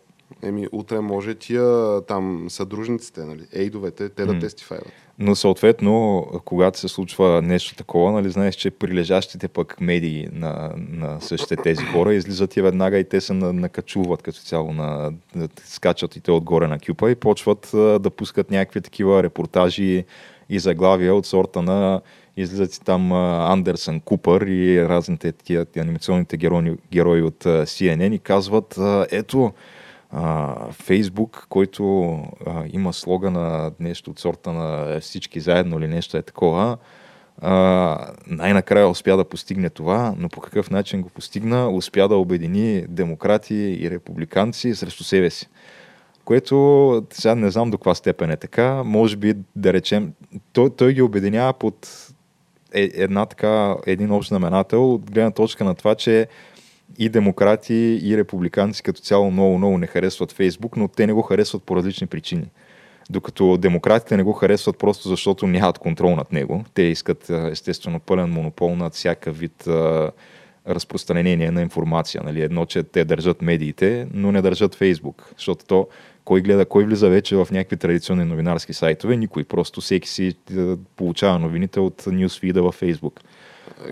Еми, 0.42 0.66
утре 0.72 1.00
може 1.00 1.34
тия 1.34 2.00
там 2.06 2.46
съдружниците, 2.48 3.24
нали, 3.24 3.42
ейдовете, 3.52 4.08
те 4.08 4.26
да 4.26 4.32
М. 4.32 4.40
тестифайват. 4.40 4.92
Но 5.18 5.34
съответно, 5.36 6.26
когато 6.44 6.78
се 6.78 6.88
случва 6.88 7.42
нещо 7.42 7.74
такова, 7.74 8.12
нали, 8.12 8.30
знаеш, 8.30 8.54
че 8.54 8.70
прилежащите 8.70 9.48
пък 9.48 9.80
медии 9.80 10.28
на, 10.32 10.70
на 10.76 11.20
същите 11.20 11.56
тези 11.56 11.84
хора 11.84 12.14
излизат 12.14 12.56
и 12.56 12.62
веднага 12.62 12.98
и 12.98 13.08
те 13.08 13.20
се 13.20 13.32
на- 13.32 13.52
накачуват 13.52 14.22
като 14.22 14.38
цяло, 14.40 14.72
на, 14.72 15.12
скачат 15.64 16.16
и 16.16 16.20
те 16.20 16.30
отгоре 16.30 16.66
на 16.66 16.78
кюпа 16.78 17.10
и 17.10 17.14
почват 17.14 17.70
да 17.72 18.10
пускат 18.16 18.50
някакви 18.50 18.80
такива 18.80 19.22
репортажи 19.22 20.04
и 20.48 20.58
заглавия 20.58 21.14
от 21.14 21.26
сорта 21.26 21.62
на 21.62 22.00
излизат 22.36 22.72
си 22.72 22.80
там 22.84 23.12
Андерсън 23.12 24.00
Купър 24.00 24.40
и 24.40 24.88
разните 24.88 25.32
тия, 25.32 25.66
анимационните 25.78 26.36
герои, 26.36 26.76
герои 26.92 27.22
от 27.22 27.44
CNN 27.44 28.14
и 28.14 28.18
казват, 28.18 28.78
ето, 29.10 29.52
Фейсбук, 30.70 31.46
който 31.48 32.10
а, 32.46 32.64
има 32.72 32.92
слогана 32.92 33.72
нещо 33.80 34.10
от 34.10 34.18
сорта 34.18 34.52
на 34.52 35.00
всички 35.00 35.40
заедно 35.40 35.78
или 35.78 35.88
нещо 35.88 36.16
е 36.16 36.22
такова, 36.22 36.76
а, 37.40 38.12
най-накрая 38.26 38.88
успя 38.88 39.16
да 39.16 39.24
постигне 39.24 39.70
това, 39.70 40.14
но 40.18 40.28
по 40.28 40.40
какъв 40.40 40.70
начин 40.70 41.02
го 41.02 41.08
постигна? 41.08 41.70
Успя 41.70 42.08
да 42.08 42.16
обедини 42.16 42.84
демократи 42.88 43.54
и 43.54 43.90
републиканци 43.90 44.74
срещу 44.74 45.04
себе 45.04 45.30
си. 45.30 45.48
Което 46.24 47.06
сега 47.10 47.34
не 47.34 47.50
знам 47.50 47.70
до 47.70 47.78
каква 47.78 47.94
степен 47.94 48.30
е 48.30 48.36
така. 48.36 48.82
Може 48.84 49.16
би 49.16 49.34
да 49.56 49.72
речем, 49.72 50.12
той, 50.52 50.70
той 50.70 50.92
ги 50.92 51.02
обединява 51.02 51.52
под 51.52 52.08
е, 52.74 52.90
една 52.94 53.26
така, 53.26 53.76
един 53.86 54.10
общ 54.10 54.28
знаменател 54.28 54.94
от 54.94 55.10
гледна 55.10 55.30
точка 55.30 55.64
на 55.64 55.74
това, 55.74 55.94
че 55.94 56.26
и 56.98 57.08
демократи, 57.08 58.00
и 58.02 58.16
републиканци 58.16 58.82
като 58.82 59.00
цяло 59.00 59.30
много, 59.30 59.58
много 59.58 59.78
не 59.78 59.86
харесват 59.86 60.32
Фейсбук, 60.32 60.76
но 60.76 60.88
те 60.88 61.06
не 61.06 61.12
го 61.12 61.22
харесват 61.22 61.62
по 61.62 61.76
различни 61.76 62.06
причини. 62.06 62.46
Докато 63.10 63.56
демократите 63.56 64.16
не 64.16 64.22
го 64.22 64.32
харесват 64.32 64.78
просто 64.78 65.08
защото 65.08 65.46
нямат 65.46 65.78
контрол 65.78 66.16
над 66.16 66.32
него. 66.32 66.64
Те 66.74 66.82
искат 66.82 67.30
естествено 67.30 68.00
пълен 68.00 68.30
монопол 68.30 68.76
над 68.76 68.94
всяка 68.94 69.32
вид 69.32 69.66
а, 69.66 70.10
разпространение 70.68 71.50
на 71.50 71.62
информация. 71.62 72.22
Нали? 72.24 72.42
Едно, 72.42 72.66
че 72.66 72.82
те 72.82 73.04
държат 73.04 73.42
медиите, 73.42 74.06
но 74.14 74.32
не 74.32 74.42
държат 74.42 74.74
Фейсбук. 74.74 75.32
Защото 75.36 75.64
то, 75.64 75.88
кой 76.24 76.40
гледа, 76.40 76.66
кой 76.66 76.84
влиза 76.84 77.08
вече 77.08 77.36
в 77.36 77.48
някакви 77.50 77.76
традиционни 77.76 78.24
новинарски 78.24 78.72
сайтове? 78.72 79.16
Никой. 79.16 79.44
Просто 79.44 79.80
всеки 79.80 80.08
си 80.08 80.34
получава 80.96 81.38
новините 81.38 81.80
от 81.80 82.04
нюсфида 82.06 82.62
във 82.62 82.74
Фейсбук. 82.74 83.20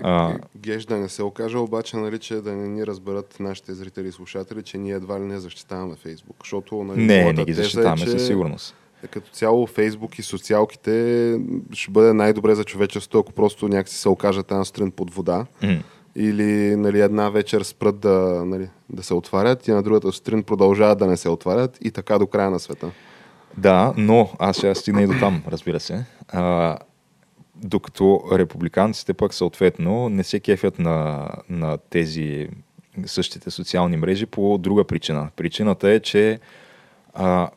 А. 0.03 0.37
Геш 0.55 0.85
да 0.85 0.97
не 0.97 1.09
се 1.09 1.23
окаже 1.23 1.57
обаче, 1.57 1.97
нали, 1.97 2.19
че 2.19 2.35
да 2.35 2.51
не 2.51 2.67
ни 2.67 2.87
разберат 2.87 3.35
нашите 3.39 3.73
зрители 3.73 4.07
и 4.07 4.11
слушатели, 4.11 4.63
че 4.63 4.77
ние 4.77 4.93
едва 4.93 5.19
ли 5.19 5.23
не 5.23 5.39
защитаваме 5.39 5.95
Фейсбук. 5.95 6.35
Защото 6.43 6.83
нали, 6.83 7.05
Не, 7.05 7.23
не 7.23 7.33
ги 7.33 7.45
теза 7.45 7.61
защитаваме 7.61 8.01
е, 8.01 8.05
че 8.05 8.11
със 8.11 8.27
сигурност. 8.27 8.75
Като 9.11 9.31
цяло 9.31 9.67
Фейсбук 9.67 10.19
и 10.19 10.23
социалките 10.23 11.39
ще 11.71 11.91
бъде 11.91 12.13
най-добре 12.13 12.55
за 12.55 12.63
човечеството, 12.63 13.19
ако 13.19 13.31
просто 13.31 13.67
някакси 13.67 13.95
се 13.95 14.09
окажат 14.09 14.51
една 14.51 14.65
сутрин 14.65 14.91
под 14.91 15.13
вода. 15.13 15.45
М. 15.63 15.77
Или 16.15 16.75
нали, 16.75 17.01
една 17.01 17.29
вечер 17.29 17.61
спрат 17.61 17.99
да, 17.99 18.43
нали, 18.45 18.69
да 18.89 19.03
се 19.03 19.13
отварят 19.13 19.67
и 19.67 19.71
на 19.71 19.83
другата 19.83 20.11
сутрин 20.11 20.43
продължават 20.43 20.99
да 20.99 21.07
не 21.07 21.17
се 21.17 21.29
отварят 21.29 21.77
и 21.81 21.91
така 21.91 22.17
до 22.17 22.27
края 22.27 22.49
на 22.49 22.59
света. 22.59 22.91
Да, 23.57 23.93
но 23.97 24.29
аз 24.39 24.57
ще 24.57 24.75
стигна 24.75 25.01
и 25.03 25.07
до 25.07 25.13
там, 25.19 25.43
разбира 25.47 25.79
се. 25.79 26.05
А, 26.27 26.77
докато 27.63 28.23
републиканците 28.33 29.13
пък 29.13 29.33
съответно 29.33 30.09
не 30.09 30.23
се 30.23 30.39
кефят 30.39 30.79
на, 30.79 31.29
на 31.49 31.77
тези 31.89 32.49
същите 33.05 33.51
социални 33.51 33.97
мрежи 33.97 34.25
по 34.25 34.57
друга 34.57 34.83
причина. 34.83 35.29
Причината 35.35 35.89
е, 35.89 35.99
че 35.99 36.39
а, 37.13 37.49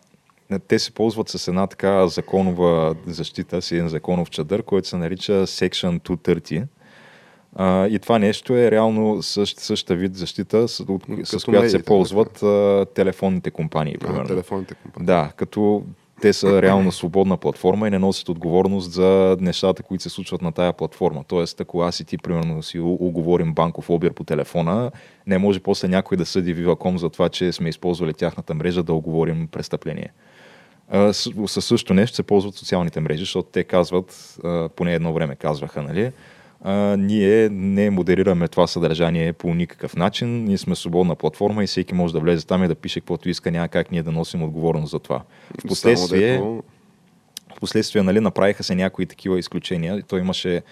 те 0.69 0.79
се 0.79 0.91
ползват 0.95 1.29
с 1.29 1.49
една 1.49 1.67
така 1.67 2.09
законова 2.09 2.95
защита, 3.07 3.63
с 3.63 3.73
един 3.73 3.89
законов 3.89 4.31
чадър, 4.31 4.63
който 4.63 4.89
се 4.89 4.97
нарича 4.97 5.33
Section 5.33 6.01
230. 6.01 6.67
А, 7.57 7.87
и 7.87 7.99
това 7.99 8.19
нещо 8.19 8.57
е 8.57 8.71
реално 8.71 9.23
същ, 9.23 9.59
същата 9.59 9.95
вид 9.95 10.15
защита, 10.15 10.69
с, 10.69 10.81
от, 10.81 11.03
с 11.25 11.45
която 11.45 11.71
се 11.71 11.83
ползват 11.83 12.43
а, 12.43 12.87
телефонните 12.95 13.51
компании. 13.51 13.97
А, 14.05 14.25
телефонните 14.25 14.75
компании. 14.75 15.07
Да, 15.07 15.33
като 15.37 15.85
те 16.21 16.33
са 16.33 16.63
реално 16.63 16.93
свободна 16.93 17.37
платформа 17.37 17.89
и 17.89 17.91
не 17.91 17.99
носят 17.99 18.29
отговорност 18.29 18.93
за 18.93 19.37
нещата, 19.41 19.83
които 19.83 20.03
се 20.03 20.09
случват 20.09 20.43
на 20.43 20.53
тая 20.53 20.73
платформа. 20.73 21.25
Тоест, 21.29 21.61
ако 21.61 21.83
аз 21.83 22.01
и 22.01 22.05
ти, 22.05 22.19
примерно, 22.19 22.63
си 22.63 22.79
уговорим 22.79 23.55
банков 23.55 23.91
обир 23.91 24.13
по 24.13 24.25
телефона, 24.25 24.91
не 25.27 25.39
може 25.39 25.61
после 25.61 25.89
някой 25.89 26.17
да 26.17 26.27
съди 26.27 26.57
Viva.com 26.57 26.97
за 26.97 27.11
това, 27.11 27.29
че 27.29 27.53
сме 27.53 27.69
използвали 27.69 28.15
тяхната 28.15 28.55
мрежа 28.55 28.83
да 28.83 28.93
оговорим 28.93 29.49
престъпление. 29.53 30.13
Със 31.47 31.65
същото 31.65 31.95
нещо 31.95 32.17
се 32.17 32.23
ползват 32.23 32.55
социалните 32.55 33.01
мрежи, 33.01 33.21
защото 33.21 33.49
те 33.53 33.65
казват, 33.65 34.39
поне 34.77 34.95
едно 34.95 35.13
време 35.13 35.35
казваха, 35.35 35.83
нали, 35.83 36.13
а, 36.63 36.97
ние 36.97 37.49
не 37.49 37.91
модерираме 37.91 38.49
това 38.49 38.67
съдържание 38.67 39.33
по 39.33 39.55
никакъв 39.55 39.97
начин, 39.97 40.45
ние 40.45 40.59
сме 40.59 40.75
свободна 40.75 41.15
платформа 41.15 41.65
и 41.65 41.67
всеки 41.67 41.95
може 41.95 42.13
да 42.13 42.21
влезе 42.21 42.47
там 42.47 42.65
и 42.65 42.69
да 42.69 42.75
пише 42.75 43.01
каквото 43.01 43.29
иска, 43.29 43.51
няма 43.51 43.69
как 43.69 43.93
ние 43.93 44.03
да 44.03 44.13
носим 44.13 44.43
отговорност 44.43 44.91
за 44.91 44.99
това. 44.99 45.23
Впоследствие, 45.65 46.43
Впоследствие 47.57 48.03
нали, 48.03 48.21
направиха 48.21 48.65
се 48.65 48.75
някои 48.75 49.07
такива 49.07 49.39
изключения. 49.39 50.03
То 50.03 50.19
имаше, 50.19 50.63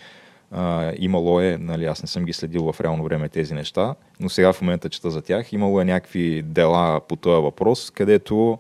а, 0.51 0.93
имало 0.99 1.41
е, 1.41 1.59
нали, 1.61 1.85
аз 1.85 2.03
не 2.03 2.07
съм 2.07 2.25
ги 2.25 2.33
следил 2.33 2.73
в 2.73 2.81
реално 2.81 3.05
време 3.05 3.29
тези 3.29 3.55
неща, 3.55 3.95
но 4.21 4.29
сега 4.29 4.53
в 4.53 4.61
момента 4.61 4.89
чета 4.89 5.11
за 5.11 5.23
тях. 5.23 5.53
Имало 5.53 5.81
е 5.81 5.85
някакви 5.85 6.43
дела 6.43 7.01
по 7.09 7.17
този 7.17 7.43
въпрос, 7.43 7.91
където 7.91 8.59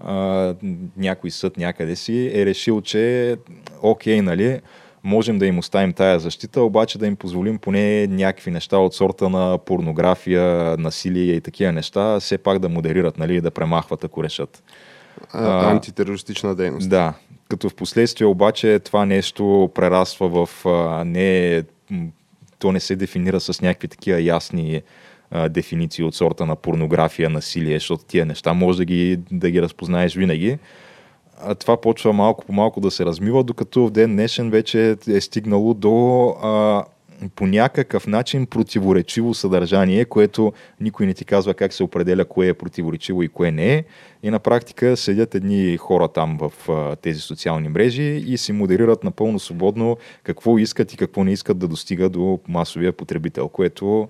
а, 0.00 0.54
някой 0.96 1.30
съд 1.30 1.56
някъде 1.56 1.96
си 1.96 2.30
е 2.34 2.46
решил, 2.46 2.80
че 2.80 3.36
окей, 3.82 4.22
нали, 4.22 4.60
можем 5.04 5.38
да 5.38 5.46
им 5.46 5.58
оставим 5.58 5.92
тая 5.92 6.18
защита, 6.18 6.62
обаче 6.62 6.98
да 6.98 7.06
им 7.06 7.16
позволим 7.16 7.58
поне 7.58 8.06
някакви 8.06 8.50
неща 8.50 8.78
от 8.78 8.94
сорта 8.94 9.28
на 9.28 9.58
порнография, 9.58 10.76
насилие 10.78 11.34
и 11.34 11.40
такива 11.40 11.72
неща, 11.72 12.20
все 12.20 12.38
пак 12.38 12.58
да 12.58 12.68
модерират, 12.68 13.18
нали, 13.18 13.40
да 13.40 13.50
премахват, 13.50 14.04
ако 14.04 14.24
решат. 14.24 14.62
а, 15.32 15.70
антитерористична 15.70 16.54
дейност. 16.54 16.90
Да, 16.90 17.14
като 17.48 17.68
в 17.68 17.74
последствие 17.74 18.26
обаче 18.26 18.78
това 18.78 19.06
нещо 19.06 19.70
прераства 19.74 20.46
в 20.46 20.66
а, 20.66 21.04
не, 21.04 21.62
то 22.58 22.72
не 22.72 22.80
се 22.80 22.96
дефинира 22.96 23.40
с 23.40 23.60
някакви 23.60 23.88
такива 23.88 24.20
ясни 24.20 24.82
а, 25.30 25.48
дефиниции 25.48 26.04
от 26.04 26.14
сорта 26.14 26.46
на 26.46 26.56
порнография, 26.56 27.30
насилие, 27.30 27.78
защото 27.78 28.04
тия 28.04 28.26
неща 28.26 28.52
може 28.52 28.78
да 28.78 28.84
ги, 28.84 29.20
да 29.30 29.50
ги 29.50 29.62
разпознаеш 29.62 30.14
винаги. 30.14 30.58
Това 31.58 31.80
почва 31.80 32.12
малко 32.12 32.44
по 32.44 32.52
малко 32.52 32.80
да 32.80 32.90
се 32.90 33.04
размива, 33.04 33.44
докато 33.44 33.86
в 33.86 33.90
ден 33.90 34.10
днешен 34.10 34.50
вече 34.50 34.96
е 35.08 35.20
стигнало 35.20 35.74
до 35.74 36.26
а, 36.42 36.84
по 37.34 37.46
някакъв 37.46 38.06
начин 38.06 38.46
противоречиво 38.46 39.34
съдържание, 39.34 40.04
което 40.04 40.52
никой 40.80 41.06
не 41.06 41.14
ти 41.14 41.24
казва 41.24 41.54
как 41.54 41.72
се 41.72 41.82
определя 41.82 42.24
кое 42.24 42.48
е 42.48 42.54
противоречиво 42.54 43.22
и 43.22 43.28
кое 43.28 43.50
не 43.50 43.74
е. 43.74 43.84
И 44.22 44.30
на 44.30 44.38
практика 44.38 44.96
седят 44.96 45.34
едни 45.34 45.76
хора 45.76 46.08
там 46.08 46.38
в 46.40 46.68
а, 46.68 46.96
тези 46.96 47.20
социални 47.20 47.68
мрежи 47.68 48.24
и 48.26 48.38
си 48.38 48.52
модерират 48.52 49.04
напълно 49.04 49.38
свободно 49.38 49.96
какво 50.22 50.58
искат 50.58 50.92
и 50.92 50.96
какво 50.96 51.24
не 51.24 51.32
искат 51.32 51.58
да 51.58 51.68
достига 51.68 52.08
до 52.08 52.40
масовия 52.48 52.92
потребител, 52.92 53.48
което 53.48 54.08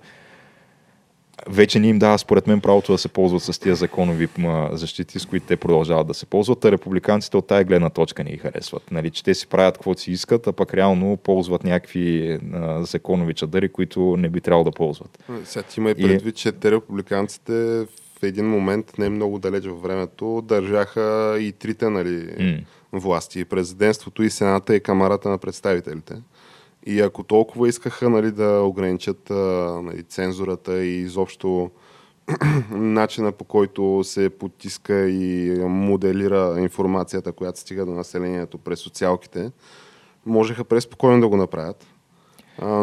вече 1.49 1.79
не 1.79 1.87
им 1.87 1.99
дава, 1.99 2.19
според 2.19 2.47
мен, 2.47 2.61
правото 2.61 2.91
да 2.91 2.97
се 2.97 3.07
ползват 3.07 3.43
с 3.43 3.59
тия 3.59 3.75
законови 3.75 4.27
защити, 4.71 5.19
с 5.19 5.25
които 5.25 5.45
те 5.45 5.57
продължават 5.57 6.07
да 6.07 6.13
се 6.13 6.25
ползват, 6.25 6.65
а 6.65 6.71
републиканците 6.71 7.37
от 7.37 7.47
тая 7.47 7.63
гледна 7.63 7.89
точка 7.89 8.23
не 8.23 8.31
ги 8.31 8.37
харесват. 8.37 8.91
Нали, 8.91 9.09
че 9.09 9.23
те 9.23 9.33
си 9.33 9.47
правят 9.47 9.73
каквото 9.75 10.01
си 10.01 10.11
искат, 10.11 10.47
а 10.47 10.53
пък 10.53 10.73
реално 10.73 11.17
ползват 11.17 11.63
някакви 11.63 12.37
а, 12.53 12.83
законови 12.83 13.33
чадъри, 13.33 13.69
които 13.69 14.17
не 14.17 14.29
би 14.29 14.41
трябвало 14.41 14.63
да 14.63 14.71
ползват. 14.71 15.23
Сега 15.43 15.63
ти 15.63 15.79
има 15.79 15.89
и 15.89 15.95
И- 15.97 16.03
предвид, 16.03 16.35
че 16.35 16.51
те 16.51 16.71
републиканците 16.71 17.53
в 18.19 18.23
един 18.23 18.49
момент, 18.49 18.97
не 18.97 19.09
много 19.09 19.39
далеч 19.39 19.65
във 19.65 19.81
времето, 19.81 20.43
държаха 20.45 21.37
и 21.39 21.51
трите 21.51 21.89
нали, 21.89 22.27
М. 22.39 22.57
власти. 22.93 23.39
И 23.39 23.45
президентството, 23.45 24.23
и 24.23 24.29
сената, 24.29 24.75
и 24.75 24.79
камарата 24.79 25.29
на 25.29 25.37
представителите. 25.37 26.13
И 26.85 27.01
ако 27.01 27.23
толкова 27.23 27.69
искаха 27.69 28.09
нали, 28.09 28.31
да 28.31 28.61
ограничат 28.61 29.29
нали, 29.83 30.03
цензурата 30.03 30.83
и 30.83 31.01
изобщо 31.01 31.71
начина 32.71 33.31
по 33.31 33.43
който 33.43 34.01
се 34.03 34.29
потиска 34.29 35.09
и 35.09 35.55
моделира 35.67 36.55
информацията, 36.59 37.31
която 37.31 37.59
стига 37.59 37.85
до 37.85 37.91
населението 37.91 38.57
през 38.57 38.79
социалките, 38.79 39.51
можеха 40.25 40.63
преспокойно 40.63 41.21
да 41.21 41.27
го 41.27 41.37
направят. 41.37 41.87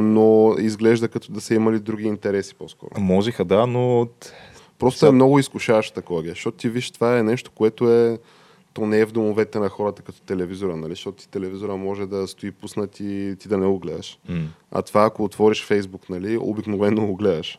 но 0.02 0.54
изглежда 0.58 1.08
като 1.08 1.32
да 1.32 1.40
са 1.40 1.54
имали 1.54 1.78
други 1.78 2.04
интереси 2.04 2.54
по-скоро. 2.54 3.00
Можеха, 3.00 3.44
да, 3.44 3.66
но... 3.66 4.08
Просто 4.78 5.06
е 5.06 5.10
много 5.10 5.38
изкушаващо 5.38 5.94
такова, 5.94 6.22
защото 6.22 6.56
ти 6.56 6.68
виж, 6.68 6.90
това 6.90 7.18
е 7.18 7.22
нещо, 7.22 7.50
което 7.54 7.92
е 7.92 8.18
то 8.72 8.86
не 8.86 8.98
е 8.98 9.06
в 9.06 9.12
домовете 9.12 9.58
на 9.58 9.68
хората 9.68 10.02
като 10.02 10.22
телевизора, 10.22 10.76
нали? 10.76 10.92
защото 10.92 11.22
ти 11.22 11.28
телевизора 11.28 11.76
може 11.76 12.06
да 12.06 12.28
стои 12.28 12.50
пуснат 12.50 13.00
и 13.00 13.36
ти 13.38 13.48
да 13.48 13.58
не 13.58 13.66
го 13.66 13.78
гледаш. 13.78 14.18
Mm. 14.30 14.46
А 14.70 14.82
това, 14.82 15.04
ако 15.04 15.24
отвориш 15.24 15.64
Фейсбук, 15.64 16.08
нали, 16.08 16.38
обикновено 16.40 17.06
го 17.06 17.16
гледаш. 17.16 17.58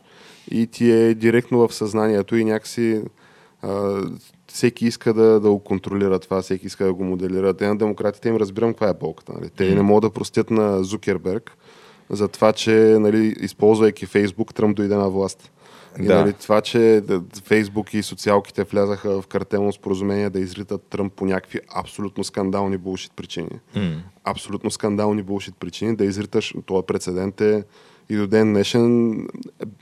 И 0.51 0.68
ти 0.68 0.91
е 0.91 1.14
директно 1.14 1.68
в 1.68 1.74
съзнанието 1.74 2.36
и 2.36 2.45
някакси 2.45 3.01
а, 3.62 4.01
всеки 4.47 4.86
иска 4.86 5.14
да, 5.14 5.39
да 5.39 5.49
го 5.49 5.59
контролира 5.59 6.20
това, 6.20 6.41
всеки 6.41 6.68
иска 6.68 6.86
да 6.86 6.93
го 6.93 7.03
моделира. 7.03 7.53
Те 7.53 7.68
на 7.68 7.78
демократите 7.78 8.30
им 8.30 8.36
разбирам 8.36 8.72
каква 8.74 8.89
е 8.89 8.93
болката. 8.93 9.34
Нали? 9.34 9.49
Те 9.49 9.64
mm. 9.64 9.76
не 9.76 9.82
могат 9.82 10.01
да 10.01 10.14
простят 10.14 10.51
на 10.51 10.84
Зукерберг 10.84 11.57
за 12.09 12.28
това, 12.28 12.53
че 12.53 12.72
нали, 12.99 13.36
използвайки 13.39 14.05
Фейсбук, 14.05 14.53
Тръмп 14.53 14.76
дойде 14.76 14.95
на 14.95 15.09
власт. 15.09 15.51
И 16.00 16.06
Да. 16.06 16.22
нали, 16.22 16.34
това, 16.34 16.62
че 16.62 17.04
Фейсбук 17.44 17.94
и 17.94 18.04
социалките 18.04 18.64
влязаха 18.64 19.22
в 19.22 19.28
картелно 19.28 19.74
споразумение 19.74 20.30
да 20.30 20.39
изритат 20.39 20.82
Тръмп 20.84 21.14
по 21.14 21.26
някакви 21.26 21.60
абсолютно 21.76 22.24
скандални 22.24 22.78
булшит 22.78 23.12
причини. 23.16 23.60
М. 23.76 24.02
Абсолютно 24.24 24.72
скандални 24.72 25.24
булшит 25.24 25.56
причини 25.60 25.96
да 25.96 26.06
изриташ, 26.06 26.54
този 26.66 26.86
прецедент 26.86 27.42
е 27.42 27.64
и 28.10 28.16
до 28.16 28.28
ден 28.28 28.54
днешен 28.54 29.18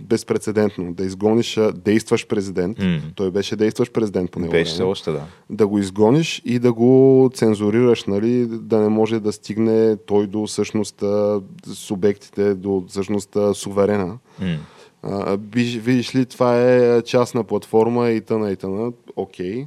безпредседентно. 0.01 0.93
Да 0.93 1.05
изгониш 1.05 1.59
действащ 1.75 2.29
президент, 2.29 2.79
М. 2.79 3.01
той 3.15 3.31
беше 3.31 3.55
действащ 3.55 3.93
президент 3.93 4.31
по 4.31 4.39
него. 4.39 4.51
Беше 4.51 4.77
време, 4.77 4.89
още, 4.91 5.11
да. 5.11 5.21
да 5.49 5.67
го 5.67 5.79
изгониш 5.79 6.41
и 6.45 6.59
да 6.59 6.73
го 6.73 7.29
цензурираш, 7.33 8.03
нали, 8.03 8.45
да 8.45 8.79
не 8.79 8.89
може 8.89 9.19
да 9.19 9.31
стигне 9.31 9.97
той 9.97 10.27
до 10.27 10.47
всъщност 10.47 11.03
а, 11.03 11.41
субектите, 11.73 12.55
до 12.55 12.83
всъщност 12.87 13.35
а, 13.35 13.53
суверена. 13.53 14.17
М. 14.39 14.57
А, 15.03 15.37
видиш 15.61 16.15
ли, 16.15 16.25
това 16.25 16.61
е 16.61 17.01
частна 17.01 17.43
платформа 17.43 18.09
и 18.09 18.21
тъна 18.21 18.51
и 18.51 18.55
тъна, 18.55 18.91
окей. 19.15 19.65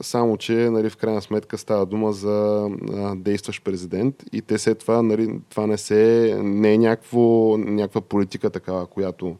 Само, 0.00 0.36
че 0.36 0.52
нали, 0.52 0.90
в 0.90 0.96
крайна 0.96 1.22
сметка 1.22 1.58
става 1.58 1.86
дума 1.86 2.12
за 2.12 2.68
а, 2.94 3.14
действащ 3.16 3.64
президент 3.64 4.14
и 4.32 4.42
те 4.42 4.58
след 4.58 4.78
това, 4.78 5.02
нали, 5.02 5.40
това 5.50 5.66
не, 5.66 5.78
се, 5.78 6.34
не 6.42 6.72
е 6.72 6.78
някакво, 6.78 7.56
някаква 7.58 8.00
политика 8.00 8.50
такава, 8.50 8.86
която 8.86 9.36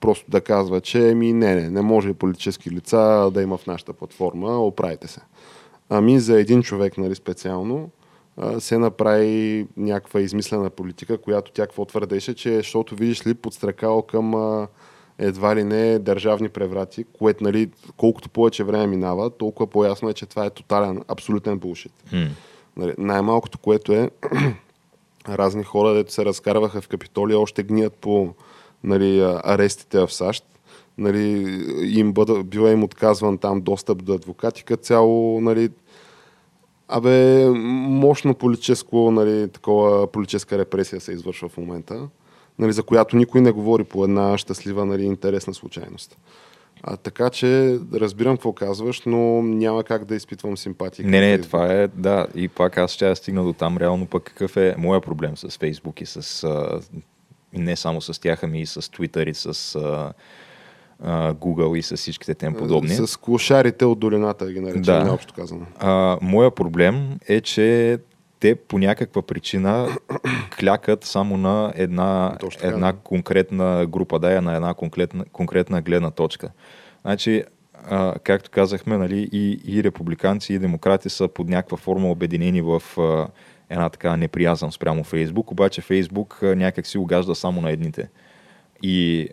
просто 0.00 0.30
да 0.30 0.40
казва, 0.40 0.80
че 0.80 0.98
ми 0.98 1.32
не, 1.32 1.54
не, 1.54 1.70
не 1.70 1.82
може 1.82 2.14
политически 2.14 2.70
лица 2.70 3.30
да 3.34 3.42
има 3.42 3.58
в 3.58 3.66
нашата 3.66 3.92
платформа, 3.92 4.58
оправите 4.58 5.08
се. 5.08 5.20
Ами 5.88 6.20
за 6.20 6.40
един 6.40 6.62
човек 6.62 6.98
нали, 6.98 7.14
специално 7.14 7.90
се 8.58 8.78
направи 8.78 9.66
някаква 9.76 10.20
измислена 10.20 10.70
политика, 10.70 11.18
която 11.18 11.52
тя 11.52 11.62
какво 11.62 11.84
твърдеше, 11.84 12.34
че 12.34 12.56
защото 12.56 12.96
видиш 12.96 13.26
ли 13.26 13.34
подстракал 13.34 14.02
към 14.02 14.34
едва 15.18 15.56
ли 15.56 15.64
не 15.64 15.98
държавни 15.98 16.48
преврати, 16.48 17.04
което 17.18 17.44
нали, 17.44 17.70
колкото 17.96 18.28
повече 18.28 18.64
време 18.64 18.86
минава, 18.86 19.30
толкова 19.30 19.66
по-ясно 19.66 20.08
е, 20.08 20.14
че 20.14 20.26
това 20.26 20.46
е 20.46 20.50
тотален, 20.50 21.02
абсолютен 21.08 21.58
булшит. 21.58 21.92
М. 22.12 22.26
Нали, 22.76 22.94
най-малкото, 22.98 23.58
което 23.58 23.92
е 23.92 24.10
разни 25.28 25.64
хора, 25.64 25.94
дето 25.94 26.12
се 26.12 26.24
разкарваха 26.24 26.80
в 26.80 26.88
Капитолия, 26.88 27.40
още 27.40 27.62
гният 27.62 27.94
по 27.94 28.34
нали, 28.84 29.20
арестите 29.44 29.98
в 29.98 30.12
САЩ. 30.12 30.44
Нали, 30.98 31.56
им 31.82 32.12
бъда, 32.12 32.42
бива 32.44 32.70
им 32.70 32.84
отказван 32.84 33.38
там 33.38 33.60
достъп 33.60 34.04
до 34.04 34.12
адвокати, 34.12 34.64
като 34.64 34.82
цяло 34.82 35.40
нали, 35.40 35.68
Абе, 36.88 37.48
мощно 37.48 38.34
политическо, 38.34 39.10
нали, 39.10 39.48
такова 39.48 40.12
политическа 40.12 40.58
репресия 40.58 41.00
се 41.00 41.12
извършва 41.12 41.48
в 41.48 41.56
момента, 41.56 42.08
нали, 42.58 42.72
за 42.72 42.82
която 42.82 43.16
никой 43.16 43.40
не 43.40 43.52
говори 43.52 43.84
по 43.84 44.04
една 44.04 44.38
щастлива, 44.38 44.84
нали, 44.84 45.04
интересна 45.04 45.54
случайност. 45.54 46.16
А, 46.82 46.96
така 46.96 47.30
че 47.30 47.78
разбирам 47.94 48.36
какво 48.36 48.52
казваш, 48.52 49.02
но 49.06 49.42
няма 49.42 49.84
как 49.84 50.04
да 50.04 50.14
изпитвам 50.14 50.56
симпатия. 50.56 51.08
Не, 51.08 51.20
не, 51.20 51.38
това 51.40 51.72
е, 51.72 51.88
да, 51.88 52.26
и 52.34 52.48
пак 52.48 52.78
аз 52.78 52.90
ще 52.90 53.08
я 53.08 53.16
стигна 53.16 53.44
до 53.44 53.52
там, 53.52 53.78
реално 53.78 54.06
пък 54.06 54.22
какъв 54.22 54.56
е 54.56 54.74
моя 54.78 55.00
проблем 55.00 55.36
с 55.36 55.58
Фейсбук 55.58 56.00
и 56.00 56.06
с, 56.06 56.44
а, 56.44 56.80
не 57.52 57.76
само 57.76 58.00
с 58.00 58.20
тях, 58.20 58.42
ами 58.42 58.60
и 58.60 58.66
с 58.66 58.82
Twitter 58.82 59.30
и 59.30 59.34
с 59.34 59.74
а, 59.74 60.12
Google 61.02 61.76
и 61.78 61.82
с 61.82 61.96
всичките 61.96 62.34
тем 62.34 62.54
подобни. 62.54 62.88
С 62.88 63.20
клошарите 63.20 63.84
от 63.84 63.98
долината, 63.98 64.52
ги 64.52 64.60
наричам, 64.60 65.04
Да. 65.04 65.12
общо 65.12 65.34
казано. 65.34 65.66
А, 65.78 66.18
моя 66.22 66.50
проблем 66.50 67.18
е, 67.28 67.40
че 67.40 67.98
те 68.40 68.54
по 68.54 68.78
някаква 68.78 69.22
причина 69.22 69.88
клякат 70.60 71.04
само 71.04 71.36
на 71.36 71.72
една, 71.76 72.36
Точно 72.40 72.68
една 72.68 72.92
да. 72.92 72.98
конкретна 72.98 73.86
група, 73.86 74.18
да, 74.18 74.40
на 74.42 74.56
една 74.56 74.74
конкретна, 74.74 75.24
конкретна 75.32 75.82
гледна 75.82 76.10
точка. 76.10 76.50
Значи, 77.02 77.44
а, 77.90 78.14
както 78.24 78.50
казахме, 78.50 78.96
нали, 78.98 79.28
и, 79.32 79.60
и 79.66 79.84
републиканци, 79.84 80.54
и 80.54 80.58
демократи 80.58 81.08
са 81.08 81.28
под 81.28 81.48
някаква 81.48 81.76
форма 81.76 82.10
обединени 82.10 82.62
в 82.62 82.82
а, 82.98 83.28
една 83.70 83.88
така 83.88 84.16
неприязън 84.16 84.72
спрямо 84.72 85.04
Фейсбук, 85.04 85.50
обаче 85.50 85.80
Фейсбук 85.80 86.38
някак 86.42 86.86
си 86.86 86.98
угажда 86.98 87.34
само 87.34 87.60
на 87.60 87.70
едните. 87.70 88.08
И 88.82 89.28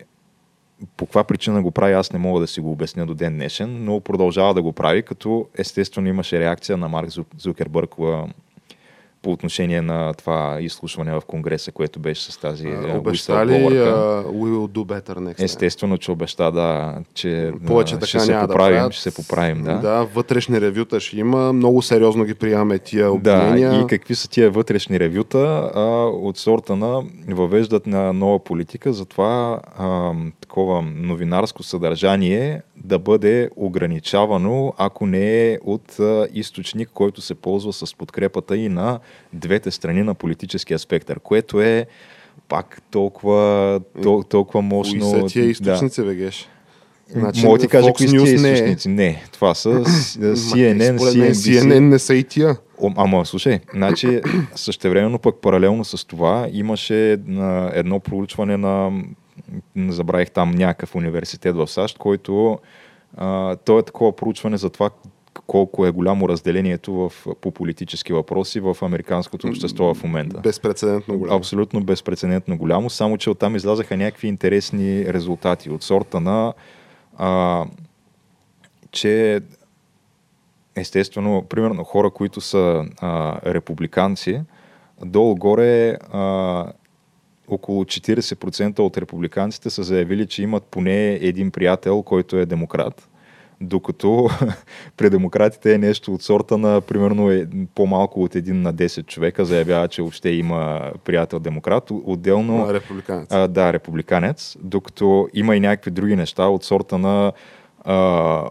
по 0.96 1.06
каква 1.06 1.24
причина 1.24 1.62
го 1.62 1.70
прави, 1.70 1.92
аз 1.92 2.12
не 2.12 2.18
мога 2.18 2.40
да 2.40 2.46
си 2.46 2.60
го 2.60 2.72
обясня 2.72 3.06
до 3.06 3.14
ден 3.14 3.34
днешен, 3.34 3.84
но 3.84 4.00
продължава 4.00 4.54
да 4.54 4.62
го 4.62 4.72
прави, 4.72 5.02
като 5.02 5.46
естествено 5.58 6.08
имаше 6.08 6.40
реакция 6.40 6.76
на 6.76 6.88
Марк 6.88 7.08
Зу- 7.08 7.24
Зукербърг 7.38 7.94
по 9.22 9.32
отношение 9.32 9.82
на 9.82 10.14
това 10.14 10.58
изслушване 10.60 11.12
в 11.12 11.22
Конгреса, 11.26 11.72
което 11.72 12.00
беше 12.00 12.32
с 12.32 12.36
тази 12.38 12.68
А, 12.68 12.92
а, 12.94 12.98
Обеща 12.98 13.46
ли 13.46 13.50
uh, 13.52 14.24
We 14.24 14.48
will 14.50 14.68
do 14.68 14.84
better 14.84 15.14
next 15.18 15.38
time? 15.38 15.44
Естествено, 15.44 15.98
че 15.98 16.10
обеща, 16.10 16.52
да, 16.52 16.94
че 17.14 17.52
Повече 17.66 17.94
така 17.94 18.06
ще 18.06 18.20
се 18.20 18.32
да 18.32 18.40
поправим, 18.40 18.76
правят. 18.76 18.92
ще 18.92 19.02
се 19.02 19.14
поправим, 19.14 19.62
да. 19.62 19.74
Да, 19.78 20.04
вътрешни 20.14 20.60
ревюта 20.60 21.00
ще 21.00 21.18
има. 21.18 21.52
Много 21.52 21.82
сериозно 21.82 22.24
ги 22.24 22.34
приемаме 22.34 22.78
тия 22.78 23.04
Да, 23.04 23.12
обвинения. 23.12 23.80
и 23.82 23.86
какви 23.86 24.14
са 24.14 24.28
тия 24.28 24.50
вътрешни 24.50 25.00
ревюта 25.00 25.38
а, 25.74 25.80
от 26.06 26.38
сорта 26.38 26.76
на 26.76 27.02
въвеждат 27.28 27.86
на 27.86 28.12
нова 28.12 28.38
политика, 28.38 28.92
затова 28.92 29.60
а, 29.78 30.12
такова 30.40 30.82
новинарско 30.82 31.62
съдържание 31.62 32.62
да 32.76 32.98
бъде 32.98 33.50
ограничавано, 33.56 34.74
ако 34.78 35.06
не 35.06 35.52
е 35.52 35.58
от 35.64 36.00
а, 36.00 36.26
източник, 36.34 36.90
който 36.94 37.20
се 37.20 37.34
ползва 37.34 37.72
с 37.72 37.94
подкрепата 37.94 38.56
и 38.56 38.68
на 38.68 38.98
двете 39.32 39.70
страни 39.70 40.02
на 40.02 40.14
политическия 40.14 40.78
спектър, 40.78 41.20
което 41.20 41.60
е 41.60 41.86
пак 42.48 42.82
толкова, 42.90 43.80
тол, 44.02 44.22
толкова 44.22 44.62
мощно. 44.62 45.10
Кои 45.10 45.20
са 45.20 45.26
тия 45.26 45.44
да. 45.44 45.50
източници, 45.50 46.02
бе, 46.02 46.14
Геш? 46.14 46.48
Значи, 47.10 47.46
Мога 47.46 47.58
да 47.58 47.62
ти 47.62 47.68
кажа 47.68 47.88
Fox 47.88 47.96
кои 47.96 48.08
са 48.08 48.24
тия 48.24 48.40
не 48.40 48.48
е. 48.48 48.52
източници. 48.52 48.88
Не, 48.88 49.22
това 49.32 49.54
са 49.54 49.68
CNN, 49.70 50.98
CNBC. 50.98 51.32
CNN 51.32 51.78
не 51.78 51.98
са 51.98 52.14
и 52.14 52.24
тия. 52.24 52.56
Ама, 52.96 53.26
слушай, 53.26 53.60
значи, 53.74 54.20
същевременно 54.54 55.18
пък 55.18 55.40
паралелно 55.40 55.84
с 55.84 56.06
това 56.06 56.48
имаше 56.52 57.12
едно 57.72 58.00
проучване 58.00 58.56
на, 58.56 59.02
забравих 59.76 60.30
там 60.30 60.50
някакъв 60.50 60.94
университет 60.94 61.56
в 61.56 61.68
САЩ, 61.68 61.98
който 61.98 62.58
а, 63.16 63.56
то 63.56 63.78
е 63.78 63.82
такова 63.82 64.16
проучване 64.16 64.56
за 64.56 64.70
това 64.70 64.90
колко 65.46 65.86
е 65.86 65.90
голямо 65.90 66.28
разделението 66.28 66.92
в, 66.92 67.12
по 67.40 67.50
политически 67.50 68.12
въпроси 68.12 68.60
в 68.60 68.76
американското 68.82 69.46
общество 69.48 69.94
в 69.94 70.02
момента. 70.02 70.40
Безпредседентно 70.40 71.18
голямо. 71.18 71.36
Абсолютно 71.36 71.84
безпредседентно 71.84 72.56
голямо, 72.56 72.90
само 72.90 73.18
че 73.18 73.30
оттам 73.30 73.56
излязаха 73.56 73.96
някакви 73.96 74.28
интересни 74.28 75.06
резултати 75.06 75.70
от 75.70 75.82
сорта 75.82 76.20
на 76.20 76.54
а, 77.18 77.64
че 78.90 79.40
естествено, 80.76 81.46
примерно 81.48 81.84
хора, 81.84 82.10
които 82.10 82.40
са 82.40 82.84
а, 83.00 83.40
републиканци, 83.52 84.42
долу-горе 85.04 85.96
а, 86.12 86.72
около 87.48 87.84
40% 87.84 88.78
от 88.78 88.98
републиканците 88.98 89.70
са 89.70 89.82
заявили, 89.82 90.26
че 90.26 90.42
имат 90.42 90.64
поне 90.64 91.12
един 91.12 91.50
приятел, 91.50 92.02
който 92.02 92.36
е 92.36 92.46
демократ. 92.46 93.08
Докато 93.62 94.28
при 94.96 95.10
демократите 95.10 95.74
е 95.74 95.78
нещо 95.78 96.14
от 96.14 96.22
сорта 96.22 96.58
на 96.58 96.80
примерно 96.80 97.30
е, 97.30 97.46
по-малко 97.74 98.22
от 98.22 98.34
един 98.34 98.62
на 98.62 98.74
10 98.74 99.06
човека 99.06 99.44
заявява, 99.44 99.88
че 99.88 100.02
въобще 100.02 100.30
има 100.30 100.92
приятел 101.04 101.38
демократ. 101.38 101.90
Отделно 101.90 102.64
А, 102.64 102.74
републиканец. 102.74 103.26
а, 103.30 103.48
да, 103.48 103.72
републиканец, 103.72 104.56
докато 104.60 105.28
има 105.34 105.56
и 105.56 105.60
някакви 105.60 105.90
други 105.90 106.16
неща 106.16 106.46
от 106.46 106.64
сорта 106.64 106.98
на 106.98 107.32
а, 107.84 108.44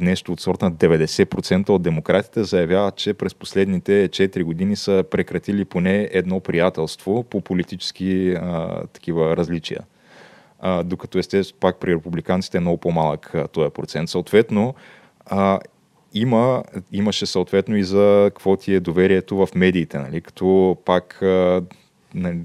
нещо 0.00 0.32
от 0.32 0.40
сорта 0.40 0.64
на 0.64 0.72
90% 0.72 1.68
от 1.68 1.82
демократите 1.82 2.44
заявяват, 2.44 2.96
че 2.96 3.14
през 3.14 3.34
последните 3.34 4.08
4 4.08 4.42
години 4.42 4.76
са 4.76 5.04
прекратили 5.10 5.64
поне 5.64 6.08
едно 6.12 6.40
приятелство 6.40 7.22
по 7.22 7.40
политически 7.40 8.32
а, 8.32 8.82
такива 8.92 9.36
различия. 9.36 9.80
А, 10.60 10.82
докато 10.82 11.18
естествено 11.18 11.60
пак 11.60 11.76
при 11.76 11.94
републиканците 11.94 12.56
е 12.56 12.60
много 12.60 12.78
по-малък 12.78 13.34
този 13.52 13.70
процент. 13.70 14.08
Съответно, 14.08 14.74
а, 15.26 15.60
има, 16.14 16.64
имаше 16.92 17.26
съответно 17.26 17.76
и 17.76 17.84
за 17.84 18.30
какво 18.34 18.56
ти 18.56 18.74
е 18.74 18.80
доверието 18.80 19.36
в 19.36 19.48
медиите, 19.54 19.98
нали? 19.98 20.20
като 20.20 20.76
пак 20.84 21.22
а, 21.22 21.62
нали, 22.14 22.38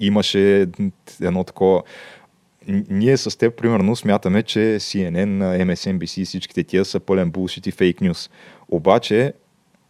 имаше 0.00 0.66
едно 1.20 1.44
такова 1.44 1.82
ние 2.90 3.16
с 3.16 3.38
теб, 3.38 3.56
примерно, 3.56 3.96
смятаме, 3.96 4.42
че 4.42 4.58
CNN, 4.58 5.64
MSNBC 5.64 6.20
и 6.20 6.24
всичките 6.24 6.64
тия 6.64 6.84
са 6.84 7.00
пълен 7.00 7.30
булшит 7.30 7.66
и 7.66 7.70
фейк 7.70 8.00
нюс. 8.00 8.30
Обаче, 8.68 9.32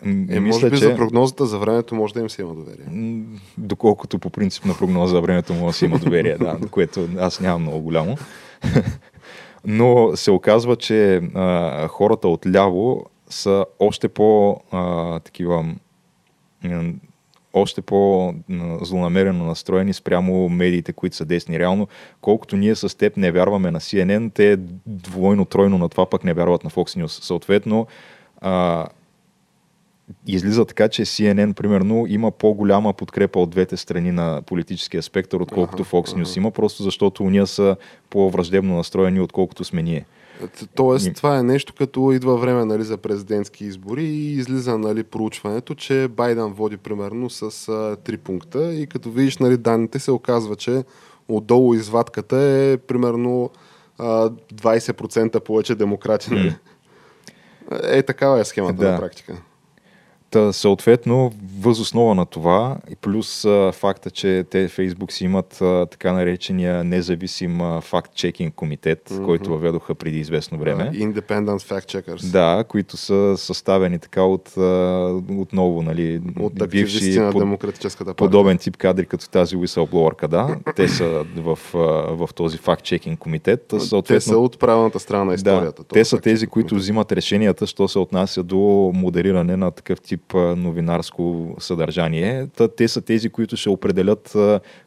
е, 0.05 0.09
мисля, 0.09 0.41
може 0.41 0.71
би 0.71 0.79
че... 0.79 0.85
за 0.85 0.97
прогнозата 0.97 1.47
за 1.47 1.59
времето 1.59 1.95
може 1.95 2.15
да 2.15 2.21
им 2.21 2.31
се 2.31 2.43
има 2.43 2.55
доверие. 2.55 2.85
Доколкото 3.59 4.19
по 4.19 4.31
принцип 4.31 4.65
на 4.65 4.75
прогноза 4.75 5.15
за 5.15 5.21
времето 5.21 5.55
може 5.55 5.67
да 5.67 5.73
се 5.73 5.85
има 5.85 5.99
доверие, 5.99 6.39
да, 6.39 6.59
което 6.71 7.09
аз 7.19 7.41
нямам 7.41 7.63
много 7.63 7.81
голямо. 7.81 8.17
Но 9.65 10.17
се 10.17 10.31
оказва, 10.31 10.77
че 10.77 11.17
а, 11.35 11.89
хората 11.89 12.29
отляво 12.29 13.07
са 13.29 13.65
още 13.79 14.09
по 14.09 14.61
а, 14.71 15.19
такива 15.21 15.75
още 17.53 17.83
по-злонамерено 17.83 19.45
настроени 19.45 19.93
спрямо 19.93 20.49
медиите, 20.49 20.93
които 20.93 21.17
са 21.17 21.25
десни. 21.25 21.59
Реално, 21.59 21.89
колкото 22.21 22.57
ние 22.57 22.75
с 22.75 22.99
теб 22.99 23.17
не 23.17 23.33
вярваме 23.33 23.71
на 23.71 23.81
CNN, 23.81 24.35
те 24.35 24.57
двойно-тройно 24.87 25.79
на 25.79 25.89
това 25.89 26.07
пък 26.07 26.25
не 26.25 26.35
вярват 26.35 26.65
на 26.65 26.71
Fox 26.71 27.03
News. 27.03 27.23
Съответно, 27.23 27.87
а, 28.41 28.87
излиза 30.27 30.65
така, 30.65 30.89
че 30.89 31.05
CNN, 31.05 31.55
примерно, 31.55 32.07
има 32.09 32.31
по-голяма 32.31 32.93
подкрепа 32.93 33.41
от 33.41 33.51
двете 33.51 33.77
страни 33.77 34.13
на 34.13 34.43
политическия 34.47 35.03
спектър, 35.03 35.41
отколкото 35.41 35.85
Fox 35.85 36.23
News 36.23 36.37
има, 36.37 36.51
просто 36.51 36.83
защото 36.83 37.23
уния 37.23 37.47
са 37.47 37.77
по-враждебно 38.11 38.77
настроени, 38.77 39.21
отколкото 39.21 39.65
сме 39.65 39.83
ние. 39.83 40.07
Тоест, 40.75 41.15
това 41.17 41.39
е 41.39 41.43
нещо 41.43 41.75
като 41.79 42.13
идва 42.13 42.37
време 42.37 42.65
нали, 42.65 42.83
за 42.83 42.97
президентски 42.97 43.65
избори 43.65 44.05
и 44.05 44.33
излиза 44.33 44.79
нали, 44.79 45.03
проучването, 45.03 45.75
че 45.75 46.09
Байден 46.09 46.53
води 46.53 46.77
примерно 46.77 47.31
с 47.31 47.69
а, 47.69 47.97
три 48.05 48.17
пункта 48.17 48.75
и 48.75 48.87
като 48.87 49.11
видиш 49.11 49.39
нали, 49.39 49.57
данните 49.57 49.99
се 49.99 50.11
оказва, 50.11 50.57
че 50.57 50.85
отдолу 51.29 51.75
извадката 51.75 52.37
е 52.37 52.77
примерно 52.77 53.51
а, 53.99 54.31
20% 54.31 55.41
повече 55.41 55.75
демократи. 55.75 56.35
Нали? 56.35 56.57
Е, 57.83 58.03
такава 58.03 58.41
е 58.41 58.45
схемата 58.45 58.75
да. 58.75 58.93
на 58.93 58.99
практика. 58.99 59.43
Та, 60.31 60.53
съответно, 60.53 61.33
възоснова 61.61 62.15
на 62.15 62.27
това 62.27 62.77
и 62.91 62.97
плюс 62.97 63.45
а, 63.45 63.73
факта, 63.73 64.11
че 64.11 64.45
те 64.51 64.69
Фейсбук 64.69 65.13
си 65.13 65.25
имат 65.25 65.61
а, 65.63 65.87
така 65.87 66.13
наречения 66.13 66.85
независим 66.85 67.59
факт-чекинг 67.81 68.55
комитет, 68.55 69.09
mm-hmm. 69.11 69.25
който 69.25 69.51
въведоха 69.51 69.95
преди 69.95 70.19
известно 70.19 70.59
време. 70.59 70.91
Uh, 70.95 71.13
independent 71.13 71.59
fact 71.59 72.01
checkers. 72.01 72.33
Да, 72.33 72.65
които 72.69 72.97
са 72.97 73.35
съставени 73.37 73.99
така 73.99 74.23
от 74.23 74.59
а, 74.59 74.61
отново, 75.31 75.83
нали, 75.83 76.21
от 76.41 76.69
бивши 76.71 77.19
на 77.19 77.33
под, 77.33 77.41
демократическата 77.41 78.15
партия. 78.15 78.31
подобен 78.31 78.59
тип 78.59 78.77
кадри 78.77 79.07
като 79.07 79.29
тази 79.29 79.57
whistleblower 79.57 80.29
да. 80.29 80.57
Те 80.77 80.89
са 80.89 81.25
в, 81.37 81.59
в 82.17 82.29
този 82.35 82.59
факт-чекинг 82.59 83.19
комитет. 83.19 83.65
Съответно, 83.79 84.03
те 84.03 84.21
са 84.21 84.39
от 84.39 84.59
правилната 84.59 85.01
страна 85.01 85.25
на 85.25 85.35
историята. 85.35 85.83
Да, 85.83 85.89
те 85.89 86.05
са 86.05 86.21
тези, 86.21 86.47
които 86.47 86.75
взимат 86.75 87.13
решенията, 87.13 87.67
що 87.67 87.89
се 87.89 87.99
отнася 87.99 88.43
до 88.43 88.93
модериране 88.95 89.57
на 89.57 89.71
такъв 89.71 90.01
тип 90.01 90.20
тип 90.21 90.35
новинарско 90.35 91.55
съдържание. 91.59 92.47
Те 92.77 92.89
са 92.89 93.01
тези, 93.01 93.31
които 93.31 93.57
ще 93.57 93.69
определят 93.69 94.37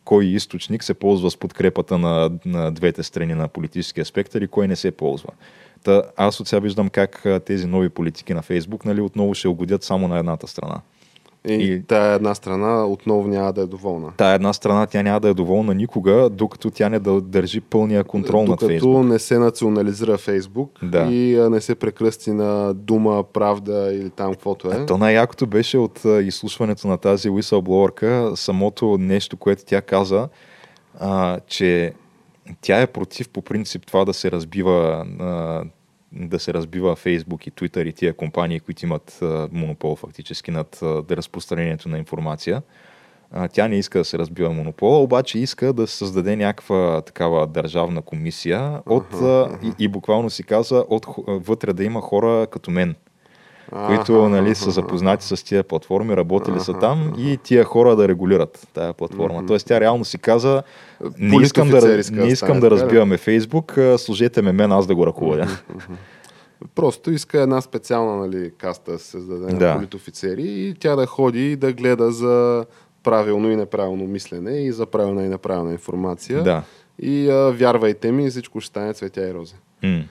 кой 0.05 0.25
източник 0.25 0.83
се 0.83 0.93
ползва 0.93 1.31
с 1.31 1.37
подкрепата 1.37 1.97
на, 1.97 2.31
на 2.45 2.71
двете 2.71 3.03
страни 3.03 3.33
на 3.33 3.47
политическия 3.47 4.05
спектър 4.05 4.41
и 4.41 4.47
кой 4.47 4.67
не 4.67 4.75
се 4.75 4.91
ползва. 4.91 5.29
Та, 5.83 6.03
аз 6.17 6.39
от 6.39 6.47
сега 6.47 6.59
виждам 6.59 6.89
как 6.89 7.25
тези 7.45 7.67
нови 7.67 7.89
политики 7.89 8.33
на 8.33 8.41
Фейсбук 8.41 8.85
нали, 8.85 9.01
отново 9.01 9.33
ще 9.33 9.47
угодят 9.47 9.83
само 9.83 10.07
на 10.07 10.17
едната 10.17 10.47
страна. 10.47 10.81
И, 11.47 11.53
и 11.53 11.83
тая 11.83 12.15
една 12.15 12.35
страна 12.35 12.85
отново 12.85 13.27
няма 13.27 13.53
да 13.53 13.61
е 13.61 13.65
доволна. 13.65 14.11
Тая 14.17 14.35
една 14.35 14.53
страна 14.53 14.85
тя 14.85 15.03
няма 15.03 15.19
да 15.19 15.29
е 15.29 15.33
доволна 15.33 15.73
никога, 15.73 16.29
докато 16.29 16.69
тя 16.69 16.89
не 16.89 16.99
да 16.99 17.21
държи 17.21 17.61
пълния 17.61 18.03
контрол 18.03 18.45
докато 18.45 18.65
над 18.65 18.71
Фейсбук. 18.71 18.91
Докато 18.91 19.07
не 19.07 19.19
се 19.19 19.39
национализира 19.39 20.17
Фейсбук 20.17 20.79
да. 20.83 21.03
и 21.11 21.49
не 21.49 21.61
се 21.61 21.75
прекръсти 21.75 22.31
на 22.31 22.73
дума, 22.73 23.23
правда 23.23 23.91
или 23.93 24.09
там 24.09 24.31
каквото 24.31 24.71
е. 24.71 24.85
То 24.85 24.97
най-якото 24.97 25.47
беше 25.47 25.77
от 25.77 26.01
изслушването 26.21 26.87
на 26.87 26.97
тази 26.97 27.29
whistleblowerка 27.29 28.35
самото 28.35 28.97
нещо, 28.97 29.37
което 29.37 29.65
тя 29.65 29.81
каза, 29.81 30.29
а, 30.99 31.39
че 31.47 31.93
тя 32.61 32.81
е 32.81 32.87
против 32.87 33.29
по 33.29 33.41
принцип 33.41 33.85
това 33.85 34.05
да 34.05 34.13
се 34.13 34.31
разбива 34.31 35.05
а, 35.19 35.63
да 36.13 36.39
се 36.39 36.53
разбива 36.53 36.95
Фейсбук 36.95 37.47
и 37.47 37.51
Twitter 37.51 37.87
и 37.87 37.93
тия 37.93 38.13
компании, 38.13 38.59
които 38.59 38.85
имат 38.85 39.19
монопол 39.51 39.95
фактически 39.95 40.51
над 40.51 40.79
разпространението 41.11 41.89
на 41.89 41.97
информация. 41.97 42.61
Тя 43.53 43.67
не 43.67 43.75
иска 43.75 43.99
да 43.99 44.05
се 44.05 44.17
разбива 44.17 44.53
монопола, 44.53 45.03
обаче 45.03 45.39
иска 45.39 45.73
да 45.73 45.87
създаде 45.87 46.35
някаква 46.35 47.01
такава 47.01 47.47
държавна 47.47 48.01
комисия 48.01 48.81
от, 48.85 49.11
uh-huh, 49.11 49.51
uh-huh. 49.51 49.75
И, 49.79 49.83
и 49.83 49.87
буквално 49.87 50.29
си 50.29 50.43
каза 50.43 50.85
от, 50.89 51.05
вътре 51.27 51.73
да 51.73 51.83
има 51.83 52.01
хора 52.01 52.47
като 52.51 52.71
мен 52.71 52.95
които 53.87 54.29
нали, 54.29 54.55
са 54.55 54.71
запознати 54.71 55.25
с 55.25 55.45
тия 55.45 55.63
платформи, 55.63 56.17
работили 56.17 56.59
са 56.59 56.73
там 56.73 57.13
и 57.17 57.37
тия 57.43 57.63
хора 57.63 57.95
да 57.95 58.07
регулират 58.07 58.67
тая 58.73 58.93
платформа. 58.93 59.45
Тоест 59.47 59.67
тя 59.67 59.79
реално 59.79 60.05
си 60.05 60.17
каза, 60.17 60.63
не 61.17 61.41
искам 61.41 61.69
да, 61.69 62.03
не 62.11 62.27
искам 62.27 62.59
да 62.59 62.71
разбиваме 62.71 63.17
Фейсбук, 63.17 63.77
служете 63.97 64.41
ме 64.41 64.51
мен, 64.51 64.71
аз 64.71 64.87
да 64.87 64.95
го 64.95 65.07
ръководя. 65.07 65.47
Просто 66.75 67.11
иска 67.11 67.41
една 67.41 67.61
специална 67.61 68.15
нали, 68.27 68.51
каста 68.57 68.91
да 68.91 68.99
се 68.99 69.05
създаде 69.05 69.53
да. 69.53 69.67
на 69.67 69.75
политофицери 69.75 70.43
и 70.43 70.75
тя 70.79 70.95
да 70.95 71.05
ходи 71.05 71.51
и 71.51 71.55
да 71.55 71.73
гледа 71.73 72.11
за 72.11 72.65
правилно 73.03 73.51
и 73.51 73.55
неправилно 73.55 74.07
мислене 74.07 74.51
и 74.51 74.71
за 74.71 74.85
правилна 74.85 75.25
и 75.25 75.29
неправилна 75.29 75.71
информация. 75.71 76.43
Да. 76.43 76.63
И 76.99 77.29
а, 77.29 77.51
вярвайте 77.51 78.11
ми, 78.11 78.29
всичко 78.29 78.61
ще 78.61 78.67
стане 78.67 78.93
цветя 78.93 79.29
и 79.29 79.33
рози. 79.33 79.55
Mm. 79.83 80.03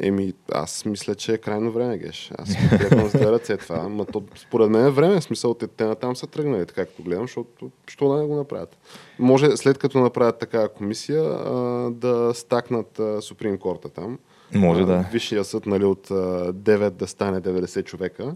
Еми, 0.00 0.32
аз 0.52 0.84
мисля, 0.84 1.14
че 1.14 1.32
е 1.32 1.38
крайно 1.38 1.72
време, 1.72 1.98
Геш. 1.98 2.30
Аз 2.38 2.48
гледам 2.78 3.08
с 3.08 3.12
две 3.12 3.32
ръце 3.32 3.56
това. 3.56 3.88
Ма 3.88 4.04
то, 4.04 4.22
според 4.36 4.70
мен 4.70 4.86
е 4.86 4.90
време. 4.90 5.20
Смисъл, 5.20 5.54
те, 5.54 5.66
те 5.66 5.94
там 5.94 6.16
са 6.16 6.26
тръгнали, 6.26 6.66
така 6.66 6.86
като 6.86 7.02
гледам, 7.02 7.24
защото 7.24 7.70
що 7.86 8.08
да 8.08 8.20
не 8.20 8.26
го 8.26 8.36
направят. 8.36 8.76
Може 9.18 9.56
след 9.56 9.78
като 9.78 9.98
направят 9.98 10.38
такава 10.38 10.68
комисия 10.68 11.22
а, 11.22 11.54
да 11.90 12.34
стакнат 12.34 13.00
Суприм 13.20 13.58
Корта 13.58 13.88
там. 13.88 14.18
Може 14.54 14.82
а, 14.82 14.86
да. 14.86 15.08
Висшия 15.12 15.44
съд 15.44 15.66
нали, 15.66 15.84
от 15.84 16.10
а, 16.10 16.14
9 16.52 16.90
да 16.90 17.06
стане 17.06 17.40
90 17.40 17.84
човека, 17.84 18.34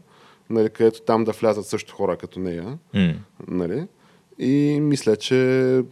нали, 0.51 0.71
където 0.71 1.03
там 1.03 1.25
да 1.25 1.33
влязат 1.33 1.67
също 1.67 1.95
хора 1.95 2.17
като 2.17 2.41
нея. 2.41 2.79
Mm. 2.95 3.17
Нали? 3.49 3.87
И 4.39 4.79
мисля, 4.81 5.17
че 5.17 5.83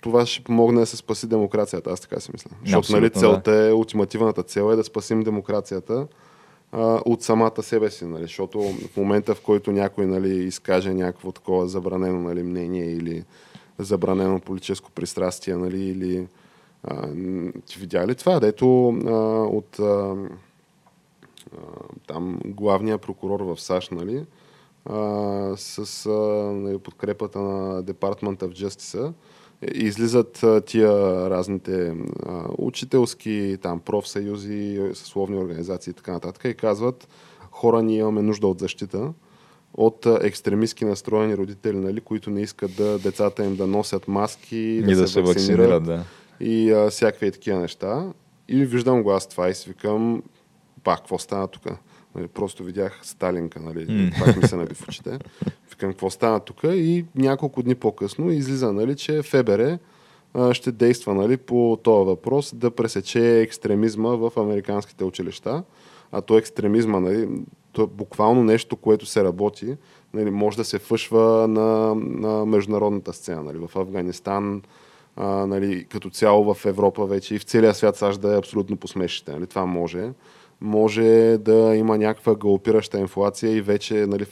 това 0.00 0.26
ще 0.26 0.44
помогне 0.44 0.80
да 0.80 0.86
се 0.86 0.96
спаси 0.96 1.26
демокрацията, 1.26 1.90
аз 1.90 2.00
така 2.00 2.20
си 2.20 2.30
мисля. 2.32 2.50
Защото 2.64 2.92
нали, 2.92 3.10
целта 3.10 3.52
да. 3.52 3.68
е, 3.68 3.72
ултимативната 3.72 4.42
цел 4.42 4.72
е 4.72 4.76
да 4.76 4.84
спасим 4.84 5.22
демокрацията 5.22 6.06
а, 6.72 7.00
от 7.04 7.22
самата 7.22 7.62
себе 7.62 7.90
си, 7.90 8.04
нали, 8.04 8.22
защото 8.22 8.60
в 8.62 8.96
момента, 8.96 9.34
в 9.34 9.40
който 9.40 9.72
някой 9.72 10.06
нали, 10.06 10.44
изкаже 10.44 10.94
някакво 10.94 11.32
такова 11.32 11.68
забранено 11.68 12.20
нали, 12.20 12.42
мнение 12.42 12.92
или 12.92 13.24
забранено 13.78 14.40
политическо 14.40 14.90
пристрастие, 14.90 15.56
нали, 15.56 15.84
или 15.84 16.26
а, 16.84 17.08
ти 17.66 17.78
видя 17.78 18.06
ли 18.06 18.14
това, 18.14 18.40
дето 18.40 18.88
а, 18.88 19.12
от 19.46 19.78
а, 19.78 19.84
а, 19.84 20.16
там 22.06 22.40
главния 22.44 22.98
прокурор 22.98 23.40
в 23.40 23.60
САЩ, 23.60 23.92
нали, 23.92 24.24
а, 24.84 25.52
с 25.56 26.06
а, 26.06 26.10
нали, 26.52 26.78
подкрепата 26.78 27.38
на 27.38 27.84
Department 27.84 28.42
of 28.42 28.66
Justice, 28.66 29.12
излизат 29.74 30.44
тия 30.66 30.90
разните 31.30 31.94
а, 32.26 32.44
учителски, 32.58 33.56
там, 33.62 33.80
профсъюзи, 33.80 34.80
съсловни 34.94 35.38
организации 35.38 35.90
и 35.90 35.94
така 35.94 36.12
нататък 36.12 36.44
и 36.44 36.54
казват, 36.54 37.08
хора, 37.50 37.82
ние 37.82 37.98
имаме 37.98 38.22
нужда 38.22 38.46
от 38.46 38.58
защита 38.58 39.12
от 39.74 40.06
екстремистски 40.06 40.84
настроени 40.84 41.36
родители, 41.36 41.76
нали, 41.76 42.00
които 42.00 42.30
не 42.30 42.40
искат 42.40 42.76
да 42.76 42.98
децата 42.98 43.44
им 43.44 43.56
да 43.56 43.66
носят 43.66 44.08
маски, 44.08 44.56
и 44.56 44.82
да, 44.82 44.96
да 44.96 45.08
се, 45.08 45.20
вакцинират 45.20 45.84
да. 45.84 46.04
и 46.40 46.72
а, 46.72 46.90
всякакви 46.90 47.32
такива 47.32 47.58
неща. 47.58 48.12
И 48.48 48.64
виждам 48.64 49.02
го 49.02 49.12
аз 49.12 49.28
това 49.28 49.48
и 49.48 49.54
си 49.54 49.68
викам, 49.68 50.22
пак, 50.84 50.98
какво 50.98 51.18
стана 51.18 51.48
тук? 51.48 51.62
Нали, 52.14 52.26
просто 52.26 52.64
видях 52.64 53.00
Сталинка, 53.02 53.60
нали, 53.60 53.86
mm. 53.86 54.24
пак 54.24 54.36
ми 54.36 54.48
се 54.48 54.56
наби 54.56 54.74
в 54.74 54.88
очите. 54.88 55.18
Викам, 55.70 55.90
какво 55.90 56.10
стана 56.10 56.40
тук? 56.40 56.60
И 56.64 57.04
няколко 57.14 57.62
дни 57.62 57.74
по-късно 57.74 58.30
излиза, 58.30 58.72
нали, 58.72 58.96
че 58.96 59.22
ФБР 59.22 59.78
ще 60.52 60.72
действа 60.72 61.14
нали, 61.14 61.36
по 61.36 61.78
този 61.82 62.06
въпрос 62.06 62.54
да 62.54 62.70
пресече 62.70 63.40
екстремизма 63.40 64.08
в 64.08 64.32
американските 64.36 65.04
училища. 65.04 65.62
А 66.12 66.20
то 66.20 66.38
екстремизма, 66.38 67.00
нали, 67.00 67.28
то 67.72 67.82
е 67.82 67.86
буквално 67.86 68.44
нещо, 68.44 68.76
което 68.76 69.06
се 69.06 69.24
работи, 69.24 69.76
нали, 70.14 70.30
може 70.30 70.56
да 70.56 70.64
се 70.64 70.78
фъшва 70.78 71.48
на, 71.48 71.94
на 71.94 72.46
международната 72.46 73.12
сцена. 73.12 73.42
Нали, 73.42 73.58
в 73.58 73.76
Афганистан, 73.76 74.62
а, 75.16 75.26
нали, 75.26 75.84
като 75.84 76.10
цяло 76.10 76.54
в 76.54 76.66
Европа 76.66 77.06
вече 77.06 77.34
и 77.34 77.38
в 77.38 77.44
целия 77.44 77.74
свят 77.74 77.96
САЩ 77.96 78.20
да 78.20 78.34
е 78.34 78.38
абсолютно 78.38 78.76
посмешите. 78.76 79.32
Нали, 79.32 79.46
това 79.46 79.66
може 79.66 80.10
може 80.60 81.38
да 81.40 81.76
има 81.76 81.98
някаква 81.98 82.34
галопираща 82.34 82.98
инфлация 82.98 83.56
и 83.56 83.60
вече 83.60 83.94
нали, 83.94 84.24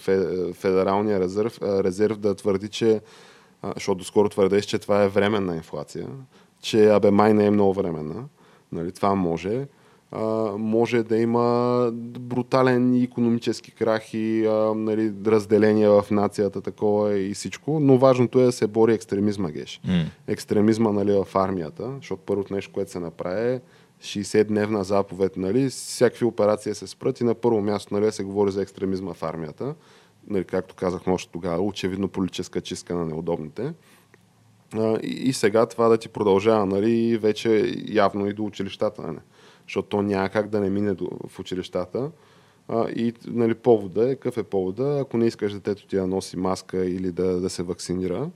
Федералния 0.53 1.21
резерв, 1.21 1.59
резерв 1.63 2.19
да 2.19 2.35
твърди, 2.35 2.69
че 2.69 3.01
защото 3.75 3.99
доскоро 3.99 4.29
твърдеш, 4.29 4.65
че 4.65 4.79
това 4.79 5.03
е 5.03 5.09
временна 5.09 5.57
инфлация, 5.57 6.07
че 6.61 6.89
абе 6.89 7.11
май 7.11 7.35
не 7.35 7.47
е 7.47 7.51
много 7.51 7.73
временна. 7.73 8.25
Нали, 8.73 8.93
това 8.93 9.15
може. 9.15 9.67
А, 10.13 10.25
може 10.59 11.03
да 11.03 11.17
има 11.17 11.91
брутален 12.21 13.03
економически 13.03 13.71
крах 13.71 14.15
и 14.15 14.47
а, 14.47 14.75
нали, 14.75 15.13
разделение 15.27 15.89
в 15.89 16.05
нацията, 16.11 16.61
такова 16.61 17.19
и 17.19 17.35
всичко, 17.35 17.81
но 17.81 17.99
важното 17.99 18.41
е 18.41 18.45
да 18.45 18.53
се 18.53 18.67
бори 18.67 18.95
екстремизма, 18.95 19.51
геш. 19.51 19.81
Mm. 19.87 20.05
Екстремизма 20.27 20.93
нали, 20.93 21.13
в 21.13 21.27
армията, 21.35 21.93
защото 21.97 22.23
първото 22.27 22.55
нещо, 22.55 22.73
което 22.73 22.91
се 22.91 23.01
направи 23.01 23.53
е 23.53 23.61
60-дневна 24.01 24.81
заповед, 24.81 25.37
нали, 25.37 25.69
всякакви 25.69 26.25
операции 26.25 26.75
се 26.75 26.87
спрат 26.87 27.21
и 27.21 27.25
на 27.25 27.35
първо 27.35 27.61
място 27.61 27.95
нали, 27.95 28.13
се 28.13 28.25
говори 28.25 28.51
за 28.51 28.63
екстремизма 28.63 29.15
в 29.15 29.23
армията. 29.23 29.75
Нали, 30.29 30.45
както 30.45 30.75
казахме 30.75 31.13
още 31.13 31.33
тогава, 31.33 31.63
очевидно 31.63 32.09
политическа 32.09 32.61
чистка 32.61 32.95
на 32.95 33.05
неудобните. 33.05 33.73
А, 34.75 34.99
и, 35.03 35.29
и 35.29 35.33
сега 35.33 35.67
това 35.67 35.89
да 35.89 35.99
ти 35.99 36.09
продължава, 36.09 36.67
нали, 36.67 37.19
вече 37.19 37.75
явно 37.89 38.27
и 38.27 38.33
до 38.33 38.45
училищата, 38.45 39.03
нали? 39.03 39.19
защото 39.67 39.89
то 39.89 40.03
няма 40.03 40.29
как 40.29 40.49
да 40.49 40.61
не 40.61 40.71
мине 40.71 40.95
до, 40.95 41.11
в 41.29 41.39
училищата. 41.39 42.11
А, 42.69 42.89
и 42.89 43.15
нали, 43.27 43.55
повода 43.55 44.11
е, 44.11 44.15
какъв 44.15 44.37
е 44.37 44.43
повода, 44.43 44.99
ако 45.01 45.17
не 45.17 45.27
искаш 45.27 45.53
детето 45.53 45.87
ти 45.87 45.97
да 45.97 46.07
носи 46.07 46.37
маска 46.37 46.87
или 46.87 47.13
да, 47.13 47.41
да 47.41 47.51
се 47.51 47.63
вакцинира, 47.63 48.31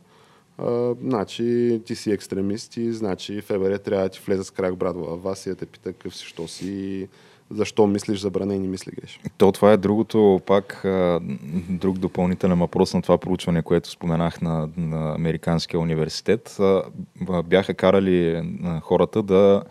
значи 1.02 1.80
ти 1.86 1.94
си 1.94 2.10
екстремист 2.10 2.76
и 2.76 2.92
значи 2.92 3.40
ФБР 3.40 3.78
трябва 3.78 4.04
да 4.04 4.08
ти 4.08 4.20
влезе 4.26 4.44
с 4.44 4.50
крак 4.50 4.76
брат 4.76 4.96
във 4.96 5.22
вас 5.22 5.46
и 5.46 5.48
да 5.48 5.56
те 5.56 5.66
пита 5.66 5.92
какъв 5.92 6.16
си, 6.16 6.26
що 6.26 6.48
си 6.48 7.08
защо 7.50 7.86
мислиш 7.86 8.20
забранени 8.20 8.68
мисли, 8.68 8.92
геш. 9.00 9.20
То 9.38 9.52
това 9.52 9.72
е 9.72 9.76
другото, 9.76 10.40
пак 10.46 10.86
друг 11.68 11.98
допълнителен 11.98 12.58
въпрос 12.58 12.94
на 12.94 13.02
това 13.02 13.18
проучване, 13.18 13.62
което 13.62 13.90
споменах 13.90 14.40
на, 14.40 14.68
на 14.76 15.14
Американския 15.14 15.80
университет. 15.80 16.58
Бяха 17.44 17.74
карали 17.74 18.42
хората 18.82 19.22
да 19.22 19.62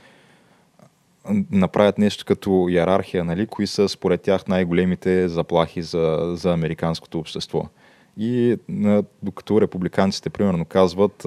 направят 1.52 1.98
нещо 1.98 2.26
като 2.26 2.68
иерархия, 2.70 3.24
нали, 3.24 3.48
кои 3.48 3.68
са 3.68 3.90
според 3.90 4.22
тях 4.22 4.48
най-големите 4.48 5.28
заплахи 5.28 5.82
за, 5.82 6.32
за 6.36 6.54
американското 6.54 7.20
общество. 7.20 7.66
И 8.22 8.58
докато 9.24 9.62
републиканците, 9.62 10.30
примерно, 10.30 10.66
казват, 10.66 11.18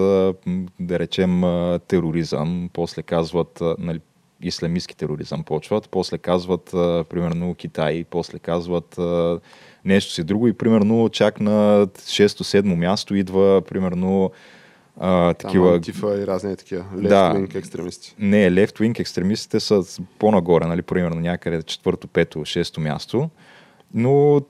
да 0.80 0.98
речем, 0.98 1.40
тероризъм, 1.88 2.70
после 2.72 3.02
казват, 3.02 3.62
нали, 3.78 4.00
исламистски 4.42 4.96
тероризъм 4.96 5.44
почват, 5.44 5.88
после 5.90 6.18
казват, 6.18 6.68
примерно, 7.08 7.54
Китай, 7.54 8.04
после 8.10 8.38
казват 8.38 8.98
нещо 9.84 10.12
си 10.12 10.24
друго 10.24 10.48
и, 10.48 10.52
примерно, 10.52 11.08
чак 11.08 11.40
на 11.40 11.86
6-7 11.86 12.74
място 12.74 13.14
идва, 13.14 13.62
примерно, 13.68 14.30
а, 15.00 15.34
такива... 15.34 15.74
Антифа 15.74 16.20
и 16.22 16.26
разни 16.26 16.56
такива. 16.56 16.84
Left-wing 16.94 17.52
да, 17.52 17.58
екстремисти. 17.58 18.14
Не, 18.18 18.50
left-wing 18.50 19.00
екстремистите 19.00 19.60
са 19.60 19.82
по-нагоре, 20.18 20.66
нали, 20.66 20.82
примерно 20.82 21.20
някъде 21.20 21.62
четвърто, 21.62 22.08
пето, 22.08 22.44
шесто 22.44 22.80
място. 22.80 23.30
Но 23.94 24.40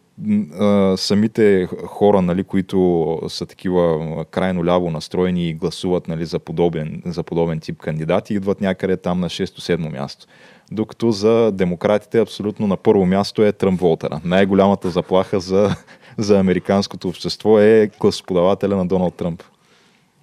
самите 0.96 1.68
хора, 1.86 2.22
нали, 2.22 2.44
които 2.44 3.18
са 3.28 3.46
такива 3.46 4.24
крайно 4.30 4.64
ляво 4.64 4.90
настроени 4.90 5.48
и 5.48 5.54
гласуват 5.54 6.08
нали, 6.08 6.24
за, 6.24 6.38
подобен, 6.38 7.02
за 7.06 7.22
подобен 7.22 7.60
тип 7.60 7.78
кандидати, 7.78 8.34
идват 8.34 8.60
някъде 8.60 8.96
там 8.96 9.20
на 9.20 9.28
6-7 9.28 9.92
място. 9.92 10.26
Докато 10.72 11.10
за 11.10 11.52
демократите 11.52 12.20
абсолютно 12.20 12.66
на 12.66 12.76
първо 12.76 13.06
място 13.06 13.42
е 13.42 13.52
Тръмп 13.52 13.80
Волтера. 13.80 14.20
Най-голямата 14.24 14.90
заплаха 14.90 15.40
за, 15.40 15.76
за 16.18 16.38
американското 16.38 17.08
общество 17.08 17.58
е 17.58 17.90
гласоподавателя 18.00 18.76
на 18.76 18.86
Доналд 18.86 19.14
Тръмп. 19.14 19.42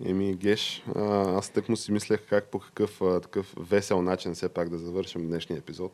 Еми, 0.05 0.33
Геш, 0.33 0.83
аз 0.95 1.49
тък 1.49 1.69
му 1.69 1.75
си 1.75 1.91
мислех 1.91 2.19
как 2.29 2.45
по 2.51 2.59
какъв 2.59 3.01
такъв 3.21 3.55
весел 3.69 4.01
начин 4.01 4.33
все 4.33 4.49
пак 4.49 4.69
да 4.69 4.77
завършим 4.77 5.27
днешния 5.27 5.57
епизод. 5.57 5.91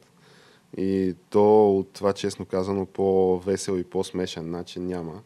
И 0.77 1.15
то 1.29 1.77
от 1.77 1.89
това, 1.93 2.13
честно 2.13 2.45
казано, 2.45 2.85
по-весел 2.85 3.77
и 3.77 3.83
по-смешен 3.83 4.51
начин 4.51 4.87
няма. 4.87 5.21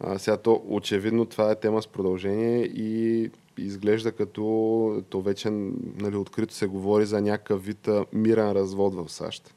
А, 0.00 0.18
сега 0.18 0.36
то, 0.36 0.62
очевидно, 0.68 1.26
това 1.26 1.50
е 1.50 1.60
тема 1.60 1.82
с 1.82 1.86
продължение 1.86 2.64
и 2.64 3.30
изглежда 3.58 4.12
като 4.12 5.02
то 5.08 5.20
вече 5.20 5.50
нали, 5.50 6.16
открито 6.16 6.54
се 6.54 6.66
говори 6.66 7.06
за 7.06 7.20
някакъв 7.20 7.64
вид 7.64 7.88
мирен 8.12 8.52
развод 8.52 8.94
в 8.94 9.08
САЩ 9.08 9.54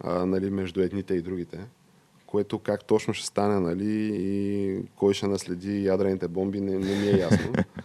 а, 0.00 0.26
нали, 0.26 0.50
между 0.50 0.80
едните 0.80 1.14
и 1.14 1.22
другите 1.22 1.66
което 2.28 2.58
как 2.58 2.84
точно 2.84 3.14
ще 3.14 3.26
стане, 3.26 3.60
нали, 3.60 4.10
и 4.14 4.78
кой 4.96 5.14
ще 5.14 5.26
наследи 5.26 5.84
ядрените 5.84 6.28
бомби, 6.28 6.60
не, 6.60 6.78
не 6.78 6.94
ми 6.94 7.06
е 7.06 7.18
ясно. 7.18 7.52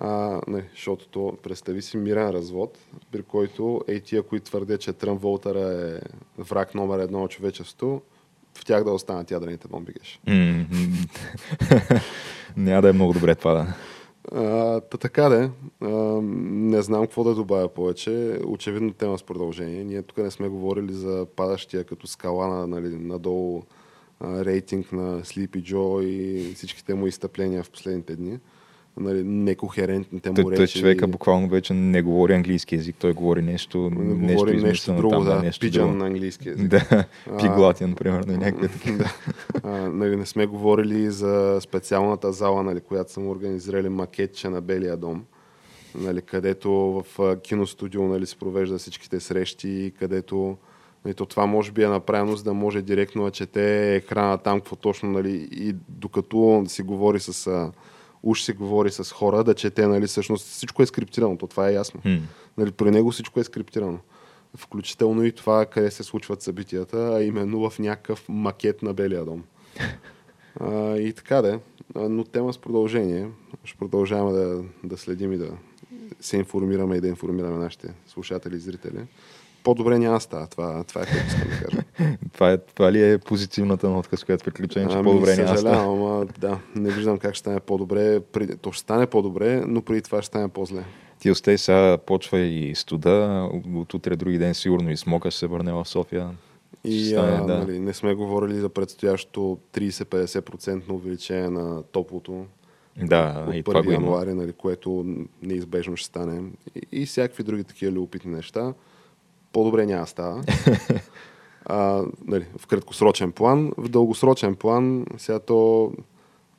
А, 0.00 0.40
не, 0.48 0.68
защото 0.74 1.08
то, 1.08 1.36
представи 1.42 1.82
си 1.82 1.96
мирен 1.96 2.30
развод, 2.30 2.78
при 3.12 3.22
който 3.22 3.80
ей 3.88 4.00
тия, 4.00 4.22
които 4.22 4.44
твърдят, 4.44 4.80
че 4.80 4.92
Тръмп 4.92 5.22
Волтера 5.22 5.60
е 5.60 6.00
враг 6.42 6.74
номер 6.74 6.98
едно 6.98 7.22
от 7.22 7.30
човечеството, 7.30 8.02
в 8.58 8.64
тях 8.64 8.84
да 8.84 8.92
останат 8.92 9.30
ядрените 9.30 9.68
бомби, 9.68 9.92
геш. 9.92 10.20
Няма 12.56 12.82
да 12.82 12.88
е 12.88 12.92
много 12.92 13.12
добре 13.12 13.34
това, 13.34 13.54
да. 13.54 13.74
А, 14.32 14.80
та 14.80 14.98
така 14.98 15.28
де, 15.28 15.50
а, 15.80 15.88
не 16.22 16.82
знам 16.82 17.02
какво 17.02 17.24
да 17.24 17.34
добавя 17.34 17.68
повече. 17.68 18.38
Очевидно 18.46 18.92
тема 18.92 19.18
с 19.18 19.22
продължение. 19.22 19.84
Ние 19.84 20.02
тук 20.02 20.18
не 20.18 20.30
сме 20.30 20.48
говорили 20.48 20.92
за 20.92 21.26
падащия 21.36 21.84
като 21.84 22.06
скала 22.06 22.48
на, 22.48 22.66
нали, 22.66 22.88
надолу 22.88 23.62
а, 24.20 24.44
рейтинг 24.44 24.92
на 24.92 25.20
Sleepy 25.20 25.72
Joe 25.72 26.02
и 26.02 26.54
всичките 26.54 26.94
му 26.94 27.06
изтъпления 27.06 27.62
в 27.62 27.70
последните 27.70 28.16
дни 28.16 28.38
нали, 28.96 29.24
некохерентните 29.24 30.30
му 30.30 30.50
речи. 30.50 30.56
Той 30.56 30.66
човека 30.66 31.06
буквално 31.06 31.48
вече 31.48 31.74
не 31.74 32.02
говори 32.02 32.34
английски 32.34 32.74
язик, 32.74 32.96
той 32.98 33.12
говори 33.12 33.42
нещо, 33.42 33.90
не 33.94 34.14
нещо, 34.14 34.34
говори 34.34 34.62
нещо 34.62 34.96
друго, 34.96 35.10
там, 35.10 35.24
да, 35.24 35.42
нещо 35.42 35.60
пиджан 35.60 35.98
на 35.98 36.06
английски 36.06 36.48
язик. 36.48 36.68
Да, 36.68 37.04
пиглатин, 37.40 37.94
примерно, 37.94 38.36
някакви 38.36 38.68
такива. 38.78 39.10
нали, 39.88 40.16
не 40.16 40.26
сме 40.26 40.46
говорили 40.46 41.10
за 41.10 41.58
специалната 41.60 42.32
зала, 42.32 42.62
нали, 42.62 42.80
която 42.80 43.12
съм 43.12 43.28
организирали 43.28 43.88
макетче 43.88 44.48
на 44.48 44.60
Белия 44.60 44.96
дом, 44.96 45.24
нали, 45.94 46.22
където 46.22 46.70
в 46.72 47.36
киностудио 47.36 48.02
нали, 48.02 48.26
се 48.26 48.36
провежда 48.36 48.78
всичките 48.78 49.20
срещи, 49.20 49.92
където 49.98 50.56
Нали, 51.04 51.14
то 51.14 51.26
това 51.26 51.46
може 51.46 51.72
би 51.72 51.82
е 51.82 51.88
направено, 51.88 52.36
за 52.36 52.44
да 52.44 52.54
може 52.54 52.82
директно 52.82 53.24
да 53.24 53.30
чете 53.30 53.94
екрана 53.96 54.38
там, 54.38 54.60
какво 54.60 54.76
точно, 54.76 55.10
нали, 55.10 55.48
и 55.52 55.74
докато 55.88 56.64
си 56.66 56.82
говори 56.82 57.20
с 57.20 57.70
уж 58.22 58.42
се 58.42 58.52
говори 58.52 58.90
с 58.90 59.12
хора, 59.12 59.44
да 59.44 59.54
чете, 59.54 59.86
нали, 59.86 60.06
всъщност 60.06 60.46
всичко 60.46 60.82
е 60.82 60.86
скриптирано, 60.86 61.38
то 61.38 61.46
това 61.46 61.68
е 61.68 61.72
ясно. 61.72 62.00
Mm. 62.00 62.20
Нали, 62.58 62.70
при 62.70 62.90
него 62.90 63.10
всичко 63.10 63.40
е 63.40 63.44
скриптирано. 63.44 63.98
Включително 64.56 65.24
и 65.24 65.32
това, 65.32 65.66
къде 65.66 65.90
се 65.90 66.02
случват 66.02 66.42
събитията, 66.42 67.12
а 67.16 67.22
именно 67.22 67.70
в 67.70 67.78
някакъв 67.78 68.24
макет 68.28 68.82
на 68.82 68.94
Белия 68.94 69.24
дом. 69.24 69.44
А, 70.60 70.96
и 70.96 71.12
така 71.12 71.42
да 71.42 71.60
но 71.94 72.24
тема 72.24 72.52
с 72.52 72.58
продължение. 72.58 73.28
Ще 73.64 73.78
продължаваме 73.78 74.38
да, 74.38 74.64
да 74.84 74.98
следим 74.98 75.32
и 75.32 75.36
да 75.36 75.50
се 76.20 76.36
информираме 76.36 76.96
и 76.96 77.00
да 77.00 77.08
информираме 77.08 77.58
нашите 77.58 77.94
слушатели 78.06 78.56
и 78.56 78.58
зрители 78.58 79.06
по-добре 79.64 79.98
няма 79.98 80.14
да 80.14 80.20
става. 80.20 80.46
Това, 80.46 80.84
това 80.84 81.00
е 81.00 81.04
което 81.04 81.26
искам 81.26 81.48
да 81.48 81.64
кажа. 81.64 81.82
това, 82.32 82.52
е, 82.52 82.58
това 82.58 82.92
ли 82.92 83.12
е 83.12 83.18
позитивната 83.18 83.88
нотка, 83.88 84.16
с 84.16 84.24
която 84.24 84.44
приключваме, 84.44 84.88
че 84.88 84.96
ами, 84.96 85.04
по-добре 85.04 85.36
няма 85.36 85.52
да 85.52 85.58
става? 85.58 85.92
Ама, 85.92 86.26
да, 86.38 86.58
не 86.76 86.90
виждам 86.90 87.18
как 87.18 87.34
ще 87.34 87.40
стане 87.40 87.60
по-добре. 87.60 88.20
То 88.60 88.72
ще 88.72 88.80
стане 88.80 89.06
по-добре, 89.06 89.62
но 89.66 89.82
преди 89.82 90.02
това 90.02 90.22
ще 90.22 90.26
стане 90.26 90.48
по-зле. 90.48 90.84
Ти 91.18 91.30
остай 91.30 91.58
сега, 91.58 91.98
почва 91.98 92.38
и 92.38 92.74
студа, 92.74 93.48
от 93.74 93.94
утре 93.94 94.16
други 94.16 94.38
ден 94.38 94.54
сигурно 94.54 94.90
и 94.90 94.96
смока 94.96 95.30
ще 95.30 95.38
се 95.38 95.46
върне 95.46 95.72
в 95.72 95.84
София. 95.84 96.30
И 96.84 97.04
стане, 97.04 97.38
а, 97.40 97.44
да. 97.44 97.58
нали, 97.58 97.80
не 97.80 97.94
сме 97.94 98.14
говорили 98.14 98.54
за 98.54 98.68
предстоящото 98.68 99.58
30-50% 99.74 100.90
увеличение 100.90 101.50
на 101.50 101.82
топлото. 101.82 102.46
Да, 103.02 103.44
от 103.48 103.54
и 103.54 103.64
1 103.64 103.92
януари, 103.92 104.34
нали, 104.34 104.52
което 104.52 105.04
неизбежно 105.42 105.96
ще 105.96 106.06
стане. 106.06 106.42
И, 106.74 107.02
и 107.02 107.06
всякакви 107.06 107.42
други 107.42 107.64
такива 107.64 107.92
любопитни 107.92 108.32
неща 108.32 108.74
по-добре 109.52 109.86
няма 109.86 110.06
става. 110.06 110.42
а, 111.66 112.04
нали, 112.26 112.46
в 112.58 112.66
краткосрочен 112.66 113.32
план. 113.32 113.72
В 113.76 113.88
дългосрочен 113.88 114.56
план, 114.56 115.06
сега 115.18 115.38
то 115.38 115.92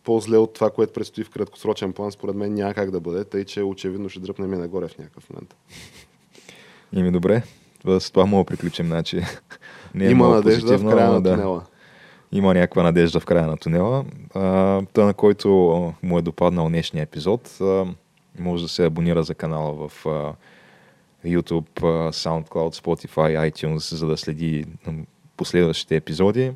по-зле 0.03 0.37
от 0.37 0.53
това, 0.53 0.69
което 0.69 0.93
предстои 0.93 1.23
в 1.23 1.29
краткосрочен 1.29 1.93
план, 1.93 2.11
според 2.11 2.35
мен 2.35 2.53
няма 2.53 2.73
как 2.73 2.91
да 2.91 2.99
бъде, 2.99 3.23
тъй 3.23 3.45
че 3.45 3.63
очевидно 3.63 4.09
ще 4.09 4.19
дръпнем 4.19 4.53
и 4.53 4.57
нагоре 4.57 4.87
в 4.87 4.97
някакъв 4.97 5.29
момент. 5.29 5.55
Ими 6.93 7.11
добре, 7.11 7.43
с 7.99 8.11
това 8.11 8.25
мога 8.25 8.43
да 8.43 8.47
приключим. 8.47 8.87
Значи, 8.87 9.21
не 9.95 10.05
е 10.05 10.09
Има 10.09 10.29
надежда 10.29 10.77
в 10.77 10.89
края 10.89 11.11
на 11.11 11.23
тунела. 11.23 11.63
Има 12.31 12.53
някаква 12.53 12.83
надежда 12.83 13.19
в 13.19 13.25
края 13.25 13.47
на 13.47 13.57
тунела. 13.57 14.05
А, 14.33 14.81
та, 14.93 15.05
на 15.05 15.13
който 15.13 15.49
му 16.03 16.17
е 16.17 16.21
допаднал 16.21 16.69
днешния 16.69 17.03
епизод, 17.03 17.57
а, 17.61 17.85
може 18.39 18.63
да 18.63 18.69
се 18.69 18.85
абонира 18.85 19.23
за 19.23 19.35
канала 19.35 19.87
в 19.87 20.05
а, 20.05 20.33
YouTube, 21.25 21.69
SoundCloud, 22.11 22.75
Spotify, 22.75 23.51
iTunes, 23.51 23.95
за 23.95 24.07
да 24.07 24.17
следи 24.17 24.65
последващите 25.37 25.95
епизоди. 25.95 26.51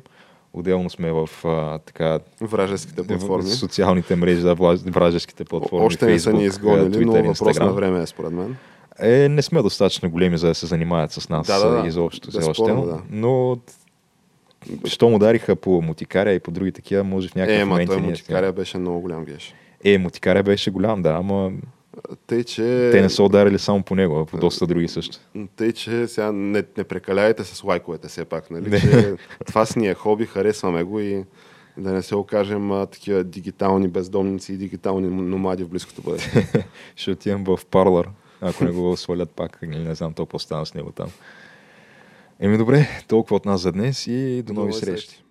Отделно 0.52 0.90
сме 0.90 1.12
в 1.12 1.28
а, 1.44 1.78
така, 1.78 2.18
Вражеските 2.40 3.06
платформи. 3.06 3.42
в 3.44 3.54
социалните 3.54 4.16
мрежи, 4.16 4.40
да, 4.40 4.54
вражеските 4.54 5.44
платформи. 5.44 5.86
Още 5.86 6.06
не 6.06 6.18
са 6.18 6.32
ни 6.32 6.44
изгонили, 6.44 6.82
но 7.04 7.12
Twitter, 7.12 7.22
въпрос 7.22 7.40
на 7.40 7.54
Instagram. 7.54 7.70
време 7.70 8.02
е 8.02 8.06
според 8.06 8.32
мен. 8.32 8.56
Е, 8.98 9.28
не 9.28 9.42
сме 9.42 9.62
достатъчно 9.62 10.10
големи, 10.10 10.38
за 10.38 10.46
да 10.46 10.54
се 10.54 10.66
занимават 10.66 11.12
с 11.12 11.28
нас 11.28 11.46
Да, 11.46 11.68
да, 11.68 11.80
да. 11.82 11.88
изобщо 11.88 12.30
все 12.30 12.50
още. 12.50 12.62
да. 12.64 12.98
Но 13.10 13.58
що 14.84 15.08
му 15.08 15.18
дариха 15.18 15.56
по 15.56 15.82
мутикаря 15.82 16.32
и 16.32 16.40
по 16.40 16.50
други 16.50 16.72
такива, 16.72 17.04
може 17.04 17.28
в 17.28 17.34
някакъв 17.34 17.60
Е, 17.60 17.64
момент 17.64 17.88
той 17.88 17.98
и 17.98 18.00
ние 18.00 18.10
мутикаря 18.10 18.52
беше 18.52 18.78
много 18.78 19.00
голям 19.00 19.24
геш. 19.24 19.54
Е, 19.84 19.98
мутикаря 19.98 20.42
беше 20.42 20.70
голям, 20.70 21.02
да, 21.02 21.10
ама 21.10 21.52
Тъй, 22.26 22.44
че... 22.44 22.88
те 22.92 23.02
не 23.02 23.10
са 23.10 23.22
ударили 23.22 23.58
само 23.58 23.82
по 23.82 23.94
него, 23.94 24.18
а 24.18 24.24
по 24.24 24.38
доста 24.38 24.66
други 24.66 24.88
също. 24.88 25.18
Тъй, 25.56 25.72
че 25.72 26.06
сега 26.06 26.32
не, 26.32 26.64
не 26.76 26.84
прекаляйте 26.84 27.44
с 27.44 27.64
лайковете 27.64 28.08
все 28.08 28.24
пак, 28.24 28.50
нали? 28.50 28.70
Не. 28.70 28.80
Че 28.80 29.14
това 29.46 29.66
си 29.66 29.78
ни 29.78 29.88
е 29.88 29.94
хоби, 29.94 30.26
харесваме 30.26 30.82
го 30.82 31.00
и 31.00 31.24
да 31.76 31.92
не 31.92 32.02
се 32.02 32.14
окажем 32.14 32.72
а, 32.72 32.86
такива 32.86 33.24
дигитални 33.24 33.88
бездомници 33.88 34.52
и 34.52 34.56
дигитални 34.56 35.08
номади 35.08 35.64
в 35.64 35.68
близкото 35.68 36.02
бъдеще. 36.02 36.66
Ще 36.96 37.10
отидем 37.10 37.44
в 37.44 37.60
парлър, 37.70 38.08
ако 38.40 38.64
не 38.64 38.70
го 38.70 38.96
свалят 38.96 39.30
пак, 39.30 39.58
или 39.62 39.78
не 39.78 39.94
знам 39.94 40.12
то 40.12 40.26
какво 40.26 40.38
стана 40.38 40.66
с 40.66 40.74
него 40.74 40.92
там. 40.92 41.08
Еми 42.40 42.58
добре, 42.58 42.88
толкова 43.08 43.36
от 43.36 43.44
нас 43.44 43.60
за 43.60 43.72
днес 43.72 44.06
и 44.06 44.42
до 44.42 44.52
нови 44.52 44.72
срещи. 44.72 45.22